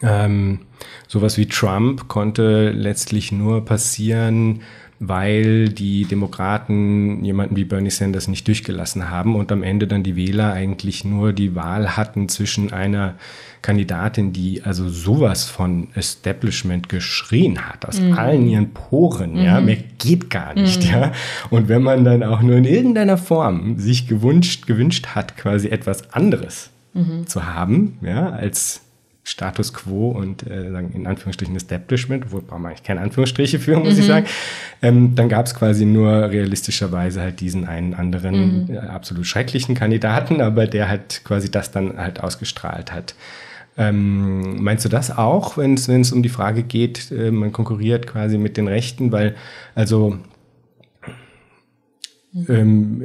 ähm, 0.02 0.60
sowas 1.08 1.38
wie 1.38 1.48
Trump 1.48 2.08
konnte 2.08 2.72
letztlich 2.72 3.32
nur 3.32 3.66
passieren, 3.66 4.62
weil 5.00 5.70
die 5.70 6.06
Demokraten 6.06 7.24
jemanden 7.24 7.56
wie 7.56 7.66
Bernie 7.66 7.92
Sanders 7.92 8.28
nicht 8.28 8.48
durchgelassen 8.48 9.10
haben 9.10 9.36
und 9.36 9.52
am 9.52 9.62
Ende 9.62 9.86
dann 9.86 10.02
die 10.02 10.16
Wähler 10.16 10.54
eigentlich 10.54 11.06
nur 11.06 11.34
die 11.34 11.54
Wahl 11.54 11.96
hatten 11.96 12.30
zwischen 12.30 12.74
einer 12.74 13.16
Kandidatin, 13.62 14.34
die 14.34 14.64
also 14.64 14.90
sowas 14.90 15.46
von 15.46 15.90
Establishment 15.94 16.90
geschrien 16.90 17.68
hat, 17.68 17.86
aus 17.86 18.00
mhm. 18.00 18.14
allen 18.14 18.48
ihren 18.48 18.74
Poren, 18.74 19.34
mhm. 19.34 19.44
ja, 19.44 19.62
mehr 19.62 19.78
geht 19.98 20.30
gar 20.30 20.56
nicht, 20.56 20.84
mhm. 20.84 20.90
ja. 20.90 21.12
Und 21.50 21.68
wenn 21.68 21.84
man 21.84 22.04
dann 22.04 22.24
auch 22.24 22.42
nur 22.42 22.56
in 22.56 22.66
irgendeiner 22.66 23.18
Form 23.18 23.78
sich 23.78 24.08
gewünscht, 24.08 24.66
gewünscht 24.66 25.08
hat, 25.08 25.38
quasi 25.38 25.68
etwas 25.68 26.12
anderes 26.14 26.72
mhm. 26.94 27.28
zu 27.28 27.46
haben, 27.46 28.00
ja, 28.02 28.30
als 28.30 28.82
Status 29.28 29.74
quo 29.74 30.12
und 30.12 30.48
äh, 30.48 30.68
in 30.68 31.06
Anführungsstrichen 31.06 31.54
Establishment, 31.58 32.32
wo 32.32 32.40
braucht 32.40 32.62
man 32.62 32.72
eigentlich 32.72 32.84
keine 32.84 33.02
Anführungsstriche 33.02 33.60
für, 33.60 33.78
muss 33.78 33.96
mhm. 33.96 34.00
ich 34.00 34.06
sagen. 34.06 34.26
Ähm, 34.82 35.16
dann 35.16 35.28
gab 35.28 35.48
es 35.48 35.54
quasi 35.54 35.86
nur 35.86 36.10
realistischerweise 36.32 37.20
halt 37.22 37.42
diesen 37.42 37.66
einen 37.66 37.94
anderen 37.94 38.68
mhm. 38.68 38.74
äh, 38.74 38.78
absolut 38.78 39.26
schrecklichen 39.26 39.76
Kandidaten, 39.76 40.40
aber 40.40 40.66
der 40.66 40.88
halt 40.88 41.26
quasi 41.26 41.52
das 41.52 41.72
dann 41.72 41.98
halt 41.98 42.24
ausgestrahlt 42.24 42.94
hat. 42.94 43.16
Ähm, 43.78 44.64
meinst 44.64 44.86
du 44.86 44.90
das 44.90 45.16
auch, 45.16 45.58
wenn 45.58 45.74
es 45.74 46.12
um 46.14 46.24
die 46.24 46.30
Frage 46.30 46.64
geht, 46.64 47.12
äh, 47.12 47.30
man 47.30 47.52
konkurriert 47.52 48.08
quasi 48.08 48.38
mit 48.38 48.56
den 48.56 48.70
Rechten, 48.70 49.12
weil 49.12 49.36
also 49.76 50.18
ähm, 52.48 53.04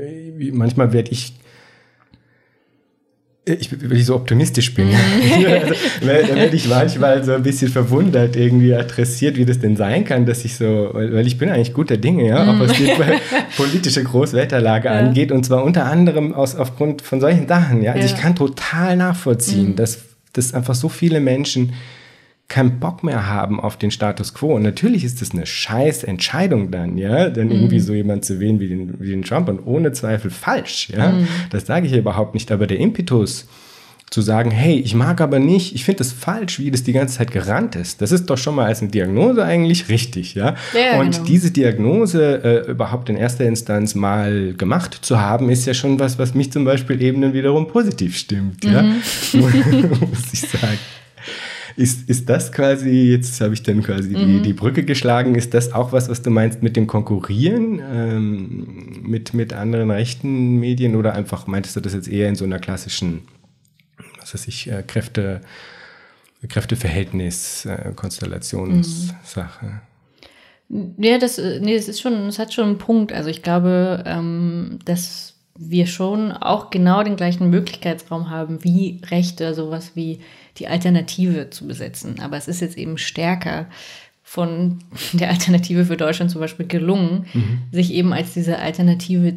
manchmal 0.52 0.92
werde 0.92 1.10
ich 1.10 1.34
ich, 3.44 3.70
weil 3.72 3.96
ich 3.96 4.06
so 4.06 4.14
optimistisch 4.14 4.72
bin. 4.74 4.88
also, 5.34 5.46
da 6.00 6.36
werde 6.36 6.54
ich 6.54 6.68
manchmal 6.68 7.24
so 7.24 7.32
ein 7.32 7.42
bisschen 7.42 7.68
verwundert, 7.68 8.36
irgendwie 8.36 8.72
adressiert, 8.72 9.36
wie 9.36 9.44
das 9.44 9.58
denn 9.58 9.76
sein 9.76 10.04
kann, 10.04 10.26
dass 10.26 10.44
ich 10.44 10.54
so, 10.56 10.90
weil 10.92 11.26
ich 11.26 11.38
bin 11.38 11.48
eigentlich 11.48 11.74
guter 11.74 11.96
Dinge, 11.96 12.28
ja, 12.28 12.44
auch 12.48 12.60
was 12.60 12.72
die 12.72 12.88
politische 13.56 14.04
Großwetterlage 14.04 14.88
ja. 14.88 14.98
angeht, 14.98 15.32
und 15.32 15.44
zwar 15.44 15.64
unter 15.64 15.86
anderem 15.86 16.34
aus, 16.34 16.54
aufgrund 16.54 17.02
von 17.02 17.20
solchen 17.20 17.48
Sachen, 17.48 17.82
ja. 17.82 17.92
Also 17.92 18.06
ja. 18.06 18.14
ich 18.14 18.20
kann 18.20 18.36
total 18.36 18.96
nachvollziehen, 18.96 19.70
mhm. 19.70 19.76
dass, 19.76 19.98
dass 20.32 20.54
einfach 20.54 20.76
so 20.76 20.88
viele 20.88 21.18
Menschen 21.18 21.72
keinen 22.52 22.80
Bock 22.80 23.02
mehr 23.02 23.26
haben 23.28 23.60
auf 23.60 23.78
den 23.78 23.90
Status 23.90 24.34
quo. 24.34 24.56
Und 24.56 24.62
natürlich 24.62 25.04
ist 25.04 25.22
das 25.22 25.30
eine 25.30 25.46
scheiß 25.46 26.04
Entscheidung 26.04 26.70
dann, 26.70 26.98
ja, 26.98 27.30
dann 27.30 27.46
mhm. 27.46 27.52
irgendwie 27.52 27.80
so 27.80 27.94
jemand 27.94 28.26
zu 28.26 28.40
wählen 28.40 28.60
wie 28.60 28.68
den, 28.68 29.00
wie 29.00 29.10
den 29.10 29.22
Trump 29.22 29.48
und 29.48 29.60
ohne 29.64 29.92
Zweifel 29.92 30.30
falsch, 30.30 30.90
ja. 30.94 31.12
Mhm. 31.12 31.28
Das 31.48 31.64
sage 31.64 31.86
ich 31.86 31.94
überhaupt 31.94 32.34
nicht, 32.34 32.52
aber 32.52 32.66
der 32.66 32.78
Impetus 32.78 33.46
zu 34.10 34.20
sagen, 34.20 34.50
hey, 34.50 34.78
ich 34.78 34.94
mag 34.94 35.22
aber 35.22 35.38
nicht, 35.38 35.74
ich 35.74 35.86
finde 35.86 35.98
das 35.98 36.12
falsch, 36.12 36.58
wie 36.58 36.70
das 36.70 36.82
die 36.82 36.92
ganze 36.92 37.16
Zeit 37.16 37.30
gerannt 37.30 37.74
ist. 37.74 38.02
Das 38.02 38.12
ist 38.12 38.26
doch 38.26 38.36
schon 38.36 38.54
mal 38.54 38.66
als 38.66 38.82
eine 38.82 38.90
Diagnose 38.90 39.42
eigentlich 39.42 39.88
richtig, 39.88 40.34
ja. 40.34 40.54
ja 40.74 41.00
und 41.00 41.12
genau. 41.12 41.24
diese 41.24 41.52
Diagnose 41.52 42.66
äh, 42.66 42.70
überhaupt 42.70 43.08
in 43.08 43.16
erster 43.16 43.46
Instanz 43.46 43.94
mal 43.94 44.52
gemacht 44.52 44.98
zu 45.00 45.18
haben, 45.18 45.48
ist 45.48 45.64
ja 45.64 45.72
schon 45.72 45.98
was, 45.98 46.18
was 46.18 46.34
mich 46.34 46.52
zum 46.52 46.66
Beispiel 46.66 47.00
eben 47.00 47.22
dann 47.22 47.32
wiederum 47.32 47.66
positiv 47.66 48.18
stimmt, 48.18 48.62
mhm. 48.64 48.72
ja. 48.72 48.82
Muss 49.32 50.32
ich 50.34 50.40
sagen. 50.40 50.78
Ist, 51.76 52.08
ist 52.08 52.28
das 52.28 52.52
quasi, 52.52 53.10
jetzt 53.10 53.40
habe 53.40 53.54
ich 53.54 53.62
dann 53.62 53.82
quasi 53.82 54.10
mhm. 54.10 54.16
die, 54.16 54.42
die 54.42 54.52
Brücke 54.52 54.84
geschlagen, 54.84 55.34
ist 55.34 55.54
das 55.54 55.72
auch 55.72 55.92
was, 55.92 56.08
was 56.08 56.22
du 56.22 56.30
meinst 56.30 56.62
mit 56.62 56.76
dem 56.76 56.86
Konkurrieren 56.86 57.80
ähm, 57.80 59.02
mit, 59.02 59.34
mit 59.34 59.52
anderen 59.52 59.90
rechten 59.90 60.58
Medien 60.60 60.96
oder 60.96 61.14
einfach 61.14 61.46
meintest 61.46 61.76
du 61.76 61.80
das 61.80 61.94
jetzt 61.94 62.08
eher 62.08 62.28
in 62.28 62.34
so 62.34 62.44
einer 62.44 62.58
klassischen, 62.58 63.22
was 64.18 64.34
weiß 64.34 64.48
ich, 64.48 64.70
äh, 64.70 64.82
Kräfte, 64.86 65.40
Kräfteverhältnis, 66.48 67.66
äh, 67.66 67.92
Konstellationssache? 67.94 69.66
Mhm. 69.66 69.80
Ja, 70.98 71.18
das, 71.18 71.38
äh, 71.38 71.60
nee, 71.60 71.76
das 71.76 71.88
ist 71.88 72.00
schon, 72.00 72.26
das 72.26 72.38
hat 72.38 72.54
schon 72.54 72.64
einen 72.64 72.78
Punkt. 72.78 73.12
Also 73.12 73.28
ich 73.28 73.42
glaube, 73.42 74.02
ähm, 74.06 74.78
dass 74.84 75.34
wir 75.58 75.86
schon 75.86 76.32
auch 76.32 76.70
genau 76.70 77.02
den 77.02 77.16
gleichen 77.16 77.50
Möglichkeitsraum 77.50 78.30
haben 78.30 78.64
wie 78.64 79.00
Rechte, 79.10 79.54
sowas 79.54 79.92
wie 79.94 80.20
die 80.58 80.68
Alternative 80.68 81.50
zu 81.50 81.66
besetzen. 81.66 82.20
Aber 82.20 82.36
es 82.36 82.48
ist 82.48 82.60
jetzt 82.60 82.76
eben 82.76 82.98
stärker 82.98 83.66
von 84.22 84.78
der 85.12 85.30
Alternative 85.30 85.84
für 85.84 85.96
Deutschland 85.96 86.30
zum 86.30 86.40
Beispiel 86.40 86.66
gelungen, 86.66 87.26
mhm. 87.32 87.62
sich 87.70 87.92
eben 87.92 88.12
als 88.12 88.34
diese 88.34 88.58
Alternative 88.58 89.34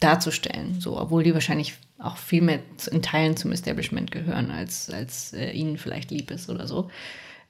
darzustellen. 0.00 0.80
So, 0.80 1.00
obwohl 1.00 1.22
die 1.22 1.34
wahrscheinlich 1.34 1.74
auch 1.98 2.16
viel 2.16 2.42
mehr 2.42 2.60
in 2.90 3.02
Teilen 3.02 3.36
zum 3.36 3.52
Establishment 3.52 4.10
gehören, 4.10 4.50
als, 4.50 4.90
als 4.90 5.32
äh, 5.32 5.50
ihnen 5.52 5.78
vielleicht 5.78 6.10
lieb 6.10 6.30
ist 6.30 6.50
oder 6.50 6.66
so. 6.66 6.90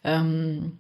Ähm, 0.05 0.73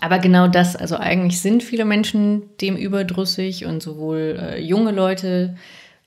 aber 0.00 0.18
genau 0.18 0.48
das, 0.48 0.74
also 0.74 0.96
eigentlich 0.96 1.40
sind 1.40 1.62
viele 1.62 1.84
Menschen 1.84 2.42
dem 2.60 2.76
überdrüssig 2.76 3.64
und 3.64 3.82
sowohl 3.82 4.38
äh, 4.40 4.60
junge 4.60 4.90
Leute 4.90 5.56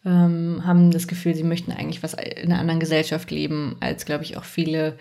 ähm, 0.08 0.66
haben 0.66 0.92
das 0.92 1.08
Gefühl, 1.08 1.36
sie 1.36 1.44
möchten 1.44 1.72
eigentlich 1.72 2.02
was 2.02 2.14
in 2.14 2.52
einer 2.52 2.60
anderen 2.60 2.80
Gesellschaft 2.80 3.30
leben, 3.30 3.76
als, 3.82 4.06
glaube 4.06 4.24
ich, 4.24 4.38
auch 4.38 4.46
viele 4.46 4.98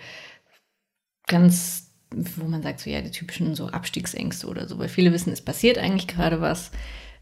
ganz, 1.27 1.91
wo 2.11 2.45
man 2.45 2.61
sagt, 2.61 2.81
so 2.81 2.89
ja, 2.89 3.01
die 3.01 3.11
typischen 3.11 3.55
so 3.55 3.67
Abstiegsängste 3.67 4.47
oder 4.47 4.67
so, 4.67 4.77
weil 4.77 4.89
viele 4.89 5.13
wissen, 5.13 5.31
es 5.31 5.41
passiert 5.41 5.77
eigentlich 5.77 6.07
gerade 6.07 6.41
was. 6.41 6.71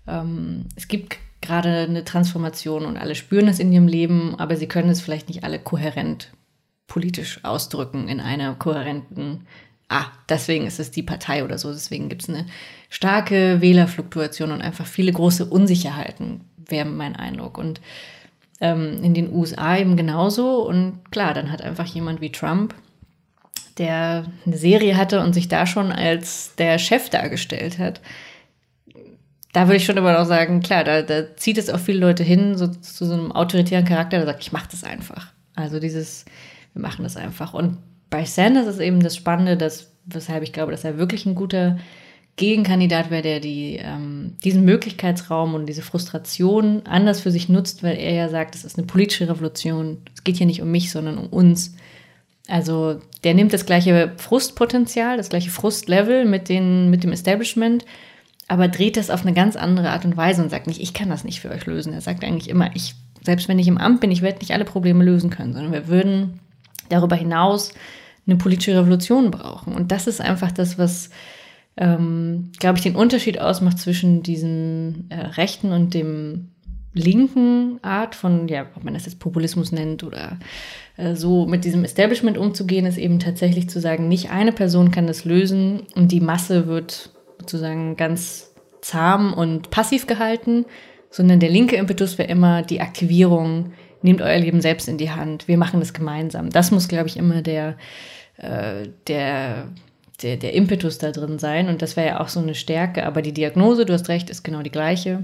Ähm, 0.08 0.66
es 0.76 0.88
gibt 0.88 1.18
gerade 1.42 1.84
eine 1.84 2.04
Transformation 2.04 2.86
und 2.86 2.98
alle 2.98 3.14
spüren 3.14 3.48
es 3.48 3.60
in 3.60 3.72
ihrem 3.72 3.88
Leben, 3.88 4.36
aber 4.40 4.56
sie 4.56 4.68
können 4.68 4.90
es 4.90 5.02
vielleicht 5.02 5.28
nicht 5.28 5.44
alle 5.44 5.60
kohärent 5.60 6.32
politisch 6.88 7.44
ausdrücken 7.44 8.08
in 8.08 8.20
einer 8.20 8.56
kohärenten, 8.56 9.46
ah, 9.90 10.06
deswegen 10.30 10.66
ist 10.66 10.80
es 10.80 10.92
die 10.92 11.04
Partei 11.04 11.44
oder 11.44 11.58
so, 11.58 11.72
deswegen 11.72 12.10
gibt 12.10 12.24
es 12.24 12.30
eine 12.30 12.48
starke 12.90 13.62
Wählerfluktuation 13.62 14.52
und 14.52 14.62
einfach 14.62 14.86
viele 14.86 15.12
große 15.12 15.46
Unsicherheiten, 15.46 16.42
wäre 16.68 16.86
mein 16.86 17.16
Eindruck. 17.16 17.57
Und 17.57 17.82
ähm, 18.61 19.03
in 19.03 19.13
den 19.13 19.34
USA 19.34 19.78
eben 19.78 19.97
genauso. 19.97 20.68
Und 20.68 21.11
klar, 21.11 21.34
dann 21.34 21.51
hat 21.51 21.61
einfach 21.61 21.86
jemand 21.86 22.22
wie 22.22 22.32
Trump, 22.32 22.74
der 23.78 24.26
eine 24.45 24.57
Serie 24.57 24.97
hatte 24.97 25.20
und 25.22 25.34
sich 25.34 25.47
da 25.47 25.66
schon 25.66 25.91
als 25.91 26.55
der 26.55 26.80
Chef 26.80 27.09
dargestellt 27.09 27.78
hat, 27.78 28.01
da 29.55 29.68
würde 29.68 29.78
ich 29.78 29.86
schon 29.86 29.95
immer 29.95 30.11
noch 30.11 30.26
sagen, 30.26 30.61
klar, 30.61 30.84
da, 30.84 31.01
da 31.01 31.34
zieht 31.38 31.57
es 31.57 31.70
auch 31.70 31.80
viele 31.80 31.99
Leute 31.99 32.24
hin, 32.24 32.57
so 32.57 32.68
zu 32.68 33.05
so 33.05 33.13
einem 33.13 33.32
autoritären 33.32 33.86
Charakter, 33.86 34.18
der 34.18 34.26
sagt, 34.26 34.41
ich 34.41 34.51
mache 34.51 34.68
das 34.70 34.84
einfach. 34.84 35.32
Also 35.55 35.80
dieses, 35.80 36.26
wir 36.74 36.82
machen 36.82 37.03
das 37.03 37.16
einfach. 37.16 37.53
Und 37.53 37.78
bei 38.09 38.26
Sanders 38.26 38.68
ist 38.68 38.80
eben 38.82 39.01
das 39.01 39.16
Spannende, 39.16 39.55
dass, 39.55 39.93
weshalb 40.05 40.43
ich 40.43 40.51
glaube, 40.51 40.74
dass 40.74 40.84
er 40.84 40.97
wirklich 40.97 41.26
ein 41.26 41.36
guter 41.36 41.78
Gegenkandidat 42.38 43.12
wäre, 43.12 43.22
der 43.22 43.40
die, 43.40 43.80
ähm, 43.82 44.36
diesen 44.44 44.66
Möglichkeitsraum 44.66 45.54
und 45.54 45.68
diese 45.68 45.82
Frustration 45.82 46.82
anders 46.86 47.22
für 47.22 47.32
sich 47.32 47.48
nutzt, 47.48 47.82
weil 47.82 47.98
er 47.98 48.14
ja 48.14 48.30
sagt, 48.30 48.56
es 48.56 48.66
ist 48.66 48.78
eine 48.78 48.88
politische 48.88 49.30
Revolution. 49.30 50.00
Es 50.14 50.24
geht 50.26 50.36
hier 50.36 50.46
nicht 50.46 50.62
um 50.62 50.70
mich, 50.70 50.92
sondern 50.92 51.18
um 51.18 51.28
uns. 51.28 51.76
Also 52.48 53.00
der 53.24 53.34
nimmt 53.36 53.54
das 53.54 53.66
gleiche 53.66 54.12
Frustpotenzial, 54.18 55.16
das 55.16 55.30
gleiche 55.30 55.50
Frustlevel 55.50 56.26
mit, 56.26 56.50
den, 56.50 56.90
mit 56.90 57.04
dem 57.04 57.14
Establishment, 57.14 57.86
aber 58.48 58.68
dreht 58.68 58.98
das 58.98 59.10
auf 59.10 59.22
eine 59.22 59.34
ganz 59.34 59.56
andere 59.56 59.90
Art 59.90 60.04
und 60.04 60.18
Weise 60.18 60.44
und 60.44 60.50
sagt 60.50 60.68
nicht, 60.68 60.82
ich 60.82 60.94
kann 60.94 61.10
das 61.10 61.24
nicht 61.24 61.40
für 61.40 61.50
euch 61.50 61.66
lösen. 61.66 61.94
Er 61.94 62.02
sagt 62.02 62.24
eigentlich 62.24 62.50
immer, 62.50 62.70
ich, 62.76 62.96
selbst 63.24 63.48
wenn 63.48 63.60
ich 63.60 63.68
im 63.68 63.78
Amt 63.78 64.02
bin, 64.02 64.12
ich 64.12 64.22
werde 64.22 64.40
nicht 64.40 64.52
alle 64.52 64.66
Probleme 64.66 65.04
lösen 65.04 65.30
können, 65.30 65.54
sondern 65.54 65.72
wir 65.72 65.88
würden 65.88 66.42
darüber 66.90 67.16
hinaus 67.16 67.74
eine 68.28 68.36
politische 68.36 68.78
Revolution 68.78 69.32
brauchen. 69.32 69.74
Und 69.74 69.92
das 69.92 70.06
ist 70.06 70.22
einfach 70.22 70.52
das, 70.52 70.78
was 70.78 71.10
ähm, 71.78 72.51
glaube 72.59 72.78
ich, 72.78 72.84
den 72.84 72.95
Unterschied 72.95 73.39
ausmacht 73.39 73.80
zwischen 73.80 74.23
diesen 74.23 75.09
äh, 75.09 75.19
rechten 75.19 75.71
und 75.71 75.93
dem 75.93 76.51
linken 76.93 77.80
Art 77.82 78.15
von, 78.15 78.47
ja, 78.47 78.65
ob 78.76 78.84
man 78.86 78.93
das 78.93 79.05
jetzt 79.05 79.19
Populismus 79.19 79.73
nennt 79.73 80.03
oder 80.03 80.39
äh, 80.95 81.15
so 81.15 81.45
mit 81.45 81.65
diesem 81.65 81.84
Establishment 81.84 82.38
umzugehen, 82.38 82.86
ist 82.86 82.97
eben 82.97 83.19
tatsächlich 83.19 83.69
zu 83.69 83.82
sagen, 83.82 84.07
nicht 84.07 84.32
eine 84.32 84.53
Person 84.53 84.91
kann 84.91 85.05
das 85.05 85.26
lösen 85.26 85.82
und 85.95 86.11
die 86.11 86.21
Masse 86.21 86.67
wird 86.67 87.11
sozusagen 87.39 87.97
ganz 87.97 88.53
zahm 88.82 89.34
und 89.34 89.71
passiv 89.71 90.07
gehalten, 90.07 90.65
sondern 91.09 91.41
der 91.41 91.49
linke 91.49 91.76
Impetus 91.76 92.17
wäre 92.17 92.30
immer 92.30 92.61
die 92.61 92.80
Aktivierung, 92.80 93.73
nehmt 94.01 94.21
euer 94.21 94.39
Leben 94.39 94.61
selbst 94.61 94.88
in 94.88 94.97
die 94.97 95.11
Hand, 95.11 95.49
wir 95.49 95.57
machen 95.57 95.82
das 95.82 95.93
gemeinsam. 95.93 96.49
Das 96.49 96.71
muss, 96.71 96.88
glaube 96.88 97.07
ich, 97.07 97.17
immer 97.17 97.41
der, 97.41 97.76
äh, 98.38 98.88
der 99.07 99.67
der, 100.22 100.38
der 100.38 100.53
Impetus 100.53 100.97
da 100.97 101.11
drin 101.11 101.39
sein. 101.39 101.68
Und 101.68 101.82
das 101.82 101.95
wäre 101.95 102.07
ja 102.07 102.20
auch 102.20 102.30
so 102.30 102.39
eine 102.39 102.55
Stärke. 102.55 103.05
Aber 103.05 103.22
die 103.22 103.34
Diagnose, 103.34 103.86
du 103.86 103.93
hast 103.93 104.09
recht, 104.09 104.30
ist 104.30 104.43
genau 104.43 104.61
die 104.61 104.72
gleiche. 104.72 105.24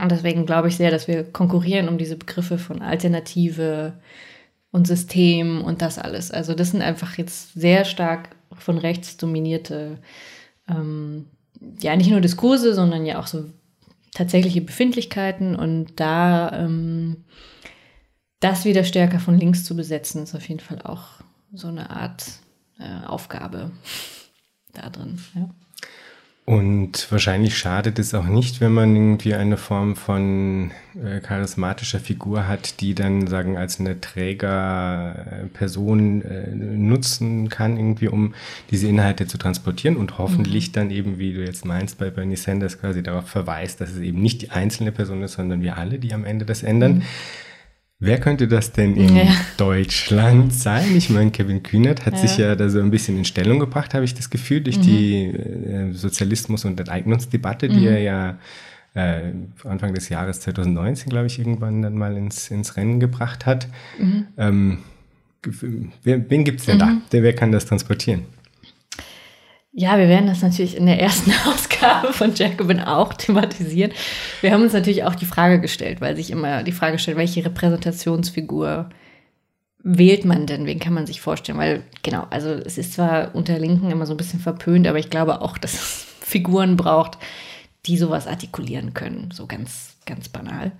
Und 0.00 0.12
deswegen 0.12 0.46
glaube 0.46 0.68
ich 0.68 0.76
sehr, 0.76 0.90
dass 0.90 1.08
wir 1.08 1.24
konkurrieren 1.24 1.88
um 1.88 1.98
diese 1.98 2.16
Begriffe 2.16 2.58
von 2.58 2.82
Alternative 2.82 3.94
und 4.70 4.86
System 4.86 5.62
und 5.62 5.80
das 5.80 5.98
alles. 5.98 6.30
Also 6.30 6.54
das 6.54 6.70
sind 6.70 6.82
einfach 6.82 7.16
jetzt 7.16 7.54
sehr 7.54 7.84
stark 7.84 8.36
von 8.58 8.78
rechts 8.78 9.16
dominierte, 9.16 9.98
ähm, 10.68 11.26
ja 11.80 11.96
nicht 11.96 12.10
nur 12.10 12.20
Diskurse, 12.20 12.74
sondern 12.74 13.06
ja 13.06 13.18
auch 13.18 13.26
so 13.26 13.46
tatsächliche 14.12 14.60
Befindlichkeiten. 14.60 15.56
Und 15.56 15.98
da 15.98 16.52
ähm, 16.52 17.24
das 18.40 18.66
wieder 18.66 18.84
stärker 18.84 19.18
von 19.18 19.38
links 19.38 19.64
zu 19.64 19.74
besetzen, 19.74 20.22
ist 20.22 20.34
auf 20.34 20.46
jeden 20.48 20.60
Fall 20.60 20.82
auch 20.82 21.04
so 21.52 21.68
eine 21.68 21.90
Art 21.90 22.24
äh, 22.78 23.06
Aufgabe 23.06 23.70
da 24.72 24.90
drin. 24.90 25.18
Ja. 25.34 25.48
Und 26.48 27.10
wahrscheinlich 27.10 27.58
schadet 27.58 27.98
es 27.98 28.14
auch 28.14 28.26
nicht, 28.26 28.60
wenn 28.60 28.70
man 28.70 28.94
irgendwie 28.94 29.34
eine 29.34 29.56
Form 29.56 29.96
von 29.96 30.70
äh, 30.94 31.18
charismatischer 31.18 31.98
Figur 31.98 32.46
hat, 32.46 32.80
die 32.80 32.94
dann 32.94 33.26
sagen 33.26 33.56
als 33.56 33.80
eine 33.80 34.00
Trägerperson 34.00 36.22
äh, 36.22 36.54
nutzen 36.54 37.48
kann, 37.48 37.76
irgendwie 37.76 38.06
um 38.06 38.32
diese 38.70 38.86
Inhalte 38.86 39.26
zu 39.26 39.38
transportieren 39.38 39.96
und 39.96 40.18
hoffentlich 40.18 40.68
mhm. 40.68 40.72
dann 40.74 40.92
eben, 40.92 41.18
wie 41.18 41.34
du 41.34 41.44
jetzt 41.44 41.64
meinst, 41.64 41.98
bei 41.98 42.10
Bernie 42.10 42.36
Sanders 42.36 42.80
quasi 42.80 43.02
darauf 43.02 43.28
verweist, 43.28 43.80
dass 43.80 43.90
es 43.90 43.98
eben 43.98 44.22
nicht 44.22 44.42
die 44.42 44.50
einzelne 44.50 44.92
Person 44.92 45.24
ist, 45.24 45.32
sondern 45.32 45.62
wir 45.62 45.76
alle, 45.76 45.98
die 45.98 46.14
am 46.14 46.24
Ende 46.24 46.44
das 46.44 46.62
ändern. 46.62 46.98
Mhm. 46.98 47.02
Wer 47.98 48.20
könnte 48.20 48.46
das 48.46 48.72
denn 48.72 48.94
in 48.94 49.16
ja. 49.16 49.24
Deutschland 49.56 50.52
sein? 50.52 50.94
Ich 50.96 51.08
meine, 51.08 51.30
Kevin 51.30 51.62
Kühnert 51.62 52.04
hat 52.04 52.12
ja. 52.14 52.20
sich 52.20 52.36
ja 52.36 52.54
da 52.54 52.68
so 52.68 52.78
ein 52.80 52.90
bisschen 52.90 53.16
in 53.16 53.24
Stellung 53.24 53.58
gebracht, 53.58 53.94
habe 53.94 54.04
ich 54.04 54.12
das 54.12 54.28
Gefühl, 54.28 54.60
durch 54.60 54.78
mhm. 54.78 54.82
die 54.82 55.24
äh, 55.24 55.92
Sozialismus- 55.92 56.66
und 56.66 56.78
Enteignungsdebatte, 56.78 57.68
die 57.68 57.80
mhm. 57.80 57.86
er 57.86 57.98
ja 58.00 58.38
äh, 58.94 59.32
Anfang 59.64 59.94
des 59.94 60.10
Jahres 60.10 60.40
2019, 60.40 61.08
glaube 61.08 61.26
ich, 61.26 61.38
irgendwann 61.38 61.80
dann 61.80 61.96
mal 61.96 62.16
ins, 62.18 62.50
ins 62.50 62.76
Rennen 62.76 63.00
gebracht 63.00 63.46
hat. 63.46 63.66
Mhm. 63.98 64.26
Ähm, 64.36 64.78
wen 66.02 66.44
gibt 66.44 66.60
es 66.60 66.66
denn 66.66 66.78
da? 66.78 66.86
Mhm. 66.86 67.02
Der, 67.12 67.22
wer 67.22 67.34
kann 67.34 67.50
das 67.50 67.64
transportieren? 67.64 68.24
Ja, 69.78 69.98
wir 69.98 70.08
werden 70.08 70.26
das 70.26 70.40
natürlich 70.40 70.74
in 70.74 70.86
der 70.86 71.02
ersten 71.02 71.30
Ausgabe 71.46 72.14
von 72.14 72.34
Jacobin 72.34 72.80
auch 72.80 73.12
thematisieren. 73.12 73.92
Wir 74.40 74.50
haben 74.50 74.62
uns 74.62 74.72
natürlich 74.72 75.04
auch 75.04 75.14
die 75.14 75.26
Frage 75.26 75.60
gestellt, 75.60 76.00
weil 76.00 76.16
sich 76.16 76.30
immer 76.30 76.62
die 76.62 76.72
Frage 76.72 76.98
stellt, 76.98 77.18
welche 77.18 77.44
Repräsentationsfigur 77.44 78.88
wählt 79.82 80.24
man 80.24 80.46
denn? 80.46 80.64
Wen 80.64 80.78
kann 80.78 80.94
man 80.94 81.06
sich 81.06 81.20
vorstellen? 81.20 81.58
Weil, 81.58 81.82
genau, 82.02 82.26
also 82.30 82.52
es 82.52 82.78
ist 82.78 82.94
zwar 82.94 83.34
unter 83.34 83.58
Linken 83.58 83.90
immer 83.90 84.06
so 84.06 84.14
ein 84.14 84.16
bisschen 84.16 84.40
verpönt, 84.40 84.86
aber 84.86 84.98
ich 84.98 85.10
glaube 85.10 85.42
auch, 85.42 85.58
dass 85.58 85.74
es 85.74 86.06
Figuren 86.22 86.78
braucht, 86.78 87.18
die 87.84 87.98
sowas 87.98 88.26
artikulieren 88.26 88.94
können. 88.94 89.28
So 89.30 89.46
ganz, 89.46 89.98
ganz 90.06 90.30
banal. 90.30 90.72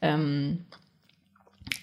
Ähm, 0.00 0.64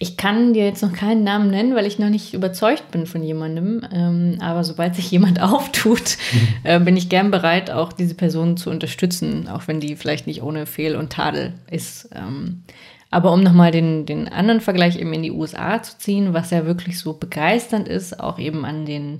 ich 0.02 0.16
kann 0.16 0.54
dir 0.54 0.64
jetzt 0.64 0.82
noch 0.82 0.94
keinen 0.94 1.26
Namen 1.26 1.52
nennen, 1.52 1.76
weil 1.76 1.86
ich 1.86 2.00
noch 2.00 2.10
nicht 2.10 2.34
überzeugt 2.34 2.90
bin 2.92 3.06
von 3.06 3.22
jemandem. 3.22 3.86
Ähm, 3.94 4.38
aber 4.40 4.64
sobald 4.64 4.96
sich 4.96 5.12
jemand 5.12 5.42
auftut, 5.42 6.18
äh, 6.64 6.80
bin 6.80 6.96
ich 6.96 7.10
gern 7.10 7.32
bereit, 7.32 7.70
auch 7.70 7.92
diese 7.92 8.16
Person 8.16 8.56
zu 8.56 8.70
unterstützen, 8.70 9.50
auch 9.50 9.68
wenn 9.68 9.82
die 9.82 9.98
vielleicht 9.98 10.26
nicht 10.26 10.42
ohne 10.42 10.66
Fehl 10.66 10.96
und 10.96 11.12
Tadel 11.12 11.54
ist. 11.70 12.10
Ähm, 12.16 12.64
aber 13.12 13.34
um 13.34 13.44
nochmal 13.44 13.72
den, 13.72 14.06
den 14.06 14.30
anderen 14.30 14.62
Vergleich 14.62 14.98
eben 14.98 15.12
in 15.12 15.24
die 15.24 15.32
USA 15.32 15.84
zu 15.84 15.98
ziehen, 15.98 16.34
was 16.34 16.52
ja 16.52 16.66
wirklich 16.66 16.98
so 16.98 17.14
begeisternd 17.14 17.90
ist, 17.90 18.22
auch 18.22 18.40
eben 18.40 18.64
an 18.64 18.86
den 18.86 19.20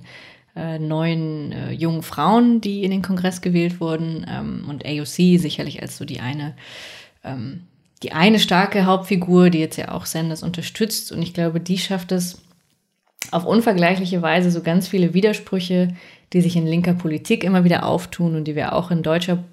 äh, 0.56 0.78
neuen 0.78 1.52
äh, 1.52 1.72
jungen 1.72 2.02
Frauen, 2.02 2.62
die 2.62 2.84
in 2.84 2.90
den 2.90 3.02
Kongress 3.02 3.42
gewählt 3.42 3.80
wurden 3.80 4.24
ähm, 4.30 4.64
und 4.66 4.86
AOC 4.86 5.38
sicherlich 5.38 5.82
als 5.82 5.98
so 5.98 6.06
die 6.06 6.20
eine 6.20 6.54
ähm, 7.22 7.64
die 8.02 8.12
eine 8.12 8.38
starke 8.38 8.86
Hauptfigur, 8.86 9.50
die 9.50 9.58
jetzt 9.58 9.76
ja 9.76 9.92
auch 9.92 10.06
Sanders 10.06 10.42
unterstützt. 10.42 11.12
Und 11.12 11.22
ich 11.22 11.34
glaube, 11.34 11.60
die 11.60 11.78
schafft 11.78 12.12
es 12.12 12.40
auf 13.30 13.44
unvergleichliche 13.44 14.22
Weise 14.22 14.50
so 14.50 14.62
ganz 14.62 14.88
viele 14.88 15.14
Widersprüche, 15.14 15.94
die 16.32 16.40
sich 16.40 16.56
in 16.56 16.66
linker 16.66 16.94
Politik 16.94 17.44
immer 17.44 17.64
wieder 17.64 17.84
auftun 17.84 18.34
und 18.36 18.44
die 18.44 18.56
wir 18.56 18.72
auch 18.74 18.90
in 18.90 19.02
deutscher 19.02 19.44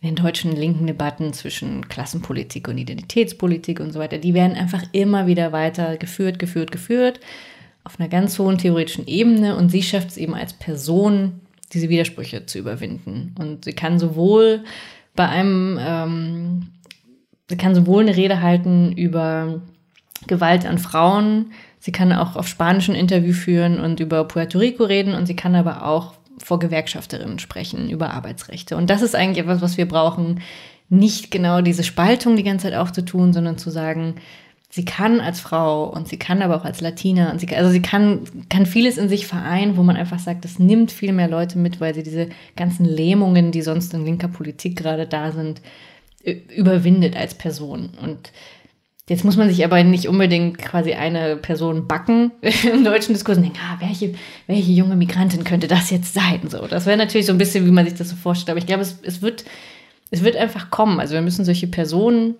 in 0.00 0.14
den 0.14 0.22
deutschen 0.22 0.54
linken 0.54 0.86
Debatten 0.86 1.32
zwischen 1.32 1.88
Klassenpolitik 1.88 2.68
und 2.68 2.76
Identitätspolitik 2.76 3.80
und 3.80 3.90
so 3.92 4.00
weiter, 4.00 4.18
die 4.18 4.34
werden 4.34 4.54
einfach 4.54 4.82
immer 4.92 5.26
wieder 5.26 5.50
weiter 5.50 5.96
geführt, 5.96 6.38
geführt, 6.38 6.70
geführt 6.70 7.20
auf 7.84 7.98
einer 7.98 8.10
ganz 8.10 8.38
hohen 8.38 8.58
theoretischen 8.58 9.06
Ebene 9.06 9.56
und 9.56 9.70
sie 9.70 9.82
schafft 9.82 10.08
es 10.08 10.16
eben 10.18 10.34
als 10.34 10.52
Person, 10.52 11.40
diese 11.72 11.88
Widersprüche 11.88 12.44
zu 12.44 12.58
überwinden. 12.58 13.34
Und 13.38 13.64
sie 13.64 13.72
kann 13.72 13.98
sowohl 13.98 14.64
bei 15.14 15.28
einem 15.28 15.78
ähm, 15.80 16.66
sie 17.48 17.56
kann 17.56 17.74
sowohl 17.74 18.02
eine 18.02 18.16
Rede 18.16 18.40
halten 18.40 18.92
über 18.92 19.60
Gewalt 20.26 20.66
an 20.66 20.78
Frauen, 20.78 21.52
sie 21.78 21.92
kann 21.92 22.12
auch 22.12 22.36
auf 22.36 22.48
Spanisch 22.48 22.88
ein 22.88 22.94
Interview 22.94 23.32
führen 23.32 23.78
und 23.80 24.00
über 24.00 24.24
Puerto 24.24 24.58
Rico 24.58 24.84
reden 24.84 25.14
und 25.14 25.26
sie 25.26 25.36
kann 25.36 25.54
aber 25.54 25.86
auch 25.86 26.14
vor 26.38 26.58
Gewerkschafterinnen 26.58 27.38
sprechen 27.38 27.90
über 27.90 28.12
Arbeitsrechte. 28.12 28.76
Und 28.76 28.90
das 28.90 29.02
ist 29.02 29.14
eigentlich 29.14 29.38
etwas, 29.38 29.60
was 29.60 29.76
wir 29.76 29.86
brauchen, 29.86 30.40
nicht 30.88 31.30
genau 31.30 31.60
diese 31.60 31.84
Spaltung 31.84 32.36
die 32.36 32.42
ganze 32.42 32.64
Zeit 32.64 32.74
aufzutun, 32.74 33.32
sondern 33.32 33.58
zu 33.58 33.70
sagen, 33.70 34.16
sie 34.68 34.84
kann 34.84 35.20
als 35.20 35.40
Frau 35.40 35.84
und 35.84 36.08
sie 36.08 36.18
kann 36.18 36.42
aber 36.42 36.56
auch 36.56 36.64
als 36.64 36.80
Latina 36.80 37.30
und 37.30 37.40
sie, 37.40 37.54
also 37.54 37.70
sie 37.70 37.82
kann, 37.82 38.22
kann 38.48 38.66
vieles 38.66 38.98
in 38.98 39.08
sich 39.08 39.26
vereinen, 39.26 39.76
wo 39.76 39.82
man 39.82 39.96
einfach 39.96 40.18
sagt, 40.18 40.44
das 40.44 40.58
nimmt 40.58 40.90
viel 40.90 41.12
mehr 41.12 41.28
Leute 41.28 41.58
mit, 41.58 41.80
weil 41.80 41.94
sie 41.94 42.02
diese 42.02 42.28
ganzen 42.56 42.84
Lähmungen, 42.84 43.52
die 43.52 43.62
sonst 43.62 43.94
in 43.94 44.04
linker 44.04 44.28
Politik 44.28 44.76
gerade 44.76 45.06
da 45.06 45.30
sind, 45.30 45.60
überwindet 46.24 47.16
als 47.16 47.34
Person. 47.34 47.90
Und 48.00 48.32
jetzt 49.08 49.24
muss 49.24 49.36
man 49.36 49.48
sich 49.48 49.64
aber 49.64 49.82
nicht 49.84 50.08
unbedingt 50.08 50.58
quasi 50.58 50.94
eine 50.94 51.36
Person 51.36 51.86
backen 51.86 52.32
im 52.72 52.84
deutschen 52.84 53.14
Diskurs 53.14 53.36
und 53.36 53.44
denken, 53.44 53.58
ah, 53.62 53.76
welche, 53.80 54.14
welche 54.46 54.72
junge 54.72 54.96
Migrantin 54.96 55.44
könnte 55.44 55.68
das 55.68 55.90
jetzt 55.90 56.14
sein? 56.14 56.48
So, 56.48 56.66
das 56.66 56.86
wäre 56.86 56.96
natürlich 56.96 57.26
so 57.26 57.32
ein 57.32 57.38
bisschen, 57.38 57.66
wie 57.66 57.70
man 57.70 57.84
sich 57.84 57.94
das 57.94 58.10
so 58.10 58.16
vorstellt. 58.16 58.50
Aber 58.50 58.58
ich 58.58 58.66
glaube, 58.66 58.82
es, 58.82 58.98
es, 59.02 59.22
wird, 59.22 59.44
es 60.10 60.24
wird 60.24 60.36
einfach 60.36 60.70
kommen. 60.70 61.00
Also 61.00 61.14
wir 61.14 61.22
müssen 61.22 61.44
solche 61.44 61.66
Personen, 61.66 62.36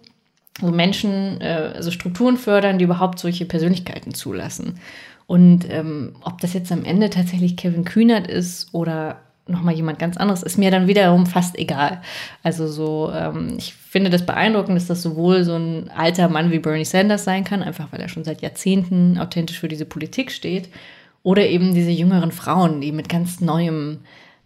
so 0.61 0.71
Menschen, 0.71 1.41
äh, 1.41 1.73
also 1.75 1.91
Strukturen 1.91 2.37
fördern, 2.37 2.79
die 2.79 2.85
überhaupt 2.85 3.19
solche 3.19 3.45
Persönlichkeiten 3.45 4.15
zulassen. 4.15 4.79
Und 5.27 5.67
ähm, 5.71 6.17
ob 6.23 6.41
das 6.41 6.53
jetzt 6.53 6.71
am 6.71 6.85
Ende 6.85 7.11
tatsächlich 7.11 7.57
Kevin 7.57 7.85
Kühnert 7.85 8.27
ist 8.27 8.73
oder 8.73 9.21
nochmal 9.47 9.75
jemand 9.75 9.99
ganz 9.99 10.17
anderes, 10.17 10.43
ist 10.43 10.59
mir 10.59 10.71
dann 10.71 10.87
wiederum 10.87 11.27
fast 11.27 11.59
egal. 11.59 12.01
Also 12.43 12.67
so, 12.67 13.13
ähm, 13.15 13.55
ich 13.59 13.75
finde 13.75 14.11
das 14.11 14.25
beeindruckend, 14.25 14.77
dass 14.77 14.87
das 14.87 15.03
sowohl 15.03 15.45
so 15.45 15.55
ein 15.55 15.91
alter 15.91 16.29
Mann 16.29 16.51
wie 16.51 16.59
Bernie 16.59 16.85
Sanders 16.85 17.25
sein 17.25 17.45
kann, 17.45 17.63
einfach 17.63 17.93
weil 17.93 18.01
er 18.01 18.09
schon 18.09 18.25
seit 18.25 18.43
Jahrzehnten 18.43 19.19
authentisch 19.19 19.59
für 19.59 19.69
diese 19.69 19.85
Politik 19.85 20.31
steht, 20.31 20.69
oder 21.23 21.47
eben 21.47 21.75
diese 21.75 21.91
jüngeren 21.91 22.33
Frauen, 22.33 22.81
die 22.81 22.93
mit 22.93 23.09
ganz 23.09 23.41
neuem 23.41 24.01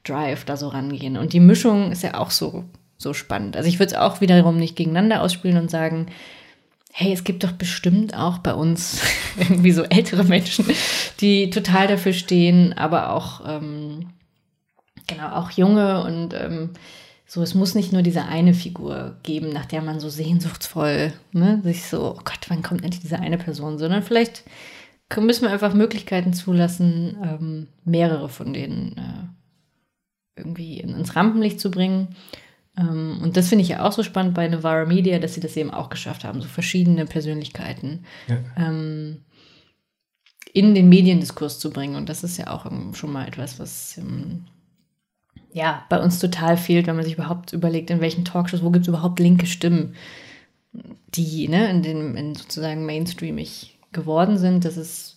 Drive 0.04 0.44
da 0.44 0.56
so 0.56 0.68
rangehen. 0.68 1.16
Und 1.16 1.32
die 1.32 1.40
Mischung 1.40 1.90
ist 1.92 2.04
ja 2.04 2.14
auch 2.14 2.30
so, 2.30 2.64
so 2.96 3.12
spannend. 3.12 3.56
Also 3.56 3.68
ich 3.68 3.78
würde 3.78 3.92
es 3.92 3.98
auch 3.98 4.20
wiederum 4.20 4.56
nicht 4.56 4.76
gegeneinander 4.76 5.22
ausspielen 5.22 5.58
und 5.58 5.70
sagen, 5.70 6.06
hey, 6.92 7.12
es 7.12 7.24
gibt 7.24 7.44
doch 7.44 7.52
bestimmt 7.52 8.16
auch 8.16 8.38
bei 8.38 8.54
uns 8.54 9.02
irgendwie 9.38 9.72
so 9.72 9.82
ältere 9.82 10.24
Menschen, 10.24 10.66
die 11.20 11.50
total 11.50 11.88
dafür 11.88 12.12
stehen, 12.12 12.72
aber 12.78 13.12
auch 13.12 13.42
ähm, 13.46 14.06
genau, 15.08 15.30
auch 15.30 15.50
junge 15.50 16.04
und 16.04 16.34
ähm, 16.34 16.70
so, 17.26 17.42
es 17.42 17.54
muss 17.54 17.74
nicht 17.74 17.92
nur 17.92 18.02
diese 18.02 18.24
eine 18.24 18.54
Figur 18.54 19.16
geben, 19.22 19.50
nach 19.50 19.66
der 19.66 19.82
man 19.82 20.00
so 20.00 20.08
sehnsuchtsvoll 20.08 21.12
ne, 21.32 21.60
sich 21.62 21.84
so, 21.84 22.14
oh 22.16 22.20
Gott, 22.24 22.46
wann 22.48 22.62
kommt 22.62 22.82
endlich 22.82 23.02
diese 23.02 23.18
eine 23.18 23.36
Person, 23.36 23.78
sondern 23.78 24.02
vielleicht 24.02 24.44
müssen 25.14 25.42
wir 25.42 25.50
einfach 25.50 25.74
Möglichkeiten 25.74 26.32
zulassen, 26.32 27.16
ähm, 27.22 27.66
mehrere 27.84 28.28
von 28.28 28.54
denen 28.54 28.96
äh, 28.96 30.40
irgendwie 30.40 30.80
ins 30.80 31.16
Rampenlicht 31.16 31.60
zu 31.60 31.70
bringen. 31.70 32.16
Ähm, 32.78 33.18
und 33.22 33.36
das 33.36 33.48
finde 33.48 33.62
ich 33.62 33.68
ja 33.68 33.84
auch 33.84 33.92
so 33.92 34.02
spannend 34.02 34.34
bei 34.34 34.48
Navarra 34.48 34.86
Media, 34.86 35.18
dass 35.18 35.34
sie 35.34 35.40
das 35.40 35.56
eben 35.56 35.70
auch 35.70 35.90
geschafft 35.90 36.24
haben, 36.24 36.40
so 36.40 36.48
verschiedene 36.48 37.04
Persönlichkeiten 37.04 38.04
ja. 38.28 38.38
ähm, 38.56 39.22
in 40.52 40.74
den 40.74 40.88
Mediendiskurs 40.88 41.58
zu 41.58 41.70
bringen. 41.70 41.96
Und 41.96 42.08
das 42.08 42.24
ist 42.24 42.38
ja 42.38 42.50
auch 42.50 42.70
schon 42.94 43.12
mal 43.12 43.26
etwas, 43.26 43.58
was 43.58 43.98
ähm, 43.98 44.46
ja, 45.52 45.84
bei 45.88 46.00
uns 46.00 46.18
total 46.18 46.56
fehlt, 46.56 46.86
wenn 46.86 46.96
man 46.96 47.04
sich 47.04 47.14
überhaupt 47.14 47.52
überlegt, 47.52 47.90
in 47.90 48.00
welchen 48.00 48.24
Talkshows, 48.24 48.62
wo 48.62 48.70
gibt 48.70 48.84
es 48.84 48.88
überhaupt 48.88 49.18
linke 49.18 49.46
Stimmen, 49.46 49.94
die 51.14 51.48
ne, 51.48 51.70
in 51.70 51.82
den 51.82 52.16
in 52.16 52.34
sozusagen 52.34 52.84
mainstreamig 52.84 53.78
geworden 53.92 54.36
sind. 54.36 54.64
Das 54.64 54.76
ist, 54.76 55.16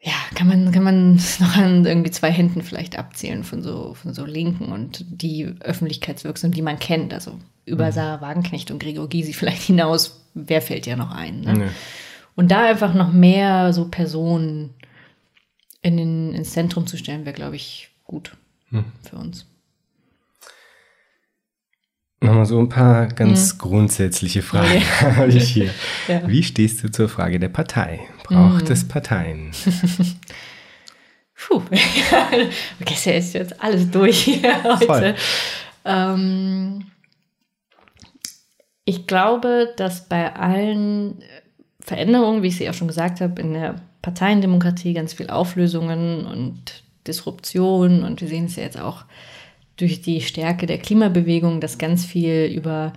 ja, 0.00 0.12
kann 0.34 0.48
man, 0.48 0.72
kann 0.72 0.82
man 0.82 1.14
noch 1.38 1.56
an 1.56 1.86
irgendwie 1.86 2.10
zwei 2.10 2.30
Händen 2.30 2.62
vielleicht 2.62 2.98
abzählen 2.98 3.44
von 3.44 3.62
so, 3.62 3.94
von 3.94 4.12
so 4.14 4.24
Linken 4.24 4.72
und 4.72 5.04
die 5.08 5.46
Öffentlichkeitswirksam, 5.60 6.50
die 6.50 6.62
man 6.62 6.78
kennt. 6.78 7.14
Also 7.14 7.38
über 7.64 7.86
mhm. 7.86 7.92
Sarah 7.92 8.20
Wagenknecht 8.20 8.70
und 8.70 8.80
Gregor 8.80 9.08
Gysi 9.08 9.32
vielleicht 9.32 9.62
hinaus, 9.66 10.24
wer 10.34 10.60
fällt 10.60 10.86
ja 10.86 10.96
noch 10.96 11.12
ein? 11.12 11.42
Ne? 11.42 11.58
Ja. 11.60 11.70
Und 12.34 12.50
da 12.50 12.64
einfach 12.64 12.94
noch 12.94 13.12
mehr 13.12 13.72
so 13.72 13.88
Personen 13.88 14.74
in 15.82 15.96
den, 15.96 16.34
ins 16.34 16.52
Zentrum 16.52 16.86
zu 16.86 16.96
stellen, 16.96 17.24
wäre, 17.24 17.34
glaube 17.34 17.56
ich, 17.56 17.90
gut 18.04 18.36
hm. 18.70 18.84
für 19.08 19.16
uns. 19.16 19.46
Nochmal 22.20 22.46
so 22.46 22.58
ein 22.58 22.68
paar 22.68 23.06
ganz 23.06 23.52
hm. 23.52 23.58
grundsätzliche 23.58 24.42
Fragen 24.42 24.76
okay. 24.76 24.82
habe 25.16 25.28
ich 25.28 25.48
hier. 25.48 25.70
ja. 26.08 26.26
Wie 26.26 26.42
stehst 26.42 26.82
du 26.82 26.90
zur 26.90 27.08
Frage 27.08 27.38
der 27.38 27.48
Partei? 27.48 28.00
Braucht 28.24 28.66
hm. 28.66 28.72
es 28.72 28.86
Parteien? 28.86 29.52
Puh, 31.34 31.62
okay, 32.80 33.18
ist 33.18 33.34
ja 33.34 33.40
jetzt 33.40 33.62
alles 33.62 33.90
durch 33.90 34.24
hier 34.24 34.62
heute. 34.64 35.14
Ähm, 35.84 36.86
ich 38.84 39.06
glaube, 39.06 39.72
dass 39.76 40.08
bei 40.08 40.34
allen 40.34 41.22
Veränderungen, 41.80 42.42
wie 42.42 42.48
ich 42.48 42.56
sie 42.56 42.68
auch 42.68 42.74
schon 42.74 42.88
gesagt 42.88 43.20
habe, 43.20 43.40
in 43.40 43.54
der 43.54 43.76
Parteiendemokratie 44.02 44.94
ganz 44.94 45.12
viel 45.12 45.30
Auflösungen 45.30 46.26
und 46.26 46.82
Disruption 47.08 48.04
und 48.04 48.20
wir 48.20 48.28
sehen 48.28 48.44
es 48.44 48.56
ja 48.56 48.62
jetzt 48.62 48.78
auch 48.78 49.04
durch 49.76 50.02
die 50.02 50.20
Stärke 50.20 50.66
der 50.66 50.78
Klimabewegung, 50.78 51.60
dass 51.60 51.78
ganz 51.78 52.04
viel 52.04 52.46
über 52.54 52.92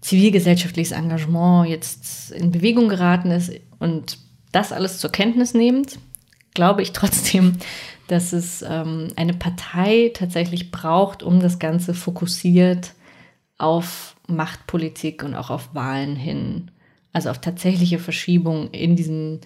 zivilgesellschaftliches 0.00 0.92
Engagement 0.92 1.68
jetzt 1.68 2.30
in 2.30 2.52
Bewegung 2.52 2.88
geraten 2.88 3.30
ist 3.30 3.52
und 3.78 4.18
das 4.52 4.72
alles 4.72 4.98
zur 4.98 5.10
Kenntnis 5.10 5.54
nehmend, 5.54 5.98
glaube 6.54 6.82
ich 6.82 6.92
trotzdem, 6.92 7.56
dass 8.06 8.32
es 8.32 8.62
ähm, 8.62 9.08
eine 9.16 9.34
Partei 9.34 10.12
tatsächlich 10.14 10.70
braucht, 10.70 11.22
um 11.22 11.40
das 11.40 11.58
Ganze 11.58 11.94
fokussiert 11.94 12.94
auf 13.58 14.16
Machtpolitik 14.28 15.24
und 15.24 15.34
auch 15.34 15.50
auf 15.50 15.74
Wahlen 15.74 16.14
hin, 16.14 16.70
also 17.12 17.30
auf 17.30 17.40
tatsächliche 17.40 17.98
Verschiebung 17.98 18.70
in 18.70 18.96
diesen 18.96 19.40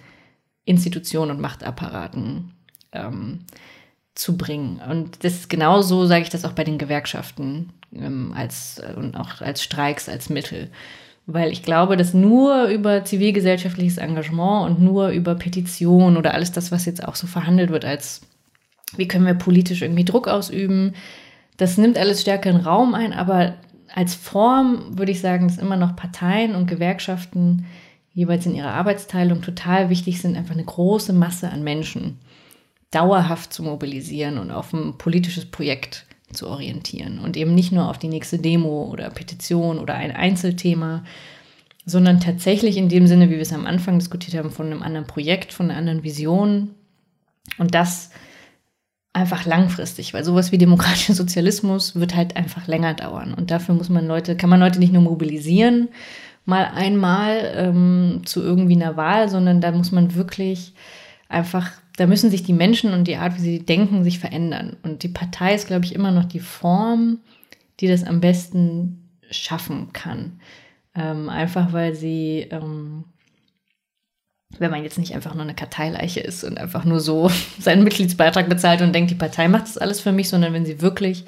Institutionen 0.65 1.31
und 1.31 1.41
Machtapparaten 1.41 2.51
ähm, 2.91 3.39
zu 4.15 4.37
bringen. 4.37 4.79
Und 4.89 5.23
das 5.23 5.33
ist 5.33 5.49
genauso, 5.49 6.05
sage 6.05 6.23
ich 6.23 6.29
das 6.29 6.45
auch 6.45 6.51
bei 6.51 6.63
den 6.63 6.77
Gewerkschaften 6.77 7.71
ähm, 7.95 8.33
als, 8.35 8.81
und 8.95 9.15
auch 9.15 9.41
als 9.41 9.63
Streiks, 9.63 10.07
als 10.07 10.29
Mittel. 10.29 10.69
Weil 11.25 11.51
ich 11.51 11.63
glaube, 11.63 11.97
dass 11.97 12.13
nur 12.13 12.65
über 12.65 13.05
zivilgesellschaftliches 13.05 13.97
Engagement 13.97 14.69
und 14.69 14.81
nur 14.81 15.09
über 15.09 15.35
Petition 15.35 16.17
oder 16.17 16.33
alles 16.33 16.51
das, 16.51 16.71
was 16.71 16.85
jetzt 16.85 17.07
auch 17.07 17.15
so 17.15 17.27
verhandelt 17.27 17.71
wird 17.71 17.85
als 17.85 18.21
wie 18.95 19.07
können 19.07 19.25
wir 19.25 19.33
politisch 19.33 19.81
irgendwie 19.81 20.05
Druck 20.05 20.27
ausüben. 20.27 20.93
Das 21.57 21.77
nimmt 21.77 21.97
alles 21.97 22.21
stärkeren 22.21 22.61
Raum 22.61 22.93
ein, 22.93 23.11
aber 23.11 23.55
als 23.93 24.13
Form 24.13 24.97
würde 24.97 25.11
ich 25.11 25.21
sagen, 25.21 25.47
dass 25.47 25.57
immer 25.57 25.77
noch 25.77 25.95
Parteien 25.95 26.53
und 26.53 26.67
Gewerkschaften 26.67 27.65
jeweils 28.13 28.45
in 28.45 28.53
ihrer 28.53 28.73
Arbeitsteilung 28.73 29.41
total 29.41 29.89
wichtig 29.89 30.21
sind, 30.21 30.37
einfach 30.37 30.53
eine 30.53 30.63
große 30.63 31.13
Masse 31.13 31.49
an 31.49 31.63
Menschen 31.63 32.19
dauerhaft 32.93 33.53
zu 33.53 33.63
mobilisieren 33.63 34.37
und 34.37 34.51
auf 34.51 34.73
ein 34.73 34.97
politisches 34.97 35.45
Projekt 35.45 36.05
zu 36.31 36.47
orientieren. 36.47 37.19
Und 37.19 37.37
eben 37.37 37.55
nicht 37.55 37.71
nur 37.71 37.89
auf 37.89 37.97
die 37.97 38.07
nächste 38.07 38.39
Demo 38.39 38.85
oder 38.91 39.09
Petition 39.09 39.79
oder 39.79 39.95
ein 39.95 40.11
Einzelthema, 40.11 41.03
sondern 41.85 42.19
tatsächlich 42.19 42.77
in 42.77 42.89
dem 42.89 43.07
Sinne, 43.07 43.29
wie 43.29 43.35
wir 43.35 43.41
es 43.41 43.53
am 43.53 43.65
Anfang 43.65 43.99
diskutiert 43.99 44.37
haben, 44.37 44.51
von 44.51 44.67
einem 44.67 44.83
anderen 44.83 45.07
Projekt, 45.07 45.53
von 45.53 45.69
einer 45.69 45.77
anderen 45.77 46.03
Vision. 46.03 46.71
Und 47.57 47.75
das 47.75 48.11
einfach 49.13 49.45
langfristig, 49.45 50.13
weil 50.13 50.23
sowas 50.23 50.51
wie 50.51 50.57
demokratischer 50.57 51.13
Sozialismus 51.13 51.95
wird 51.95 52.15
halt 52.15 52.35
einfach 52.35 52.67
länger 52.67 52.93
dauern. 52.95 53.33
Und 53.33 53.51
dafür 53.51 53.75
muss 53.75 53.89
man 53.89 54.07
Leute, 54.07 54.35
kann 54.35 54.49
man 54.49 54.59
Leute 54.59 54.79
nicht 54.79 54.93
nur 54.93 55.03
mobilisieren, 55.03 55.89
mal 56.45 56.65
einmal 56.65 57.53
ähm, 57.55 58.21
zu 58.25 58.41
irgendwie 58.41 58.75
einer 58.75 58.97
Wahl, 58.97 59.29
sondern 59.29 59.61
da 59.61 59.71
muss 59.71 59.91
man 59.91 60.15
wirklich 60.15 60.73
einfach, 61.29 61.71
da 61.97 62.07
müssen 62.07 62.31
sich 62.31 62.43
die 62.43 62.53
Menschen 62.53 62.93
und 62.93 63.07
die 63.07 63.17
Art, 63.17 63.37
wie 63.37 63.41
sie 63.41 63.59
denken, 63.59 64.03
sich 64.03 64.19
verändern. 64.19 64.77
Und 64.83 65.03
die 65.03 65.09
Partei 65.09 65.53
ist, 65.53 65.67
glaube 65.67 65.85
ich, 65.85 65.93
immer 65.93 66.11
noch 66.11 66.25
die 66.25 66.39
Form, 66.39 67.19
die 67.79 67.87
das 67.87 68.03
am 68.03 68.19
besten 68.19 69.09
schaffen 69.29 69.93
kann. 69.93 70.39
Ähm, 70.95 71.29
einfach 71.29 71.73
weil 71.73 71.95
sie 71.95 72.47
ähm, 72.51 73.05
wenn 74.59 74.71
man 74.71 74.83
jetzt 74.83 74.97
nicht 74.97 75.13
einfach 75.15 75.33
nur 75.33 75.43
eine 75.43 75.55
Karteileiche 75.55 76.19
ist 76.19 76.43
und 76.43 76.57
einfach 76.57 76.85
nur 76.85 76.99
so 76.99 77.29
seinen 77.59 77.83
Mitgliedsbeitrag 77.83 78.49
bezahlt 78.49 78.81
und 78.81 78.93
denkt, 78.93 79.11
die 79.11 79.15
Partei 79.15 79.47
macht 79.47 79.63
das 79.63 79.77
alles 79.77 79.99
für 79.99 80.11
mich, 80.11 80.29
sondern 80.29 80.53
wenn 80.53 80.65
sie 80.65 80.81
wirklich 80.81 81.25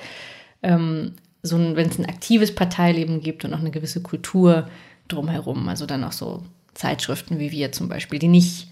ähm, 0.64 1.14
so 1.42 1.58
ein, 1.58 1.76
wenn 1.76 1.90
es 1.90 2.00
ein 2.00 2.06
aktives 2.06 2.54
Parteileben 2.54 3.22
gibt 3.22 3.46
und 3.46 3.54
auch 3.54 3.60
eine 3.60 3.72
gewisse 3.72 4.02
Kultur 4.02 4.68
drumherum, 5.08 5.68
also 5.68 5.86
dann 5.86 6.04
auch 6.04 6.12
so 6.12 6.44
Zeitschriften 6.74 7.40
wie 7.40 7.52
wir 7.52 7.72
zum 7.72 7.88
Beispiel, 7.88 8.20
die 8.20 8.28
nicht 8.28 8.68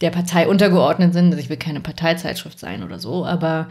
der 0.00 0.10
Partei 0.10 0.48
untergeordnet 0.48 1.12
sind, 1.12 1.26
also 1.26 1.38
ich 1.38 1.48
will 1.48 1.56
keine 1.56 1.80
Parteizeitschrift 1.80 2.58
sein 2.58 2.82
oder 2.82 2.98
so, 2.98 3.24
aber 3.24 3.68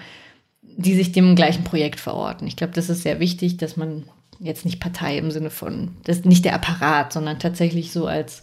die 0.61 0.95
sich 0.95 1.11
dem 1.11 1.35
gleichen 1.35 1.63
Projekt 1.63 1.99
verorten. 1.99 2.47
Ich 2.47 2.55
glaube, 2.55 2.73
das 2.73 2.89
ist 2.89 3.03
sehr 3.03 3.19
wichtig, 3.19 3.57
dass 3.57 3.77
man 3.77 4.03
jetzt 4.39 4.65
nicht 4.65 4.79
Partei 4.79 5.17
im 5.17 5.31
Sinne 5.31 5.49
von, 5.49 5.91
das 6.03 6.17
ist 6.17 6.25
nicht 6.25 6.43
der 6.43 6.55
Apparat, 6.55 7.13
sondern 7.13 7.39
tatsächlich 7.39 7.91
so 7.91 8.07
als 8.07 8.41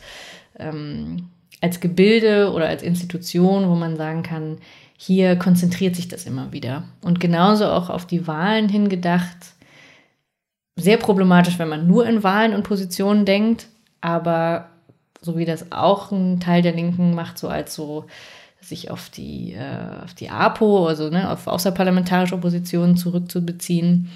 ähm, 0.58 1.28
als 1.62 1.80
Gebilde 1.80 2.52
oder 2.52 2.66
als 2.66 2.82
Institution, 2.82 3.68
wo 3.68 3.76
man 3.76 3.96
sagen 3.96 4.22
kann, 4.22 4.58
hier 4.96 5.36
konzentriert 5.36 5.96
sich 5.96 6.08
das 6.08 6.26
immer 6.26 6.52
wieder. 6.52 6.84
Und 7.02 7.20
genauso 7.20 7.66
auch 7.66 7.88
auf 7.88 8.04
die 8.04 8.26
Wahlen 8.26 8.68
hingedacht. 8.68 9.36
Sehr 10.76 10.96
problematisch, 10.96 11.58
wenn 11.58 11.68
man 11.68 11.86
nur 11.86 12.06
in 12.06 12.22
Wahlen 12.22 12.54
und 12.54 12.64
Positionen 12.64 13.24
denkt, 13.24 13.68
aber 14.00 14.70
so 15.22 15.38
wie 15.38 15.44
das 15.44 15.72
auch 15.72 16.10
ein 16.10 16.40
Teil 16.40 16.62
der 16.62 16.72
Linken 16.72 17.14
macht, 17.14 17.38
so 17.38 17.48
als 17.48 17.74
so 17.74 18.06
sich 18.60 18.90
auf 18.90 19.08
die, 19.10 19.54
äh, 19.54 20.04
auf 20.04 20.14
die 20.14 20.30
APO, 20.30 20.86
also 20.86 21.08
ne, 21.08 21.30
auf 21.30 21.46
außerparlamentarische 21.46 22.34
Opposition 22.34 22.96
zurückzubeziehen, 22.96 24.10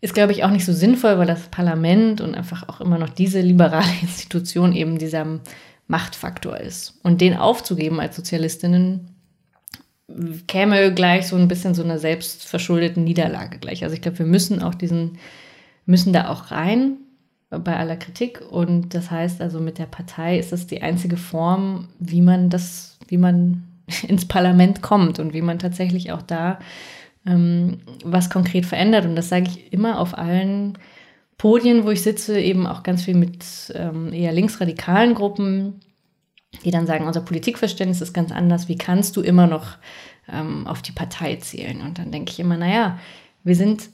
ist, 0.00 0.14
glaube 0.14 0.32
ich, 0.32 0.44
auch 0.44 0.50
nicht 0.50 0.64
so 0.64 0.72
sinnvoll, 0.72 1.18
weil 1.18 1.26
das 1.26 1.48
Parlament 1.48 2.20
und 2.20 2.34
einfach 2.34 2.68
auch 2.68 2.80
immer 2.80 2.98
noch 2.98 3.08
diese 3.08 3.40
liberale 3.40 3.84
Institution 4.02 4.72
eben 4.72 4.98
dieser 4.98 5.26
Machtfaktor 5.86 6.58
ist. 6.58 6.98
Und 7.02 7.20
den 7.20 7.36
aufzugeben 7.36 8.00
als 8.00 8.16
Sozialistinnen 8.16 9.08
käme 10.46 10.92
gleich 10.92 11.28
so 11.28 11.36
ein 11.36 11.48
bisschen 11.48 11.74
so 11.74 11.82
einer 11.82 11.98
selbstverschuldeten 11.98 13.04
Niederlage 13.04 13.58
gleich. 13.58 13.82
Also 13.82 13.94
ich 13.94 14.02
glaube, 14.02 14.18
wir 14.18 14.26
müssen 14.26 14.62
auch 14.62 14.74
diesen, 14.74 15.18
müssen 15.86 16.12
da 16.12 16.28
auch 16.28 16.50
rein 16.50 16.98
bei 17.58 17.76
aller 17.76 17.96
Kritik. 17.96 18.40
Und 18.50 18.94
das 18.94 19.10
heißt 19.10 19.40
also, 19.40 19.60
mit 19.60 19.78
der 19.78 19.86
Partei 19.86 20.38
ist 20.38 20.52
das 20.52 20.66
die 20.66 20.82
einzige 20.82 21.16
Form, 21.16 21.88
wie 21.98 22.22
man 22.22 22.50
das, 22.50 22.98
wie 23.08 23.18
man 23.18 23.64
ins 24.08 24.26
Parlament 24.26 24.82
kommt 24.82 25.18
und 25.18 25.34
wie 25.34 25.42
man 25.42 25.58
tatsächlich 25.58 26.12
auch 26.12 26.22
da 26.22 26.58
ähm, 27.26 27.78
was 28.04 28.30
konkret 28.30 28.66
verändert. 28.66 29.04
Und 29.04 29.16
das 29.16 29.28
sage 29.28 29.48
ich 29.48 29.72
immer 29.72 29.98
auf 29.98 30.16
allen 30.16 30.78
Podien, 31.38 31.84
wo 31.84 31.90
ich 31.90 32.02
sitze, 32.02 32.40
eben 32.40 32.66
auch 32.66 32.82
ganz 32.82 33.02
viel 33.02 33.14
mit 33.16 33.44
ähm, 33.74 34.12
eher 34.12 34.32
linksradikalen 34.32 35.14
Gruppen, 35.14 35.80
die 36.64 36.70
dann 36.70 36.86
sagen, 36.86 37.06
unser 37.06 37.20
Politikverständnis 37.20 38.00
ist 38.00 38.12
ganz 38.12 38.30
anders. 38.30 38.68
Wie 38.68 38.78
kannst 38.78 39.16
du 39.16 39.20
immer 39.20 39.46
noch 39.46 39.76
ähm, 40.32 40.66
auf 40.66 40.82
die 40.82 40.92
Partei 40.92 41.36
zählen? 41.36 41.80
Und 41.80 41.98
dann 41.98 42.12
denke 42.12 42.30
ich 42.30 42.40
immer, 42.40 42.56
naja, 42.56 42.98
wir 43.42 43.56
sind 43.56 43.90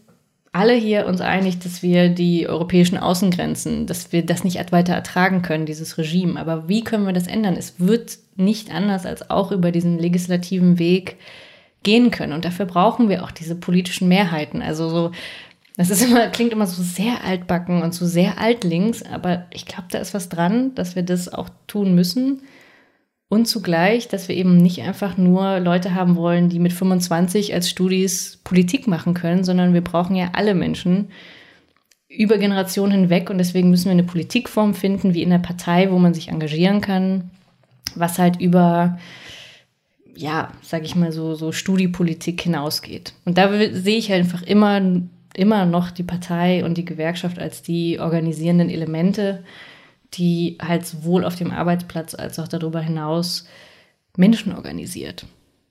alle 0.52 0.74
hier 0.74 1.06
uns 1.06 1.20
einig, 1.20 1.60
dass 1.60 1.82
wir 1.82 2.08
die 2.08 2.48
europäischen 2.48 2.98
Außengrenzen, 2.98 3.86
dass 3.86 4.12
wir 4.12 4.26
das 4.26 4.42
nicht 4.42 4.72
weiter 4.72 4.94
ertragen 4.94 5.42
können, 5.42 5.66
dieses 5.66 5.96
Regime. 5.96 6.40
Aber 6.40 6.68
wie 6.68 6.82
können 6.82 7.06
wir 7.06 7.12
das 7.12 7.28
ändern? 7.28 7.56
Es 7.56 7.78
wird 7.78 8.18
nicht 8.36 8.74
anders 8.74 9.06
als 9.06 9.30
auch 9.30 9.52
über 9.52 9.70
diesen 9.70 9.98
legislativen 9.98 10.78
Weg 10.78 11.16
gehen 11.82 12.10
können. 12.10 12.32
Und 12.32 12.44
dafür 12.44 12.66
brauchen 12.66 13.08
wir 13.08 13.22
auch 13.22 13.30
diese 13.30 13.54
politischen 13.54 14.08
Mehrheiten. 14.08 14.60
Also 14.60 14.88
so 14.88 15.12
das 15.76 15.88
ist 15.88 16.02
immer, 16.02 16.26
klingt 16.28 16.52
immer 16.52 16.66
so 16.66 16.82
sehr 16.82 17.24
altbacken 17.24 17.82
und 17.82 17.94
so 17.94 18.04
sehr 18.04 18.38
altlinks, 18.38 19.02
aber 19.02 19.46
ich 19.50 19.64
glaube, 19.64 19.86
da 19.90 19.98
ist 19.98 20.12
was 20.12 20.28
dran, 20.28 20.74
dass 20.74 20.94
wir 20.94 21.02
das 21.02 21.32
auch 21.32 21.48
tun 21.66 21.94
müssen. 21.94 22.42
Und 23.30 23.46
zugleich, 23.46 24.08
dass 24.08 24.28
wir 24.28 24.36
eben 24.36 24.56
nicht 24.56 24.82
einfach 24.82 25.16
nur 25.16 25.60
Leute 25.60 25.94
haben 25.94 26.16
wollen, 26.16 26.48
die 26.48 26.58
mit 26.58 26.72
25 26.72 27.54
als 27.54 27.70
Studis 27.70 28.40
Politik 28.44 28.86
machen 28.88 29.14
können, 29.14 29.44
sondern 29.44 29.72
wir 29.72 29.82
brauchen 29.82 30.16
ja 30.16 30.30
alle 30.32 30.54
Menschen 30.54 31.10
über 32.08 32.38
Generationen 32.38 32.92
hinweg. 32.92 33.30
Und 33.30 33.38
deswegen 33.38 33.70
müssen 33.70 33.84
wir 33.84 33.92
eine 33.92 34.02
Politikform 34.02 34.74
finden, 34.74 35.14
wie 35.14 35.22
in 35.22 35.30
der 35.30 35.38
Partei, 35.38 35.92
wo 35.92 35.98
man 35.98 36.12
sich 36.12 36.28
engagieren 36.28 36.80
kann, 36.80 37.30
was 37.94 38.18
halt 38.18 38.40
über 38.40 38.98
ja, 40.16 40.50
sag 40.60 40.84
ich 40.84 40.96
mal 40.96 41.12
so, 41.12 41.34
so 41.34 41.52
Studiepolitik 41.52 42.42
hinausgeht. 42.42 43.14
Und 43.24 43.38
da 43.38 43.48
sehe 43.72 43.96
ich 43.96 44.10
halt 44.10 44.24
einfach 44.24 44.42
immer 44.42 44.82
immer 45.34 45.64
noch 45.64 45.90
die 45.90 46.02
Partei 46.02 46.64
und 46.64 46.76
die 46.76 46.84
Gewerkschaft 46.84 47.38
als 47.38 47.62
die 47.62 47.98
organisierenden 47.98 48.68
Elemente, 48.68 49.44
die 50.14 50.58
halt 50.60 50.86
sowohl 50.86 51.24
auf 51.24 51.36
dem 51.36 51.50
Arbeitsplatz 51.50 52.14
als 52.14 52.38
auch 52.38 52.48
darüber 52.48 52.80
hinaus 52.80 53.46
Menschen 54.16 54.54
organisiert. 54.54 55.26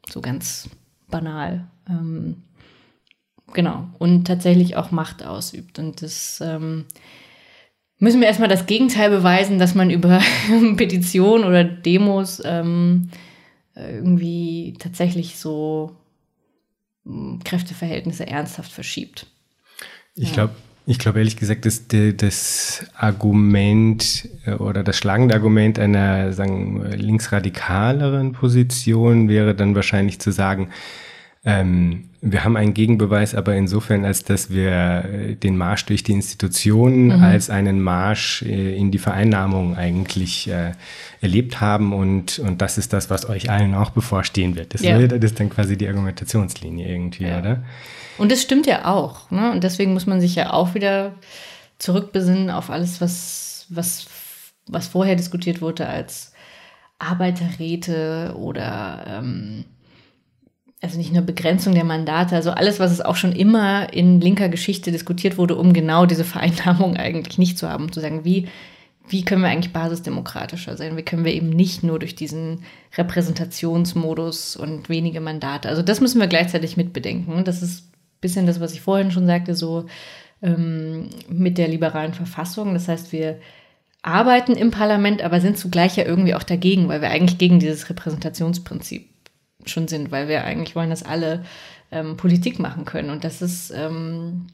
So 0.09 0.21
ganz 0.21 0.69
banal. 1.09 1.67
Ähm, 1.89 2.43
genau. 3.53 3.87
Und 3.99 4.25
tatsächlich 4.25 4.75
auch 4.75 4.91
Macht 4.91 5.25
ausübt. 5.25 5.79
Und 5.79 6.01
das 6.01 6.41
ähm, 6.41 6.85
müssen 7.97 8.21
wir 8.21 8.27
erstmal 8.27 8.49
das 8.49 8.65
Gegenteil 8.65 9.09
beweisen, 9.09 9.59
dass 9.59 9.75
man 9.75 9.89
über 9.89 10.21
Petitionen 10.77 11.45
oder 11.45 11.63
Demos 11.63 12.41
ähm, 12.45 13.09
irgendwie 13.75 14.75
tatsächlich 14.79 15.37
so 15.37 15.95
hm, 17.05 17.39
Kräfteverhältnisse 17.43 18.27
ernsthaft 18.27 18.71
verschiebt. 18.71 19.27
Ich 20.15 20.33
glaube, 20.33 20.53
ich 20.89 20.97
glaube 20.97 21.19
ehrlich 21.19 21.37
gesagt, 21.37 21.67
dass 21.67 21.83
das 21.87 22.83
Argument 22.95 24.27
äh, 24.45 24.53
oder 24.53 24.83
das 24.83 24.97
schlagende 24.97 25.35
Argument 25.35 25.77
einer 25.77 26.33
sagen, 26.33 26.83
linksradikaleren 26.83 28.31
Position 28.31 29.29
wäre 29.29 29.53
dann 29.53 29.75
wahrscheinlich 29.75 30.17
zu 30.19 30.31
sagen, 30.31 30.69
ähm, 31.45 32.05
wir 32.21 32.43
haben 32.43 32.57
einen 32.57 32.73
Gegenbeweis, 32.73 33.35
aber 33.35 33.55
insofern, 33.55 34.03
als 34.03 34.23
dass 34.23 34.49
wir 34.49 35.05
äh, 35.05 35.35
den 35.35 35.57
Marsch 35.57 35.85
durch 35.85 36.01
die 36.01 36.11
Institutionen 36.11 37.17
mhm. 37.17 37.23
als 37.23 37.51
einen 37.51 37.81
Marsch 37.81 38.41
äh, 38.41 38.75
in 38.75 38.89
die 38.89 38.97
Vereinnahmung 38.97 39.77
eigentlich 39.77 40.49
äh, 40.49 40.71
erlebt 41.21 41.61
haben 41.61 41.93
und, 41.93 42.39
und 42.39 42.63
das 42.63 42.79
ist 42.79 42.93
das, 42.93 43.11
was 43.11 43.29
euch 43.29 43.51
allen 43.51 43.75
auch 43.75 43.91
bevorstehen 43.91 44.55
wird. 44.55 44.73
Das, 44.73 44.81
ja. 44.81 44.99
das 45.05 45.31
ist 45.31 45.39
dann 45.39 45.51
quasi 45.51 45.77
die 45.77 45.87
Argumentationslinie 45.87 46.87
irgendwie, 46.87 47.25
ja. 47.25 47.39
oder? 47.39 47.63
Und 48.19 48.31
das 48.31 48.41
stimmt 48.41 48.67
ja 48.67 48.85
auch. 48.85 49.31
Ne? 49.31 49.51
Und 49.51 49.63
deswegen 49.63 49.93
muss 49.93 50.05
man 50.05 50.21
sich 50.21 50.35
ja 50.35 50.53
auch 50.53 50.75
wieder 50.75 51.13
zurückbesinnen 51.79 52.49
auf 52.49 52.69
alles, 52.69 53.01
was, 53.01 53.65
was, 53.69 54.07
was 54.67 54.87
vorher 54.87 55.15
diskutiert 55.15 55.61
wurde 55.61 55.87
als 55.87 56.33
Arbeiterräte 56.99 58.35
oder 58.37 59.05
ähm, 59.07 59.65
also 60.81 60.97
nicht 60.97 61.13
nur 61.13 61.23
Begrenzung 61.23 61.73
der 61.73 61.83
Mandate, 61.83 62.35
also 62.35 62.51
alles, 62.51 62.79
was 62.79 62.91
es 62.91 63.01
auch 63.01 63.15
schon 63.15 63.33
immer 63.33 63.91
in 63.93 64.21
linker 64.21 64.49
Geschichte 64.49 64.91
diskutiert 64.91 65.37
wurde, 65.37 65.55
um 65.55 65.73
genau 65.73 66.05
diese 66.05 66.23
Vereinnahmung 66.23 66.95
eigentlich 66.97 67.37
nicht 67.37 67.57
zu 67.57 67.69
haben, 67.69 67.91
zu 67.91 67.99
sagen, 67.99 68.23
wie, 68.23 68.47
wie 69.07 69.25
können 69.25 69.41
wir 69.41 69.49
eigentlich 69.49 69.73
basisdemokratischer 69.73 70.77
sein? 70.77 70.95
Wie 70.95 71.03
können 71.03 71.25
wir 71.25 71.33
eben 71.33 71.49
nicht 71.49 71.83
nur 71.83 71.99
durch 71.99 72.15
diesen 72.15 72.63
Repräsentationsmodus 72.97 74.55
und 74.55 74.87
wenige 74.89 75.21
Mandate, 75.21 75.67
also 75.67 75.81
das 75.81 76.01
müssen 76.01 76.19
wir 76.19 76.27
gleichzeitig 76.27 76.77
mitbedenken. 76.77 77.43
Das 77.43 77.61
ist 77.61 77.88
bisschen 78.21 78.45
das, 78.45 78.59
was 78.59 78.73
ich 78.73 78.81
vorhin 78.81 79.11
schon 79.11 79.27
sagte, 79.27 79.55
so 79.55 79.85
ähm, 80.41 81.09
mit 81.29 81.57
der 81.57 81.67
liberalen 81.67 82.13
Verfassung. 82.13 82.73
Das 82.73 82.87
heißt, 82.87 83.11
wir 83.11 83.39
arbeiten 84.01 84.53
im 84.53 84.71
Parlament, 84.71 85.21
aber 85.21 85.41
sind 85.41 85.57
zugleich 85.57 85.97
ja 85.97 86.05
irgendwie 86.05 86.35
auch 86.35 86.43
dagegen, 86.43 86.87
weil 86.87 87.01
wir 87.01 87.09
eigentlich 87.09 87.37
gegen 87.37 87.59
dieses 87.59 87.89
Repräsentationsprinzip 87.89 89.07
schon 89.65 89.87
sind, 89.87 90.11
weil 90.11 90.27
wir 90.27 90.45
eigentlich 90.45 90.75
wollen, 90.75 90.89
dass 90.89 91.03
alle 91.03 91.43
ähm, 91.91 92.17
Politik 92.17 92.59
machen 92.59 92.85
können. 92.85 93.09
Und 93.09 93.23
das 93.25 93.41
ist, 93.41 93.71
ähm, 93.75 94.47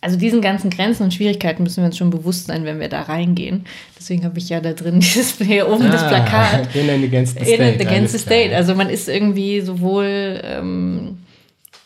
also 0.00 0.18
diesen 0.18 0.40
ganzen 0.40 0.70
Grenzen 0.70 1.04
und 1.04 1.14
Schwierigkeiten 1.14 1.62
müssen 1.62 1.82
wir 1.82 1.86
uns 1.86 1.96
schon 1.96 2.10
bewusst 2.10 2.48
sein, 2.48 2.64
wenn 2.64 2.80
wir 2.80 2.88
da 2.88 3.02
reingehen. 3.02 3.64
Deswegen 3.96 4.24
habe 4.24 4.38
ich 4.38 4.48
ja 4.48 4.60
da 4.60 4.72
drin 4.72 5.00
dieses 5.00 5.38
hier 5.38 5.68
oben 5.68 5.86
ah, 5.86 5.92
das 5.92 6.08
Plakat. 6.08 6.74
In 6.74 6.90
and 6.90 7.04
against 7.04 7.38
the 7.38 7.44
state. 7.44 7.62
In 7.62 7.72
and 7.72 7.80
against 7.80 8.12
the 8.12 8.18
state. 8.18 8.54
Also 8.54 8.74
man 8.74 8.90
ist 8.90 9.08
irgendwie 9.08 9.60
sowohl 9.60 10.40
ähm, 10.42 11.18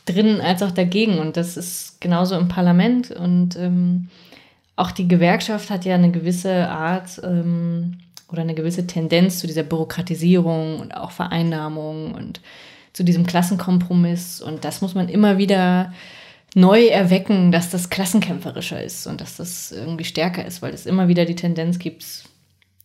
drin 0.09 0.41
als 0.41 0.63
auch 0.63 0.71
dagegen. 0.71 1.19
Und 1.19 1.37
das 1.37 1.57
ist 1.57 2.01
genauso 2.01 2.37
im 2.37 2.49
Parlament. 2.49 3.11
Und 3.11 3.57
ähm, 3.57 4.09
auch 4.77 4.91
die 4.91 5.09
Gewerkschaft 5.09 5.71
hat 5.71 5.85
ja 5.85 5.95
eine 5.95 6.11
gewisse 6.11 6.69
Art 6.69 7.21
ähm, 7.25 7.99
oder 8.31 8.43
eine 8.43 8.55
gewisse 8.55 8.87
Tendenz 8.87 9.39
zu 9.39 9.47
dieser 9.47 9.63
Bürokratisierung 9.63 10.81
und 10.81 10.93
auch 10.97 11.11
Vereinnahmung 11.11 12.15
und 12.15 12.41
zu 12.93 13.05
diesem 13.05 13.27
Klassenkompromiss. 13.27 14.41
Und 14.41 14.65
das 14.65 14.81
muss 14.81 14.95
man 14.95 15.09
immer 15.09 15.39
wieder 15.39 15.93
neu 16.55 16.87
erwecken, 16.87 17.53
dass 17.53 17.71
das 17.71 17.91
klassenkämpferischer 17.91 18.83
ist 18.83 19.07
und 19.07 19.21
dass 19.21 19.37
das 19.37 19.73
irgendwie 19.73 20.05
stärker 20.05 20.45
ist, 20.45 20.63
weil 20.63 20.73
es 20.73 20.87
immer 20.87 21.09
wieder 21.09 21.25
die 21.25 21.37
Tendenz 21.37 21.79
gibt, 21.79 22.05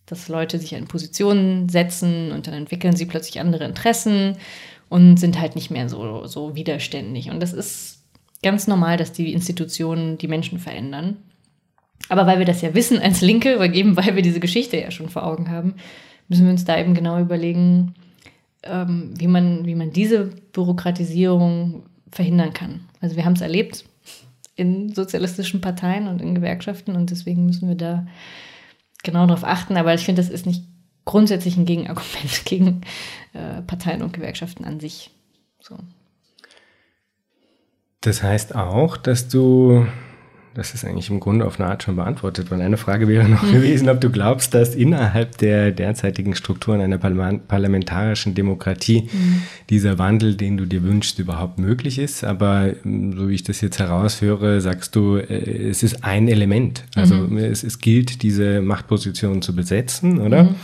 dass 0.06 0.28
Leute 0.28 0.58
sich 0.58 0.74
in 0.74 0.86
Positionen 0.86 1.68
setzen 1.68 2.30
und 2.32 2.46
dann 2.46 2.54
entwickeln 2.54 2.94
sie 2.94 3.06
plötzlich 3.06 3.40
andere 3.40 3.64
Interessen 3.64 4.36
und 4.88 5.16
sind 5.16 5.40
halt 5.40 5.54
nicht 5.54 5.70
mehr 5.70 5.88
so, 5.88 6.26
so 6.26 6.54
widerständig. 6.54 7.30
Und 7.30 7.40
das 7.40 7.52
ist 7.52 8.02
ganz 8.42 8.66
normal, 8.66 8.96
dass 8.96 9.12
die 9.12 9.32
Institutionen 9.32 10.18
die 10.18 10.28
Menschen 10.28 10.58
verändern. 10.58 11.16
Aber 12.08 12.26
weil 12.26 12.38
wir 12.38 12.46
das 12.46 12.60
ja 12.60 12.74
wissen 12.74 12.98
als 12.98 13.20
Linke, 13.20 13.58
weil 13.58 13.74
eben 13.74 13.96
weil 13.96 14.14
wir 14.14 14.22
diese 14.22 14.40
Geschichte 14.40 14.78
ja 14.78 14.90
schon 14.90 15.08
vor 15.08 15.24
Augen 15.24 15.50
haben, 15.50 15.74
müssen 16.28 16.44
wir 16.44 16.52
uns 16.52 16.64
da 16.64 16.78
eben 16.78 16.94
genau 16.94 17.18
überlegen, 17.18 17.94
ähm, 18.62 19.14
wie, 19.18 19.26
man, 19.26 19.66
wie 19.66 19.74
man 19.74 19.90
diese 19.90 20.30
Bürokratisierung 20.52 21.84
verhindern 22.10 22.52
kann. 22.52 22.80
Also 23.00 23.16
wir 23.16 23.24
haben 23.24 23.34
es 23.34 23.40
erlebt 23.40 23.84
in 24.56 24.94
sozialistischen 24.94 25.60
Parteien 25.60 26.06
und 26.06 26.22
in 26.22 26.34
Gewerkschaften 26.34 26.94
und 26.94 27.10
deswegen 27.10 27.44
müssen 27.44 27.68
wir 27.68 27.74
da 27.74 28.06
genau 29.02 29.26
darauf 29.26 29.44
achten. 29.44 29.76
Aber 29.76 29.94
ich 29.94 30.02
finde, 30.02 30.22
das 30.22 30.30
ist 30.30 30.46
nicht 30.46 30.62
grundsätzlich 31.04 31.56
ein 31.56 31.66
Gegenargument 31.66 32.44
gegen 32.44 32.82
äh, 33.32 33.62
Parteien 33.62 34.02
und 34.02 34.12
Gewerkschaften 34.12 34.64
an 34.64 34.80
sich. 34.80 35.10
So. 35.60 35.76
Das 38.00 38.22
heißt 38.22 38.54
auch, 38.54 38.96
dass 38.96 39.28
du 39.28 39.86
das 40.54 40.72
ist 40.72 40.84
eigentlich 40.84 41.10
im 41.10 41.18
Grunde 41.18 41.44
auf 41.44 41.58
eine 41.58 41.68
Art 41.68 41.82
schon 41.82 41.96
beantwortet. 41.96 42.52
Und 42.52 42.60
eine 42.60 42.76
Frage 42.76 43.08
wäre 43.08 43.28
noch 43.28 43.42
gewesen, 43.50 43.88
ob 43.88 44.00
du 44.00 44.08
glaubst, 44.08 44.54
dass 44.54 44.76
innerhalb 44.76 45.36
der 45.38 45.72
derzeitigen 45.72 46.36
Strukturen 46.36 46.80
einer 46.80 46.98
parlamentarischen 46.98 48.34
Demokratie 48.34 49.08
mhm. 49.12 49.42
dieser 49.68 49.98
Wandel, 49.98 50.36
den 50.36 50.56
du 50.56 50.64
dir 50.64 50.84
wünschst, 50.84 51.18
überhaupt 51.18 51.58
möglich 51.58 51.98
ist. 51.98 52.22
Aber 52.22 52.72
ähm, 52.84 53.16
so 53.16 53.28
wie 53.28 53.34
ich 53.34 53.42
das 53.42 53.60
jetzt 53.60 53.80
heraushöre, 53.80 54.60
sagst 54.60 54.94
du, 54.94 55.16
äh, 55.16 55.70
es 55.70 55.82
ist 55.82 56.04
ein 56.04 56.28
Element. 56.28 56.84
Also 56.94 57.16
mhm. 57.16 57.38
es, 57.38 57.64
es, 57.64 57.80
gilt, 57.80 58.22
diese 58.22 58.62
Machtposition 58.62 59.42
zu 59.42 59.56
besetzen, 59.56 60.20
oder? 60.20 60.44
Mhm. 60.44 60.54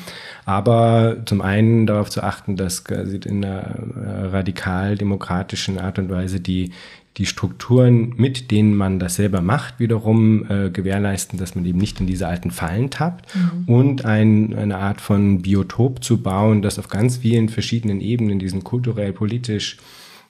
Aber 0.50 1.18
zum 1.26 1.42
einen 1.42 1.86
darauf 1.86 2.10
zu 2.10 2.24
achten, 2.24 2.56
dass 2.56 2.80
in 2.80 3.44
einer 3.44 3.60
äh, 3.60 4.26
radikal 4.32 4.96
demokratischen 4.96 5.78
Art 5.78 6.00
und 6.00 6.10
Weise 6.10 6.40
die 6.40 6.72
die 7.16 7.26
Strukturen, 7.26 8.14
mit 8.16 8.50
denen 8.50 8.74
man 8.74 8.98
das 8.98 9.16
selber 9.16 9.42
macht, 9.42 9.78
wiederum 9.78 10.46
äh, 10.48 10.70
gewährleisten, 10.70 11.38
dass 11.38 11.54
man 11.54 11.64
eben 11.64 11.78
nicht 11.78 12.00
in 12.00 12.06
diese 12.06 12.26
alten 12.26 12.50
Fallen 12.50 12.90
tappt 12.90 13.32
mhm. 13.34 13.72
und 13.72 14.04
ein, 14.04 14.54
eine 14.54 14.78
Art 14.78 15.00
von 15.00 15.42
Biotop 15.42 16.02
zu 16.02 16.20
bauen, 16.20 16.62
das 16.62 16.78
auf 16.80 16.88
ganz 16.88 17.18
vielen 17.18 17.48
verschiedenen 17.48 18.00
Ebenen, 18.00 18.40
diesen 18.40 18.64
kulturell, 18.64 19.12
politisch, 19.12 19.76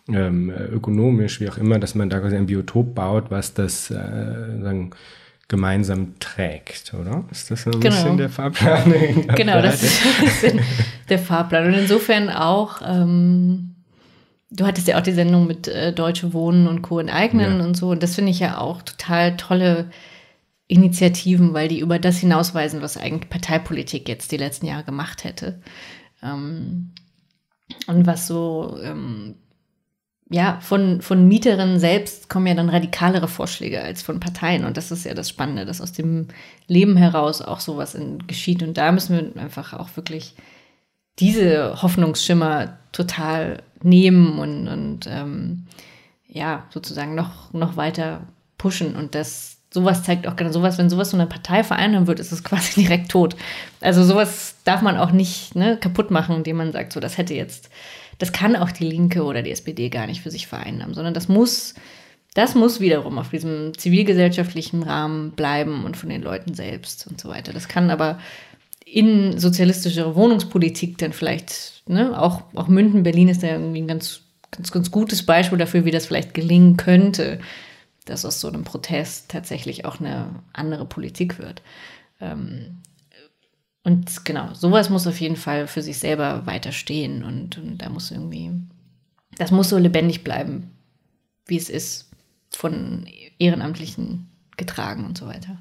ähm, 0.08 0.50
ökonomisch, 0.50 1.40
wie 1.40 1.48
auch 1.48 1.58
immer, 1.58 1.78
dass 1.78 1.94
man 1.94 2.10
da 2.10 2.18
quasi 2.20 2.36
ein 2.36 2.46
Biotop 2.46 2.94
baut, 2.94 3.30
was 3.30 3.54
das 3.54 3.90
äh, 3.90 3.94
sagen, 3.94 4.90
gemeinsam 5.50 6.18
trägt, 6.18 6.94
oder? 6.94 7.24
Ist 7.30 7.50
das 7.50 7.66
ein 7.66 7.72
genau. 7.72 7.94
bisschen 7.94 8.16
der 8.16 8.30
Fahrplan? 8.30 9.26
genau, 9.34 9.60
das 9.60 9.82
ist 9.82 10.54
der 11.10 11.18
Fahrplan. 11.18 11.66
Und 11.66 11.74
insofern 11.74 12.30
auch 12.30 12.80
ähm, 12.82 13.70
Du 14.52 14.66
hattest 14.66 14.88
ja 14.88 14.98
auch 14.98 15.02
die 15.02 15.12
Sendung 15.12 15.46
mit 15.46 15.68
äh, 15.68 15.92
Deutsche 15.92 16.32
Wohnen 16.32 16.66
und 16.66 16.82
Co. 16.82 16.98
enteignen 16.98 17.60
ja. 17.60 17.64
und 17.64 17.76
so. 17.76 17.90
Und 17.90 18.02
das 18.02 18.16
finde 18.16 18.32
ich 18.32 18.40
ja 18.40 18.58
auch 18.58 18.82
total 18.82 19.36
tolle 19.36 19.90
Initiativen, 20.66 21.54
weil 21.54 21.68
die 21.68 21.78
über 21.78 22.00
das 22.00 22.18
hinausweisen, 22.18 22.82
was 22.82 22.96
eigentlich 22.96 23.30
Parteipolitik 23.30 24.08
jetzt 24.08 24.32
die 24.32 24.36
letzten 24.36 24.66
Jahre 24.66 24.82
gemacht 24.82 25.22
hätte. 25.22 25.60
Ähm, 26.20 26.90
und 27.86 28.06
was 28.06 28.26
so, 28.26 28.76
ähm, 28.82 29.36
ja, 30.32 30.58
von, 30.60 31.02
von 31.02 31.26
Mieterinnen 31.26 31.80
selbst 31.80 32.30
kommen 32.30 32.46
ja 32.46 32.54
dann 32.54 32.68
radikalere 32.68 33.26
Vorschläge 33.26 33.82
als 33.82 34.00
von 34.00 34.20
Parteien. 34.20 34.64
Und 34.64 34.76
das 34.76 34.92
ist 34.92 35.04
ja 35.04 35.12
das 35.12 35.28
Spannende, 35.28 35.66
dass 35.66 35.80
aus 35.80 35.92
dem 35.92 36.28
Leben 36.68 36.96
heraus 36.96 37.42
auch 37.42 37.58
sowas 37.58 37.96
in, 37.96 38.26
geschieht. 38.28 38.62
Und 38.62 38.78
da 38.78 38.92
müssen 38.92 39.34
wir 39.34 39.42
einfach 39.42 39.74
auch 39.74 39.88
wirklich 39.96 40.36
diese 41.18 41.82
Hoffnungsschimmer 41.82 42.78
total 42.92 43.62
nehmen 43.82 44.38
und, 44.38 44.68
und 44.68 45.08
ähm, 45.08 45.66
ja, 46.28 46.64
sozusagen 46.70 47.16
noch, 47.16 47.52
noch 47.52 47.76
weiter 47.76 48.20
pushen. 48.56 48.94
Und 48.94 49.16
das, 49.16 49.56
sowas 49.74 50.04
zeigt 50.04 50.28
auch 50.28 50.36
genau 50.36 50.52
sowas, 50.52 50.78
wenn 50.78 50.90
sowas 50.90 51.10
so 51.10 51.16
eine 51.16 51.26
Partei 51.26 51.64
vereinnahmen 51.64 52.06
wird, 52.06 52.20
ist 52.20 52.30
es 52.30 52.44
quasi 52.44 52.80
direkt 52.80 53.10
tot. 53.10 53.34
Also 53.80 54.04
sowas 54.04 54.54
darf 54.62 54.80
man 54.80 54.96
auch 54.96 55.10
nicht 55.10 55.56
ne, 55.56 55.76
kaputt 55.76 56.12
machen, 56.12 56.36
indem 56.36 56.58
man 56.58 56.70
sagt, 56.70 56.92
so 56.92 57.00
das 57.00 57.18
hätte 57.18 57.34
jetzt, 57.34 57.68
das 58.20 58.32
kann 58.32 58.54
auch 58.54 58.70
die 58.70 58.84
Linke 58.84 59.24
oder 59.24 59.42
die 59.42 59.50
SPD 59.50 59.88
gar 59.88 60.06
nicht 60.06 60.20
für 60.20 60.30
sich 60.30 60.46
vereinnahmen, 60.46 60.94
sondern 60.94 61.14
das 61.14 61.28
muss, 61.28 61.74
das 62.34 62.54
muss 62.54 62.78
wiederum 62.78 63.18
auf 63.18 63.30
diesem 63.30 63.76
zivilgesellschaftlichen 63.76 64.82
Rahmen 64.82 65.32
bleiben 65.32 65.84
und 65.84 65.96
von 65.96 66.10
den 66.10 66.22
Leuten 66.22 66.52
selbst 66.52 67.06
und 67.06 67.18
so 67.18 67.30
weiter. 67.30 67.54
Das 67.54 67.66
kann 67.66 67.90
aber 67.90 68.18
in 68.84 69.38
sozialistische 69.38 70.14
Wohnungspolitik 70.14 70.98
dann 70.98 71.14
vielleicht, 71.14 71.82
ne, 71.88 72.20
auch, 72.20 72.42
auch 72.54 72.68
München, 72.68 73.04
Berlin 73.04 73.28
ist 73.28 73.42
da 73.42 73.46
irgendwie 73.46 73.80
ein 73.80 73.88
ganz, 73.88 74.20
ganz, 74.50 74.70
ganz 74.70 74.90
gutes 74.90 75.24
Beispiel 75.24 75.58
dafür, 75.58 75.86
wie 75.86 75.90
das 75.90 76.06
vielleicht 76.06 76.34
gelingen 76.34 76.76
könnte, 76.76 77.40
dass 78.04 78.26
aus 78.26 78.38
so 78.38 78.48
einem 78.48 78.64
Protest 78.64 79.30
tatsächlich 79.30 79.86
auch 79.86 79.98
eine 79.98 80.26
andere 80.52 80.84
Politik 80.84 81.38
wird. 81.38 81.62
Ähm, 82.20 82.82
und 83.82 84.24
genau, 84.24 84.52
sowas 84.52 84.90
muss 84.90 85.06
auf 85.06 85.20
jeden 85.20 85.36
Fall 85.36 85.66
für 85.66 85.82
sich 85.82 85.98
selber 85.98 86.46
weiterstehen 86.46 87.24
und, 87.24 87.56
und 87.58 87.78
da 87.78 87.88
muss 87.88 88.10
irgendwie, 88.10 88.52
das 89.38 89.50
muss 89.50 89.70
so 89.70 89.78
lebendig 89.78 90.22
bleiben, 90.22 90.70
wie 91.46 91.56
es 91.56 91.70
ist, 91.70 92.10
von 92.50 93.06
Ehrenamtlichen 93.38 94.28
getragen 94.56 95.04
und 95.04 95.16
so 95.16 95.26
weiter. 95.26 95.58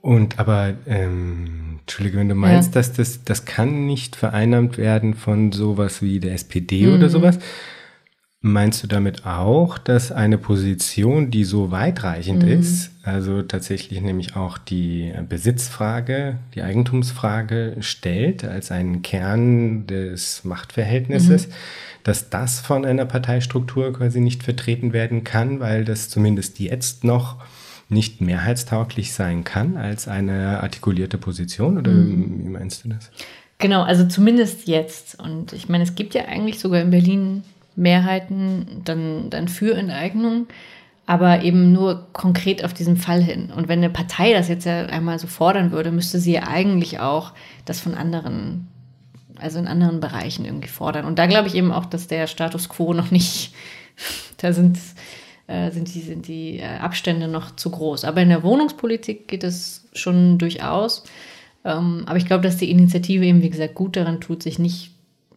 Und 0.00 0.38
aber, 0.38 0.74
ähm, 0.86 1.80
Entschuldige, 1.80 2.18
wenn 2.18 2.28
du 2.28 2.34
meinst, 2.34 2.74
ja. 2.74 2.80
dass 2.80 2.92
das, 2.94 3.24
das 3.24 3.44
kann 3.44 3.84
nicht 3.86 4.16
vereinnahmt 4.16 4.78
werden 4.78 5.14
von 5.14 5.52
sowas 5.52 6.00
wie 6.00 6.20
der 6.20 6.32
SPD 6.32 6.86
mhm. 6.86 6.94
oder 6.94 7.10
sowas, 7.10 7.38
meinst 8.44 8.82
du 8.82 8.86
damit 8.86 9.24
auch, 9.24 9.78
dass 9.78 10.12
eine 10.12 10.36
Position, 10.36 11.30
die 11.30 11.44
so 11.44 11.70
weitreichend 11.70 12.42
mhm. 12.42 12.60
ist, 12.60 12.90
also 13.02 13.40
tatsächlich 13.40 14.02
nämlich 14.02 14.36
auch 14.36 14.58
die 14.58 15.14
Besitzfrage, 15.26 16.36
die 16.54 16.60
Eigentumsfrage 16.60 17.76
stellt 17.80 18.44
als 18.44 18.70
einen 18.70 19.00
Kern 19.00 19.86
des 19.86 20.44
Machtverhältnisses, 20.44 21.48
mhm. 21.48 21.52
dass 22.02 22.28
das 22.28 22.60
von 22.60 22.84
einer 22.84 23.06
Parteistruktur 23.06 23.94
quasi 23.94 24.20
nicht 24.20 24.42
vertreten 24.42 24.92
werden 24.92 25.24
kann, 25.24 25.58
weil 25.58 25.86
das 25.86 26.10
zumindest 26.10 26.58
jetzt 26.58 27.02
noch 27.02 27.36
nicht 27.88 28.20
mehrheitstauglich 28.20 29.14
sein 29.14 29.44
kann 29.44 29.78
als 29.78 30.06
eine 30.06 30.62
artikulierte 30.62 31.16
Position? 31.16 31.78
Oder 31.78 31.92
mhm. 31.92 32.44
wie 32.44 32.48
meinst 32.50 32.84
du 32.84 32.90
das? 32.90 33.10
Genau, 33.56 33.84
also 33.84 34.06
zumindest 34.06 34.68
jetzt. 34.68 35.18
Und 35.18 35.54
ich 35.54 35.70
meine, 35.70 35.84
es 35.84 35.94
gibt 35.94 36.12
ja 36.12 36.26
eigentlich 36.26 36.58
sogar 36.58 36.82
in 36.82 36.90
Berlin 36.90 37.42
Mehrheiten 37.76 38.82
dann, 38.84 39.30
dann 39.30 39.48
für 39.48 39.76
Enteignung, 39.76 40.46
aber 41.06 41.42
eben 41.42 41.72
nur 41.72 42.08
konkret 42.12 42.64
auf 42.64 42.72
diesen 42.72 42.96
Fall 42.96 43.22
hin. 43.22 43.50
Und 43.54 43.68
wenn 43.68 43.80
eine 43.80 43.90
Partei 43.90 44.32
das 44.32 44.48
jetzt 44.48 44.64
ja 44.64 44.86
einmal 44.86 45.18
so 45.18 45.26
fordern 45.26 45.70
würde, 45.70 45.90
müsste 45.90 46.18
sie 46.18 46.32
ja 46.32 46.44
eigentlich 46.48 47.00
auch 47.00 47.32
das 47.64 47.80
von 47.80 47.94
anderen, 47.94 48.68
also 49.38 49.58
in 49.58 49.66
anderen 49.66 50.00
Bereichen 50.00 50.44
irgendwie 50.44 50.68
fordern. 50.68 51.04
Und 51.04 51.18
da 51.18 51.26
glaube 51.26 51.48
ich 51.48 51.54
eben 51.54 51.72
auch, 51.72 51.84
dass 51.84 52.06
der 52.06 52.26
Status 52.26 52.68
quo 52.68 52.94
noch 52.94 53.10
nicht, 53.10 53.52
da 54.38 54.52
sind 54.52 54.78
äh, 55.46 55.70
sind 55.70 55.94
die, 55.94 56.00
sind 56.00 56.26
die 56.26 56.58
äh, 56.58 56.64
Abstände 56.64 57.28
noch 57.28 57.54
zu 57.54 57.70
groß. 57.70 58.04
Aber 58.04 58.22
in 58.22 58.30
der 58.30 58.42
Wohnungspolitik 58.42 59.28
geht 59.28 59.44
es 59.44 59.86
schon 59.92 60.38
durchaus. 60.38 61.04
Ähm, 61.64 62.04
aber 62.06 62.16
ich 62.16 62.26
glaube, 62.26 62.42
dass 62.42 62.56
die 62.56 62.70
Initiative 62.70 63.24
eben, 63.24 63.42
wie 63.42 63.50
gesagt, 63.50 63.74
gut 63.74 63.96
daran 63.96 64.20
tut, 64.20 64.42
sich 64.42 64.58
nicht 64.58 64.93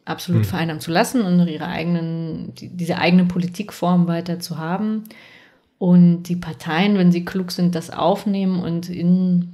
absolut 0.08 0.44
hm. 0.44 0.50
vereinnahmen 0.50 0.82
zu 0.82 0.92
lassen 0.92 1.22
und 1.22 1.48
ihre 1.48 1.68
eigenen, 1.68 2.54
die, 2.56 2.70
diese 2.70 2.98
eigene 2.98 3.26
Politikform 3.26 4.08
weiter 4.08 4.40
zu 4.40 4.58
haben. 4.58 5.04
Und 5.80 6.24
die 6.24 6.36
Parteien, 6.36 6.98
wenn 6.98 7.12
sie 7.12 7.26
klug 7.26 7.52
sind, 7.52 7.76
das 7.76 7.92
aufnehmen 7.92 8.62
und 8.62 8.90
in 8.90 9.54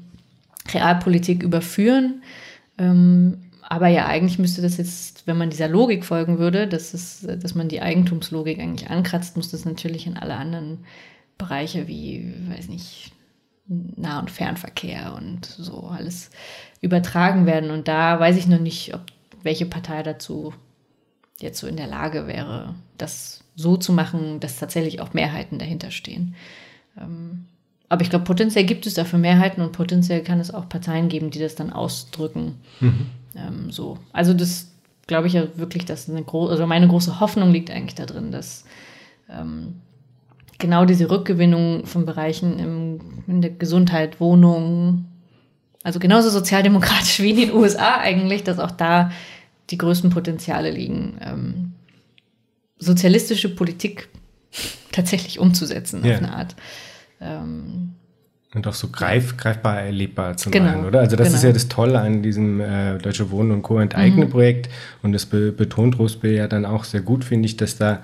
Realpolitik 0.74 1.44
überführen. 1.44 2.24
Ähm, 2.78 3.40
aber 3.62 3.88
ja, 3.88 4.06
eigentlich 4.06 4.40
müsste 4.40 4.62
das 4.62 4.78
jetzt, 4.78 5.28
wenn 5.28 5.38
man 5.38 5.50
dieser 5.50 5.68
Logik 5.68 6.06
folgen 6.06 6.38
würde, 6.38 6.68
dass, 6.68 6.94
es, 6.94 7.28
dass 7.28 7.56
man 7.56 7.68
die 7.68 7.82
Eigentumslogik 7.82 8.60
eigentlich 8.60 8.90
ankratzt, 8.90 9.36
muss 9.36 9.50
das 9.50 9.66
natürlich 9.66 10.08
in 10.08 10.18
alle 10.18 10.36
anderen 10.36 10.80
Bereiche 11.38 11.88
wie, 11.88 12.34
weiß 12.50 12.70
nicht, 12.70 13.12
Nah- 13.66 14.20
und 14.20 14.30
Fernverkehr 14.30 15.16
und 15.18 15.46
so 15.46 15.88
alles 15.88 16.30
übertragen 16.82 17.46
werden. 17.46 17.72
Und 17.72 17.88
da 17.88 18.20
weiß 18.20 18.38
ich 18.38 18.48
noch 18.48 18.60
nicht, 18.60 18.94
ob 18.94 19.02
welche 19.44 19.66
Partei 19.66 20.04
dazu 20.04 20.54
jetzt 21.40 21.60
so 21.60 21.68
in 21.68 21.78
der 21.78 21.88
Lage 21.88 22.28
wäre, 22.28 22.76
das 22.98 23.44
so 23.56 23.78
zu 23.78 23.94
machen, 23.94 24.40
dass 24.40 24.58
tatsächlich 24.58 25.02
auch 25.02 25.14
Mehrheiten 25.14 25.60
dahinter 25.60 25.92
stehen. 25.92 26.36
Ähm, 26.98 27.46
aber 27.90 28.02
ich 28.02 28.10
glaube, 28.10 28.26
potenziell 28.26 28.66
gibt 28.66 28.88
es 28.88 28.96
dafür 28.96 29.20
Mehrheiten 29.20 29.62
und 29.62 29.72
potenziell 29.72 30.24
kann 30.24 30.40
es 30.40 30.52
auch 30.54 30.68
Parteien 30.68 31.10
geben, 31.10 31.30
die 31.30 31.40
das 31.40 31.56
dann 31.56 31.72
ausdrücken. 31.72 32.56
Mhm. 32.80 33.06
Ähm, 33.36 33.72
so. 33.72 34.00
Also 34.12 34.34
das 34.34 34.72
glaube 35.06 35.28
ich 35.28 35.34
ja 35.34 35.46
wirklich, 35.56 35.86
dass 35.86 36.10
eine 36.10 36.24
große, 36.24 36.52
also 36.52 36.66
meine 36.66 36.88
große 36.88 37.20
Hoffnung 37.20 37.52
liegt 37.52 37.70
eigentlich 37.70 37.96
darin, 37.96 38.32
dass 38.32 38.64
ähm, 39.30 39.82
genau 40.58 40.86
diese 40.86 41.10
Rückgewinnung 41.10 41.86
von 41.86 42.06
Bereichen 42.06 42.58
im, 42.58 43.00
in 43.28 43.42
der 43.42 43.52
Gesundheit, 43.52 44.20
Wohnung, 44.20 45.06
also 45.84 46.00
genauso 46.00 46.30
sozialdemokratisch 46.30 47.20
wie 47.22 47.32
in 47.32 47.38
den 47.38 47.54
USA 47.54 47.98
eigentlich, 47.98 48.44
dass 48.44 48.60
auch 48.60 48.72
da 48.72 49.12
die 49.70 49.78
größten 49.78 50.10
Potenziale 50.10 50.72
liegen, 50.72 51.18
ähm, 51.22 51.74
sozialistische 52.78 53.54
Politik 53.54 54.10
tatsächlich 54.92 55.40
umzusetzen 55.40 56.04
ja. 56.06 56.14
auf 56.14 56.18
eine 56.20 56.34
Art. 56.34 56.56
Ähm, 57.22 57.94
und 58.54 58.68
auch 58.68 58.74
so 58.74 58.90
greif, 58.90 59.36
greifbar 59.38 59.82
erlebbar 59.82 60.38
zu 60.38 60.52
genau, 60.52 60.66
machen, 60.66 60.86
oder? 60.86 61.00
Also 61.00 61.16
das 61.16 61.30
genau. 61.30 61.38
ist 61.38 61.44
ja 61.44 61.52
das 61.52 61.70
Tolle 61.70 62.00
an 62.00 62.22
diesem 62.22 62.62
äh, 62.62 63.00
Deutsche 63.00 63.32
Wohnen 63.32 63.50
und 63.52 63.64
Co. 63.64 63.80
enteignen 63.80 64.28
mhm. 64.28 64.32
Projekt 64.32 64.70
und 65.02 65.12
das 65.12 65.26
be 65.26 65.52
betont 65.52 65.98
Rosbill 65.98 66.34
ja 66.34 66.48
dann 66.48 66.66
auch 66.66 66.84
sehr 66.84 67.02
gut, 67.02 67.26
finde 67.26 67.48
ich, 67.48 67.58
dass 67.58 67.78
da 67.78 68.04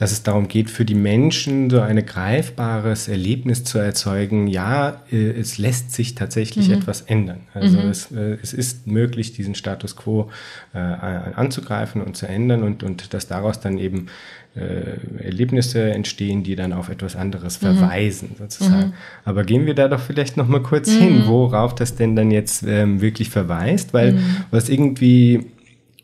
dass 0.00 0.12
es 0.12 0.22
darum 0.22 0.48
geht, 0.48 0.70
für 0.70 0.86
die 0.86 0.94
Menschen 0.94 1.68
so 1.68 1.82
ein 1.82 2.04
greifbares 2.06 3.06
Erlebnis 3.06 3.64
zu 3.64 3.76
erzeugen. 3.76 4.46
Ja, 4.46 5.02
äh, 5.12 5.32
es 5.32 5.58
lässt 5.58 5.92
sich 5.92 6.14
tatsächlich 6.14 6.68
mhm. 6.68 6.76
etwas 6.76 7.02
ändern. 7.02 7.40
Also 7.52 7.78
mhm. 7.78 7.90
es, 7.90 8.10
äh, 8.10 8.38
es, 8.42 8.54
ist 8.54 8.86
möglich, 8.86 9.34
diesen 9.34 9.54
Status 9.54 9.96
quo 9.96 10.30
äh, 10.72 10.78
anzugreifen 10.78 12.00
und 12.00 12.16
zu 12.16 12.26
ändern 12.26 12.62
und, 12.62 12.82
und 12.82 13.12
dass 13.12 13.28
daraus 13.28 13.60
dann 13.60 13.76
eben 13.78 14.06
Erlebnisse 14.52 15.92
entstehen, 15.92 16.42
die 16.42 16.56
dann 16.56 16.72
auf 16.72 16.88
etwas 16.88 17.14
anderes 17.14 17.62
mhm. 17.62 17.66
verweisen, 17.66 18.30
sozusagen. 18.36 18.88
Mhm. 18.88 18.92
Aber 19.24 19.44
gehen 19.44 19.64
wir 19.64 19.74
da 19.74 19.86
doch 19.86 20.00
vielleicht 20.00 20.36
noch 20.36 20.48
mal 20.48 20.60
kurz 20.60 20.90
hin, 20.90 21.20
mhm. 21.20 21.26
worauf 21.28 21.72
das 21.72 21.94
denn 21.94 22.16
dann 22.16 22.32
jetzt 22.32 22.64
ähm, 22.66 23.00
wirklich 23.00 23.30
verweist, 23.30 23.94
weil 23.94 24.14
mhm. 24.14 24.36
was 24.50 24.68
irgendwie, 24.68 25.46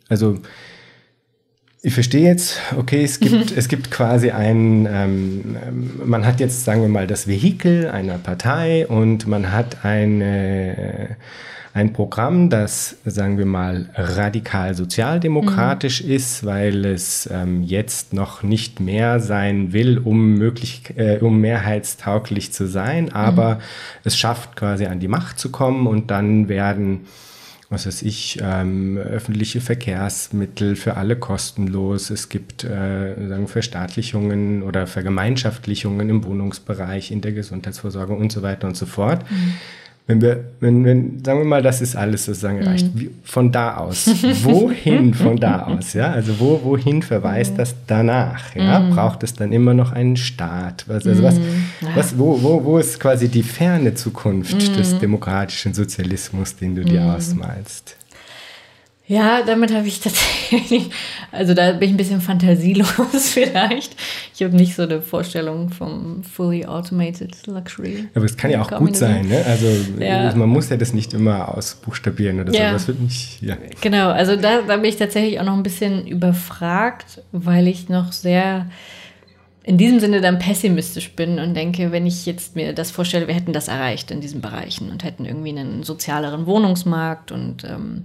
also 0.09 0.39
ich 1.87 1.95
verstehe 1.95 2.25
jetzt, 2.25 2.59
okay, 2.77 3.05
es 3.05 3.21
gibt, 3.21 3.53
es 3.57 3.69
gibt 3.69 3.93
quasi 3.93 4.33
ein, 4.33 4.89
ähm, 4.91 5.57
man 6.05 6.27
hat 6.27 6.41
jetzt, 6.41 6.65
sagen 6.65 6.83
wir 6.83 6.89
mal, 6.89 7.07
das 7.07 7.29
Vehikel 7.29 7.87
einer 7.89 8.19
Partei 8.19 8.89
und 8.89 9.29
man 9.29 9.53
hat 9.53 9.85
eine, 9.85 11.17
ein 11.75 11.93
Programm, 11.93 12.51
das, 12.51 12.97
sagen 13.05 13.39
wir 13.39 13.47
mal, 13.47 13.89
radikal 13.95 14.75
sozialdemokratisch 14.75 16.03
mhm. 16.03 16.11
ist, 16.11 16.45
weil 16.45 16.85
es 16.87 17.31
ähm, 17.33 17.63
jetzt 17.63 18.13
noch 18.13 18.43
nicht 18.43 18.81
mehr 18.81 19.21
sein 19.21 19.73
will, 19.73 19.99
um, 19.99 20.35
möglich, 20.35 20.93
äh, 20.97 21.19
um 21.19 21.41
mehrheitstauglich 21.41 22.53
zu 22.53 22.67
sein, 22.67 23.13
aber 23.13 23.55
mhm. 23.55 23.61
es 24.03 24.19
schafft 24.19 24.57
quasi 24.57 24.87
an 24.87 24.99
die 24.99 25.07
Macht 25.07 25.39
zu 25.39 25.53
kommen 25.53 25.87
und 25.87 26.11
dann 26.11 26.49
werden 26.49 27.07
was 27.69 27.87
weiß 27.87 28.03
ich, 28.03 28.39
ähm, 28.43 28.97
öffentliche 28.97 29.61
Verkehrsmittel 29.61 30.77
für 30.77 30.97
alle 30.97 31.17
kostenlos. 31.17 32.11
Es 32.11 32.29
gibt 32.29 32.63
äh, 32.63 33.29
sagen 33.29 33.49
Verstaatlichungen 33.49 34.63
oder 34.63 34.87
Vergemeinschaftlichungen 34.87 36.09
im 36.09 36.25
Wohnungsbereich, 36.25 37.11
in 37.11 37.23
der 37.23 37.33
Gesundheitsversorgung 37.33 38.19
und 38.19 38.31
so 38.31 38.43
weiter 38.43 38.69
und 38.69 38.77
so 38.77 38.87
fort. 38.87 39.29
Mhm 39.31 39.55
wenn 40.09 40.21
wir, 40.21 40.45
wenn, 40.61 40.85
wenn, 40.85 41.25
sagen 41.25 41.41
wir 41.41 41.45
mal, 41.45 41.63
das 41.63 41.81
ist 41.81 41.97
alles 41.97 42.27
sozusagen 42.27 42.59
erreicht. 42.59 42.95
Mhm. 42.95 43.11
Von 43.25 43.51
da 43.51 43.79
aus. 43.79 44.07
Wohin 44.45 45.15
von 45.15 45.37
da 45.37 45.65
aus? 45.65 45.95
Ja, 45.95 46.13
also 46.13 46.39
wo, 46.39 46.61
wohin 46.63 47.03
verweist 47.03 47.55
mhm. 47.55 47.57
das 47.57 47.75
danach? 47.89 48.55
Ja, 48.55 48.79
mhm. 48.79 48.91
braucht 48.91 49.25
es 49.25 49.35
dann 49.35 49.53
immer 49.53 49.75
noch 49.75 49.91
einen 49.91 50.17
Staat? 50.17 50.85
Was, 50.87 51.07
also 51.07 51.25
was, 51.25 51.39
mhm. 51.39 51.65
was, 51.97 52.17
wo, 52.17 52.41
wo, 52.41 52.65
wo 52.65 52.79
ist 52.79 53.01
quasi 53.01 53.29
die 53.29 53.43
ferne 53.43 53.95
Zukunft 53.95 54.77
des 54.79 54.95
mhm. 54.95 55.01
demokratischen 55.01 55.75
Sozialismus, 55.75 56.55
den 56.55 56.77
du 56.77 56.85
dir 56.85 57.01
mhm. 57.01 57.11
ausmalst? 57.11 57.97
Ja, 59.09 59.43
damit 59.43 59.73
habe 59.73 59.87
ich 59.87 60.01
tatsächlich, 60.01 60.91
also 61.31 61.55
da 61.55 61.73
bin 61.73 61.89
ich 61.89 61.95
ein 61.95 61.97
bisschen 61.97 62.21
fantasielos 62.21 62.91
vielleicht. 63.13 63.95
Ich 64.35 64.43
habe 64.43 64.57
nicht 64.57 64.75
so 64.75 64.83
eine 64.83 65.01
Vorstellung 65.01 65.71
vom 65.71 66.25
fully 66.25 66.67
automated 66.67 67.47
Luxury. 67.47 68.09
Aber 68.15 68.25
es 68.25 68.37
kann 68.37 68.51
ja 68.51 68.61
auch 68.63 68.71
gut 68.79 68.97
sein, 68.97 69.29
ne? 69.29 69.45
Also 69.47 69.67
ja. 70.01 70.35
man 70.35 70.49
muss 70.49 70.71
ja 70.71 70.77
das 70.77 70.93
nicht 70.93 71.15
immer 71.15 71.57
ausbuchstabieren 71.57 72.41
oder 72.41 72.53
ja. 72.53 72.71
so. 72.71 72.73
Das 72.75 72.89
wird 72.89 73.01
nicht, 73.01 73.43
ja. 73.43 73.57
Genau, 73.81 74.11
also 74.11 74.35
da, 74.35 74.63
da 74.63 74.77
bin 74.77 74.87
ich 74.87 74.97
tatsächlich 74.97 75.39
auch 75.39 75.45
noch 75.45 75.55
ein 75.55 75.63
bisschen 75.63 76.07
überfragt, 76.09 77.23
weil 77.31 77.69
ich 77.69 77.89
noch 77.89 78.11
sehr 78.11 78.67
in 79.63 79.79
diesem 79.79 80.01
Sinne 80.01 80.21
dann 80.21 80.39
pessimistisch 80.39 81.13
bin 81.13 81.39
und 81.39 81.55
denke, 81.55 81.91
wenn 81.93 82.07
ich 82.07 82.27
jetzt 82.27 82.57
mir 82.57 82.73
das 82.73 82.91
vorstelle, 82.93 83.27
wir 83.27 83.35
hätten 83.35 83.53
das 83.53 83.69
erreicht 83.69 84.11
in 84.11 84.21
diesen 84.21 84.41
Bereichen 84.41 84.91
und 84.91 85.05
hätten 85.05 85.25
irgendwie 85.25 85.51
einen 85.51 85.83
sozialeren 85.83 86.47
Wohnungsmarkt 86.47 87.33
und 87.33 87.65
ähm, 87.65 88.05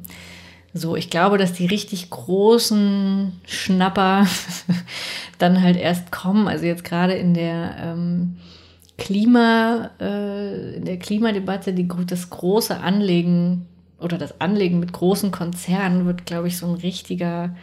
so, 0.74 0.96
ich 0.96 1.10
glaube, 1.10 1.38
dass 1.38 1.54
die 1.54 1.66
richtig 1.66 2.10
großen 2.10 3.34
Schnapper 3.46 4.26
dann 5.38 5.62
halt 5.62 5.78
erst 5.78 6.12
kommen. 6.12 6.48
Also 6.48 6.66
jetzt 6.66 6.86
gerade 6.86 7.14
in 7.14 7.34
der 7.34 7.76
ähm, 7.80 8.38
Klima, 8.98 9.92
äh, 10.00 10.76
in 10.76 10.86
der 10.86 10.98
Klimadebatte, 10.98 11.74
die, 11.74 11.88
das 12.08 12.30
große 12.30 12.80
Anlegen 12.80 13.68
oder 14.00 14.18
das 14.18 14.40
Anlegen 14.40 14.80
mit 14.80 14.94
großen 14.94 15.32
Konzernen 15.32 16.06
wird, 16.06 16.26
glaube 16.26 16.48
ich, 16.48 16.58
so 16.58 16.68
ein 16.68 16.76
richtiger 16.76 17.56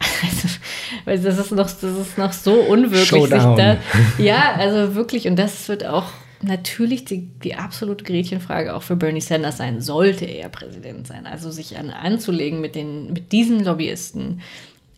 also, 1.06 1.28
das 1.28 1.38
ist 1.38 1.52
noch, 1.52 1.66
das 1.66 1.82
ist 1.82 2.18
noch 2.18 2.32
so 2.32 2.54
unwirklich. 2.54 3.28
Da, 3.30 3.76
ja, 4.18 4.54
also 4.56 4.94
wirklich, 4.94 5.26
und 5.28 5.36
das 5.36 5.68
wird 5.68 5.86
auch 5.86 6.04
natürlich 6.44 7.04
die, 7.04 7.28
die 7.42 7.54
absolute 7.54 8.04
Gretchenfrage 8.04 8.74
auch 8.74 8.82
für 8.82 8.96
Bernie 8.96 9.20
Sanders 9.20 9.58
sein, 9.58 9.80
sollte 9.80 10.24
er 10.24 10.48
Präsident 10.48 11.06
sein. 11.06 11.26
Also 11.26 11.50
sich 11.50 11.78
an, 11.78 11.90
anzulegen 11.90 12.60
mit, 12.60 12.74
den, 12.74 13.12
mit 13.12 13.32
diesen 13.32 13.64
Lobbyisten, 13.64 14.40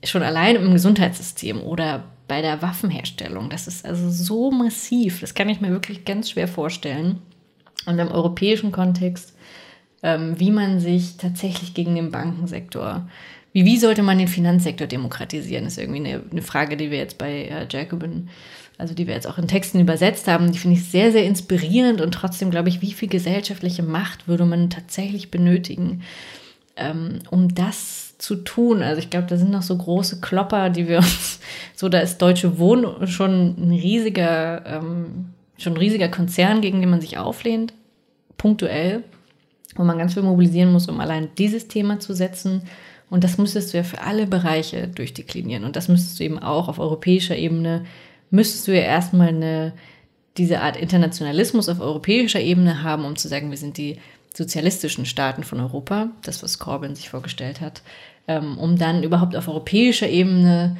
schon 0.05 0.22
allein 0.22 0.57
im 0.57 0.72
Gesundheitssystem 0.72 1.61
oder 1.61 2.05
bei 2.28 2.42
der 2.42 2.62
Waffenherstellung. 2.62 3.51
Das 3.51 3.66
ist 3.66 3.86
also 3.86 4.11
so 4.11 4.51
massiv, 4.51 5.20
das 5.20 5.34
kann 5.34 5.49
ich 5.49 5.61
mir 5.61 5.70
wirklich 5.70 6.05
ganz 6.05 6.30
schwer 6.30 6.49
vorstellen. 6.49 7.20
Und 7.86 7.99
im 7.99 8.09
europäischen 8.09 8.72
Kontext, 8.72 9.34
ähm, 10.03 10.38
wie 10.38 10.51
man 10.51 10.80
sich 10.80 11.16
tatsächlich 11.16 11.72
gegen 11.74 11.94
den 11.94 12.11
Bankensektor, 12.11 13.09
wie, 13.53 13.64
wie 13.64 13.78
sollte 13.78 14.03
man 14.03 14.18
den 14.18 14.28
Finanzsektor 14.28 14.86
demokratisieren, 14.86 15.66
ist 15.66 15.78
irgendwie 15.78 16.01
eine, 16.01 16.22
eine 16.30 16.42
Frage, 16.42 16.76
die 16.76 16.90
wir 16.90 16.99
jetzt 16.99 17.16
bei 17.16 17.44
äh, 17.44 17.66
Jacobin 17.70 18.28
also 18.79 18.95
die 18.95 19.07
wir 19.07 19.14
jetzt 19.14 19.27
auch 19.27 19.39
in 19.39 19.49
Texten 19.49 19.81
übersetzt 19.81 20.29
haben, 20.29 20.53
die 20.53 20.59
finde 20.59 20.77
ich 20.77 20.85
sehr, 20.85 21.12
sehr 21.12 21.24
inspirierend 21.24 22.01
und 22.01 22.12
trotzdem 22.12 22.51
glaube 22.51 22.68
ich, 22.68 22.83
wie 22.83 22.93
viel 22.93 23.09
gesellschaftliche 23.09 23.83
Macht 23.83 24.29
würde 24.29 24.45
man 24.45 24.70
tatsächlich 24.70 25.31
benötigen, 25.31 26.03
ähm, 26.77 27.20
um 27.31 27.55
das 27.55 28.18
zu 28.18 28.37
tun. 28.37 28.83
Also 28.83 28.99
ich 28.99 29.11
glaube, 29.11 29.27
da 29.29 29.37
sind 29.37 29.51
noch 29.51 29.62
so 29.62 29.77
große 29.77 30.20
Klopper, 30.20 30.70
die 30.70 30.89
wir 30.89 30.99
uns, 30.99 31.41
so 31.74 31.89
da 31.89 32.01
ist 32.01 32.20
Deutsche 32.20 32.59
Wohnen 32.59 33.07
schon 33.07 33.55
ein 33.59 33.72
riesiger, 33.72 34.64
ähm, 34.66 35.27
schon 35.59 35.74
ein 35.74 35.79
riesiger 35.79 36.09
Konzern, 36.09 36.61
gegen 36.61 36.81
den 36.81 36.91
man 36.91 37.01
sich 37.01 37.16
auflehnt, 37.16 37.72
punktuell, 38.37 39.05
wo 39.74 39.85
man 39.85 39.99
ganz 39.99 40.14
viel 40.14 40.22
mobilisieren 40.22 40.72
muss, 40.72 40.89
um 40.89 41.01
allein 41.01 41.29
dieses 41.39 41.68
Thema 41.68 41.99
zu 41.99 42.14
setzen. 42.14 42.62
Und 43.09 43.24
das 43.24 43.39
müsstest 43.39 43.72
du 43.72 43.79
ja 43.79 43.85
für 43.85 44.03
alle 44.03 44.27
Bereiche 44.27 44.89
durchdeklinieren. 44.89 45.64
Und 45.64 45.77
das 45.77 45.89
müsstest 45.89 46.18
du 46.18 46.24
eben 46.24 46.39
auch 46.39 46.68
auf 46.68 46.79
europäischer 46.79 47.37
Ebene 47.37 47.85
müsstest 48.31 48.68
du 48.68 48.74
ja 48.74 48.83
erstmal 48.83 49.29
eine, 49.29 49.72
diese 50.37 50.61
Art 50.61 50.77
Internationalismus 50.77 51.68
auf 51.68 51.81
europäischer 51.81 52.41
Ebene 52.41 52.83
haben, 52.83 53.05
um 53.05 53.16
zu 53.16 53.29
sagen, 53.29 53.51
wir 53.51 53.59
sind 53.59 53.79
die 53.79 53.99
sozialistischen 54.35 55.07
Staaten 55.07 55.45
von 55.45 55.61
Europa, 55.61 56.11
das, 56.22 56.43
was 56.43 56.59
Corbyn 56.59 56.95
sich 56.95 57.09
vorgestellt 57.09 57.61
hat, 57.61 57.83
ähm, 58.29 58.59
um 58.59 58.77
dann 58.77 59.03
überhaupt 59.03 59.35
auf 59.35 59.49
europäischer 59.49 60.09
Ebene 60.09 60.77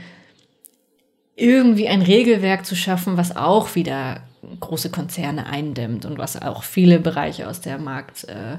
irgendwie 1.37 1.89
ein 1.89 2.03
Regelwerk 2.03 2.67
zu 2.67 2.75
schaffen, 2.75 3.17
was 3.17 3.37
auch 3.37 3.75
wieder 3.75 4.23
große 4.61 4.91
Konzerne 4.91 5.47
eindämmt 5.47 6.05
und 6.05 6.19
was 6.19 6.41
auch 6.41 6.63
viele 6.63 6.99
Bereiche 6.99 7.49
aus 7.49 7.61
der 7.61 7.79
Markt, 7.79 8.25
äh, 8.25 8.59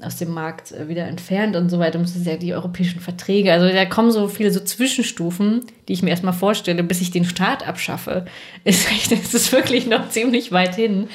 aus 0.00 0.16
dem 0.16 0.30
Markt 0.30 0.72
äh, 0.72 0.88
wieder 0.88 1.06
entfernt 1.06 1.56
und 1.56 1.68
so 1.68 1.78
weiter. 1.78 1.98
Und 1.98 2.08
das 2.08 2.16
ist 2.16 2.26
ja 2.26 2.36
die 2.36 2.54
europäischen 2.54 3.00
Verträge. 3.00 3.52
Also 3.52 3.68
da 3.68 3.84
kommen 3.84 4.10
so 4.10 4.28
viele 4.28 4.50
so 4.50 4.60
Zwischenstufen, 4.60 5.64
die 5.86 5.92
ich 5.92 6.02
mir 6.02 6.10
erstmal 6.10 6.32
vorstelle, 6.32 6.82
bis 6.82 7.00
ich 7.00 7.10
den 7.10 7.24
Staat 7.24 7.66
abschaffe. 7.66 8.24
Ist, 8.64 8.88
ist 9.10 9.34
es 9.34 9.52
wirklich 9.52 9.86
noch 9.86 10.08
ziemlich 10.08 10.52
weit 10.52 10.76
hin. 10.76 11.08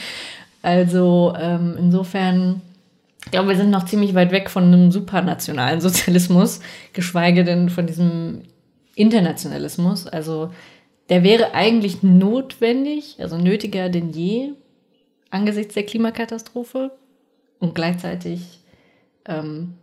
Also 0.61 1.33
ähm, 1.39 1.75
insofern 1.79 2.61
Ich 3.25 3.31
glaube, 3.31 3.49
wir 3.49 3.55
sind 3.55 3.69
noch 3.69 3.85
ziemlich 3.85 4.13
weit 4.13 4.31
weg 4.31 4.49
von 4.49 4.65
einem 4.65 4.91
supranationalen 4.91 5.81
Sozialismus, 5.87 6.59
geschweige 6.93 7.43
denn 7.43 7.69
von 7.69 7.87
diesem 7.87 8.43
Internationalismus. 8.95 10.07
Also 10.07 10.51
der 11.09 11.23
wäre 11.23 11.53
eigentlich 11.53 12.03
notwendig, 12.03 13.17
also 13.19 13.37
nötiger 13.37 13.89
denn 13.89 14.11
je 14.11 14.51
angesichts 15.29 15.73
der 15.73 15.85
Klimakatastrophe. 15.85 16.91
Und 17.59 17.73
gleichzeitig 17.73 18.59
ähm, 19.27 19.73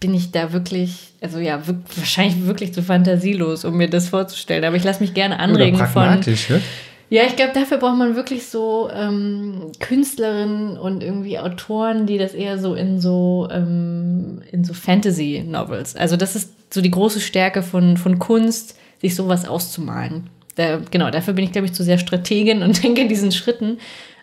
bin 0.00 0.14
ich 0.14 0.32
da 0.32 0.52
wirklich, 0.52 1.12
also 1.20 1.38
ja, 1.38 1.60
wahrscheinlich 1.96 2.46
wirklich 2.46 2.72
zu 2.72 2.82
fantasielos, 2.82 3.64
um 3.64 3.76
mir 3.76 3.88
das 3.88 4.08
vorzustellen. 4.08 4.64
Aber 4.64 4.76
ich 4.76 4.84
lasse 4.84 5.00
mich 5.00 5.12
gerne 5.12 5.38
anregen 5.38 5.76
Oder 5.76 5.86
pragmatisch, 5.86 6.46
von. 6.46 6.56
Ja? 6.56 6.62
Ja, 7.10 7.22
ich 7.26 7.34
glaube, 7.34 7.52
dafür 7.52 7.78
braucht 7.78 7.98
man 7.98 8.14
wirklich 8.14 8.46
so 8.46 8.88
ähm, 8.94 9.72
Künstlerinnen 9.80 10.78
und 10.78 11.02
irgendwie 11.02 11.40
Autoren, 11.40 12.06
die 12.06 12.18
das 12.18 12.34
eher 12.34 12.56
so 12.58 12.74
in 12.74 13.00
so 13.00 13.48
ähm, 13.50 14.42
in 14.52 14.62
so 14.62 14.72
Fantasy-Novels. 14.72 15.96
Also 15.96 16.16
das 16.16 16.36
ist 16.36 16.52
so 16.72 16.80
die 16.80 16.90
große 16.90 17.18
Stärke 17.18 17.64
von, 17.64 17.96
von 17.96 18.20
Kunst, 18.20 18.78
sich 19.00 19.16
sowas 19.16 19.46
auszumalen. 19.46 20.30
Da, 20.54 20.80
genau, 20.88 21.10
dafür 21.10 21.34
bin 21.34 21.44
ich, 21.44 21.50
glaube 21.50 21.66
ich, 21.66 21.72
zu 21.72 21.82
sehr 21.82 21.98
Strategin 21.98 22.62
und 22.62 22.80
denke 22.82 23.02
in 23.02 23.08
diesen 23.08 23.32
Schritten. 23.32 23.78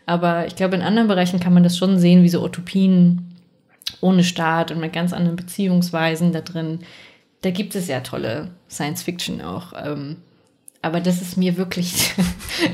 Aber 0.06 0.48
ich 0.48 0.56
glaube, 0.56 0.78
in 0.78 0.82
anderen 0.82 1.10
Bereichen 1.10 1.42
kann 1.42 1.54
man 1.54 1.64
das 1.64 1.78
schon 1.78 2.00
sehen, 2.00 2.24
wie 2.24 2.30
so 2.30 2.42
Utopien 2.42 3.27
ohne 4.02 4.24
Staat 4.24 4.72
und 4.72 4.80
mit 4.80 4.94
ganz 4.94 5.14
anderen 5.14 5.36
Beziehungsweisen 5.36 6.32
da 6.32 6.42
drin. 6.42 6.80
Da 7.42 7.52
gibt 7.52 7.76
es 7.76 7.88
ja 7.88 8.00
tolle 8.02 8.52
Science 8.70 9.04
Fiction 9.04 9.42
auch. 9.42 9.74
Ähm, 9.76 10.18
aber 10.82 11.00
das 11.00 11.22
ist 11.22 11.38
mir 11.38 11.58
wirklich 11.58 12.14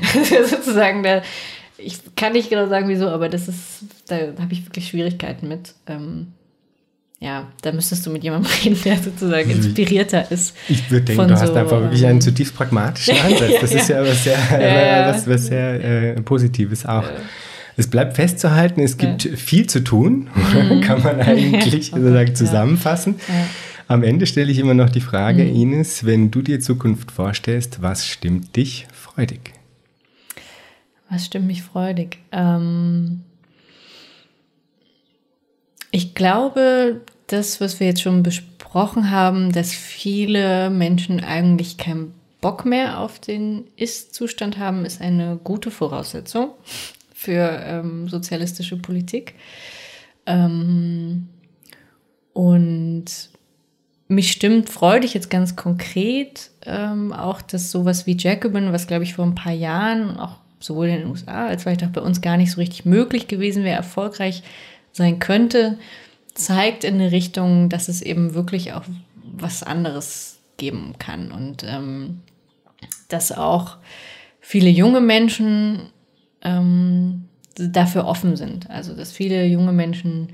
sozusagen 0.50 1.02
da. 1.02 1.22
Ich 1.76 1.98
kann 2.14 2.32
nicht 2.32 2.50
genau 2.50 2.68
sagen, 2.68 2.88
wieso, 2.88 3.08
aber 3.08 3.28
das 3.28 3.48
ist, 3.48 3.84
da 4.06 4.16
habe 4.16 4.52
ich 4.52 4.64
wirklich 4.64 4.88
Schwierigkeiten 4.88 5.48
mit. 5.48 5.74
Ähm, 5.86 6.28
ja, 7.20 7.48
da 7.62 7.72
müsstest 7.72 8.04
du 8.04 8.10
mit 8.10 8.22
jemandem 8.22 8.52
reden, 8.64 8.78
der 8.84 8.98
sozusagen 8.98 9.48
also 9.48 9.62
inspirierter 9.62 10.30
ist. 10.30 10.54
Ich 10.68 10.90
würde 10.90 11.06
denken, 11.06 11.28
du 11.28 11.34
hast 11.34 11.46
so, 11.46 11.54
einfach 11.54 11.80
wirklich 11.80 12.04
einen 12.04 12.16
ähm, 12.16 12.20
zutiefst 12.20 12.54
pragmatischen 12.54 13.16
Ansatz. 13.24 13.52
Das 13.60 13.72
ja. 13.72 13.78
ist 13.78 13.88
ja 13.88 14.02
was 14.02 14.24
sehr, 14.24 14.38
ja. 14.60 15.08
was, 15.08 15.26
was 15.26 15.46
sehr 15.46 15.84
äh, 15.84 16.20
Positives 16.20 16.84
auch. 16.84 17.04
Es 17.76 17.88
bleibt 17.88 18.16
festzuhalten, 18.16 18.80
es 18.80 18.96
gibt 18.96 19.22
viel 19.22 19.66
zu 19.66 19.82
tun, 19.82 20.28
mhm. 20.70 20.80
kann 20.80 21.02
man 21.02 21.20
eigentlich 21.20 21.86
sozusagen 21.90 22.34
zusammenfassen. 22.34 23.16
Am 23.88 24.02
Ende 24.02 24.26
stelle 24.26 24.50
ich 24.50 24.58
immer 24.58 24.74
noch 24.74 24.90
die 24.90 25.00
Frage, 25.00 25.44
mhm. 25.44 25.54
Ines, 25.54 26.06
wenn 26.06 26.30
du 26.30 26.42
dir 26.42 26.60
Zukunft 26.60 27.10
vorstellst, 27.10 27.82
was 27.82 28.06
stimmt 28.06 28.56
dich 28.56 28.86
freudig? 28.92 29.52
Was 31.10 31.26
stimmt 31.26 31.46
mich 31.46 31.62
freudig? 31.62 32.18
Ähm 32.32 33.22
ich 35.90 36.14
glaube, 36.14 37.02
das, 37.28 37.60
was 37.60 37.78
wir 37.78 37.86
jetzt 37.86 38.02
schon 38.02 38.22
besprochen 38.22 39.10
haben, 39.10 39.52
dass 39.52 39.72
viele 39.72 40.70
Menschen 40.70 41.22
eigentlich 41.22 41.76
keinen 41.76 42.12
Bock 42.40 42.64
mehr 42.64 42.98
auf 43.00 43.20
den 43.20 43.64
Ist-Zustand 43.76 44.58
haben, 44.58 44.84
ist 44.84 45.00
eine 45.00 45.38
gute 45.42 45.70
Voraussetzung 45.70 46.50
für 47.24 47.60
ähm, 47.64 48.08
sozialistische 48.08 48.76
Politik. 48.76 49.34
Ähm 50.26 51.28
und 52.32 53.04
mich 54.08 54.32
stimmt 54.32 54.68
freudig 54.68 55.14
jetzt 55.14 55.30
ganz 55.30 55.56
konkret 55.56 56.50
ähm, 56.66 57.12
auch, 57.12 57.40
dass 57.40 57.70
sowas 57.70 58.06
wie 58.06 58.16
Jacobin, 58.16 58.72
was 58.72 58.86
glaube 58.86 59.04
ich 59.04 59.14
vor 59.14 59.24
ein 59.24 59.34
paar 59.34 59.52
Jahren 59.52 60.18
auch 60.18 60.36
sowohl 60.60 60.88
in 60.88 61.00
den 61.00 61.10
USA 61.10 61.46
als 61.46 61.62
vielleicht 61.62 61.84
auch 61.84 61.90
bei 61.90 62.00
uns 62.00 62.20
gar 62.20 62.36
nicht 62.36 62.50
so 62.50 62.60
richtig 62.60 62.84
möglich 62.84 63.28
gewesen 63.28 63.64
wäre, 63.64 63.76
erfolgreich 63.76 64.42
sein 64.92 65.18
könnte, 65.18 65.78
zeigt 66.34 66.84
in 66.84 66.94
eine 66.94 67.12
Richtung, 67.12 67.68
dass 67.68 67.88
es 67.88 68.02
eben 68.02 68.34
wirklich 68.34 68.72
auch 68.72 68.84
was 69.36 69.62
anderes 69.62 70.38
geben 70.56 70.94
kann 70.98 71.32
und 71.32 71.64
ähm, 71.66 72.20
dass 73.08 73.32
auch 73.32 73.78
viele 74.40 74.68
junge 74.68 75.00
Menschen 75.00 75.90
ähm, 76.44 77.24
dafür 77.56 78.06
offen 78.06 78.36
sind. 78.36 78.70
Also 78.70 78.94
dass 78.94 79.12
viele 79.12 79.46
junge 79.46 79.72
Menschen 79.72 80.28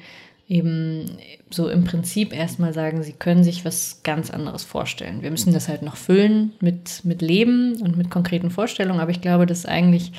eben 0.48 1.18
so 1.50 1.68
im 1.68 1.84
Prinzip 1.84 2.32
erstmal 2.32 2.74
sagen, 2.74 3.04
sie 3.04 3.12
können 3.12 3.44
sich 3.44 3.64
was 3.64 4.02
ganz 4.02 4.30
anderes 4.30 4.64
vorstellen. 4.64 5.22
Wir 5.22 5.30
müssen 5.30 5.52
das 5.52 5.68
halt 5.68 5.82
noch 5.82 5.96
füllen 5.96 6.52
mit, 6.60 7.04
mit 7.04 7.22
Leben 7.22 7.80
und 7.80 7.96
mit 7.96 8.10
konkreten 8.10 8.50
Vorstellungen, 8.50 9.00
aber 9.00 9.12
ich 9.12 9.20
glaube, 9.20 9.46
dass 9.46 9.64
eigentlich 9.64 10.12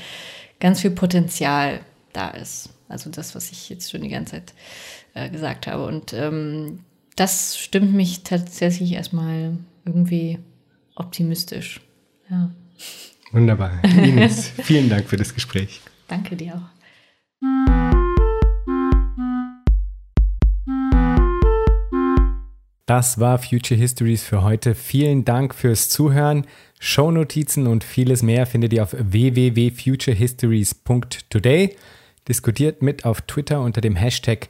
ganz 0.61 0.79
viel 0.79 0.91
Potenzial 0.91 1.81
da 2.13 2.29
ist. 2.29 2.69
Also 2.87 3.09
das, 3.09 3.35
was 3.35 3.51
ich 3.51 3.69
jetzt 3.69 3.91
schon 3.91 4.01
die 4.01 4.09
ganze 4.09 4.33
Zeit 4.33 4.53
äh, 5.13 5.29
gesagt 5.29 5.67
habe. 5.67 5.85
Und 5.85 6.13
ähm, 6.13 6.79
das 7.17 7.57
stimmt 7.57 7.93
mich 7.93 8.23
tatsächlich 8.23 8.93
erstmal 8.93 9.57
irgendwie 9.85 10.39
optimistisch. 10.95 11.81
Ja. 12.29 12.51
Wunderbar. 13.31 13.83
Ines, 13.83 14.49
vielen 14.63 14.89
Dank 14.89 15.07
für 15.07 15.17
das 15.17 15.33
Gespräch. 15.33 15.81
Danke 16.07 16.35
dir 16.35 16.55
auch. 16.55 16.69
Das 22.85 23.19
war 23.21 23.39
Future 23.39 23.79
Histories 23.79 24.23
für 24.23 24.43
heute. 24.43 24.75
Vielen 24.75 25.23
Dank 25.23 25.55
fürs 25.55 25.87
Zuhören. 25.87 26.45
Shownotizen 26.77 27.67
und 27.67 27.85
vieles 27.85 28.21
mehr 28.21 28.45
findet 28.45 28.73
ihr 28.73 28.83
auf 28.83 28.93
www.futurehistories.today. 28.99 31.77
Diskutiert 32.27 32.81
mit 32.81 33.05
auf 33.05 33.21
Twitter 33.21 33.61
unter 33.61 33.79
dem 33.79 33.95
Hashtag 33.95 34.49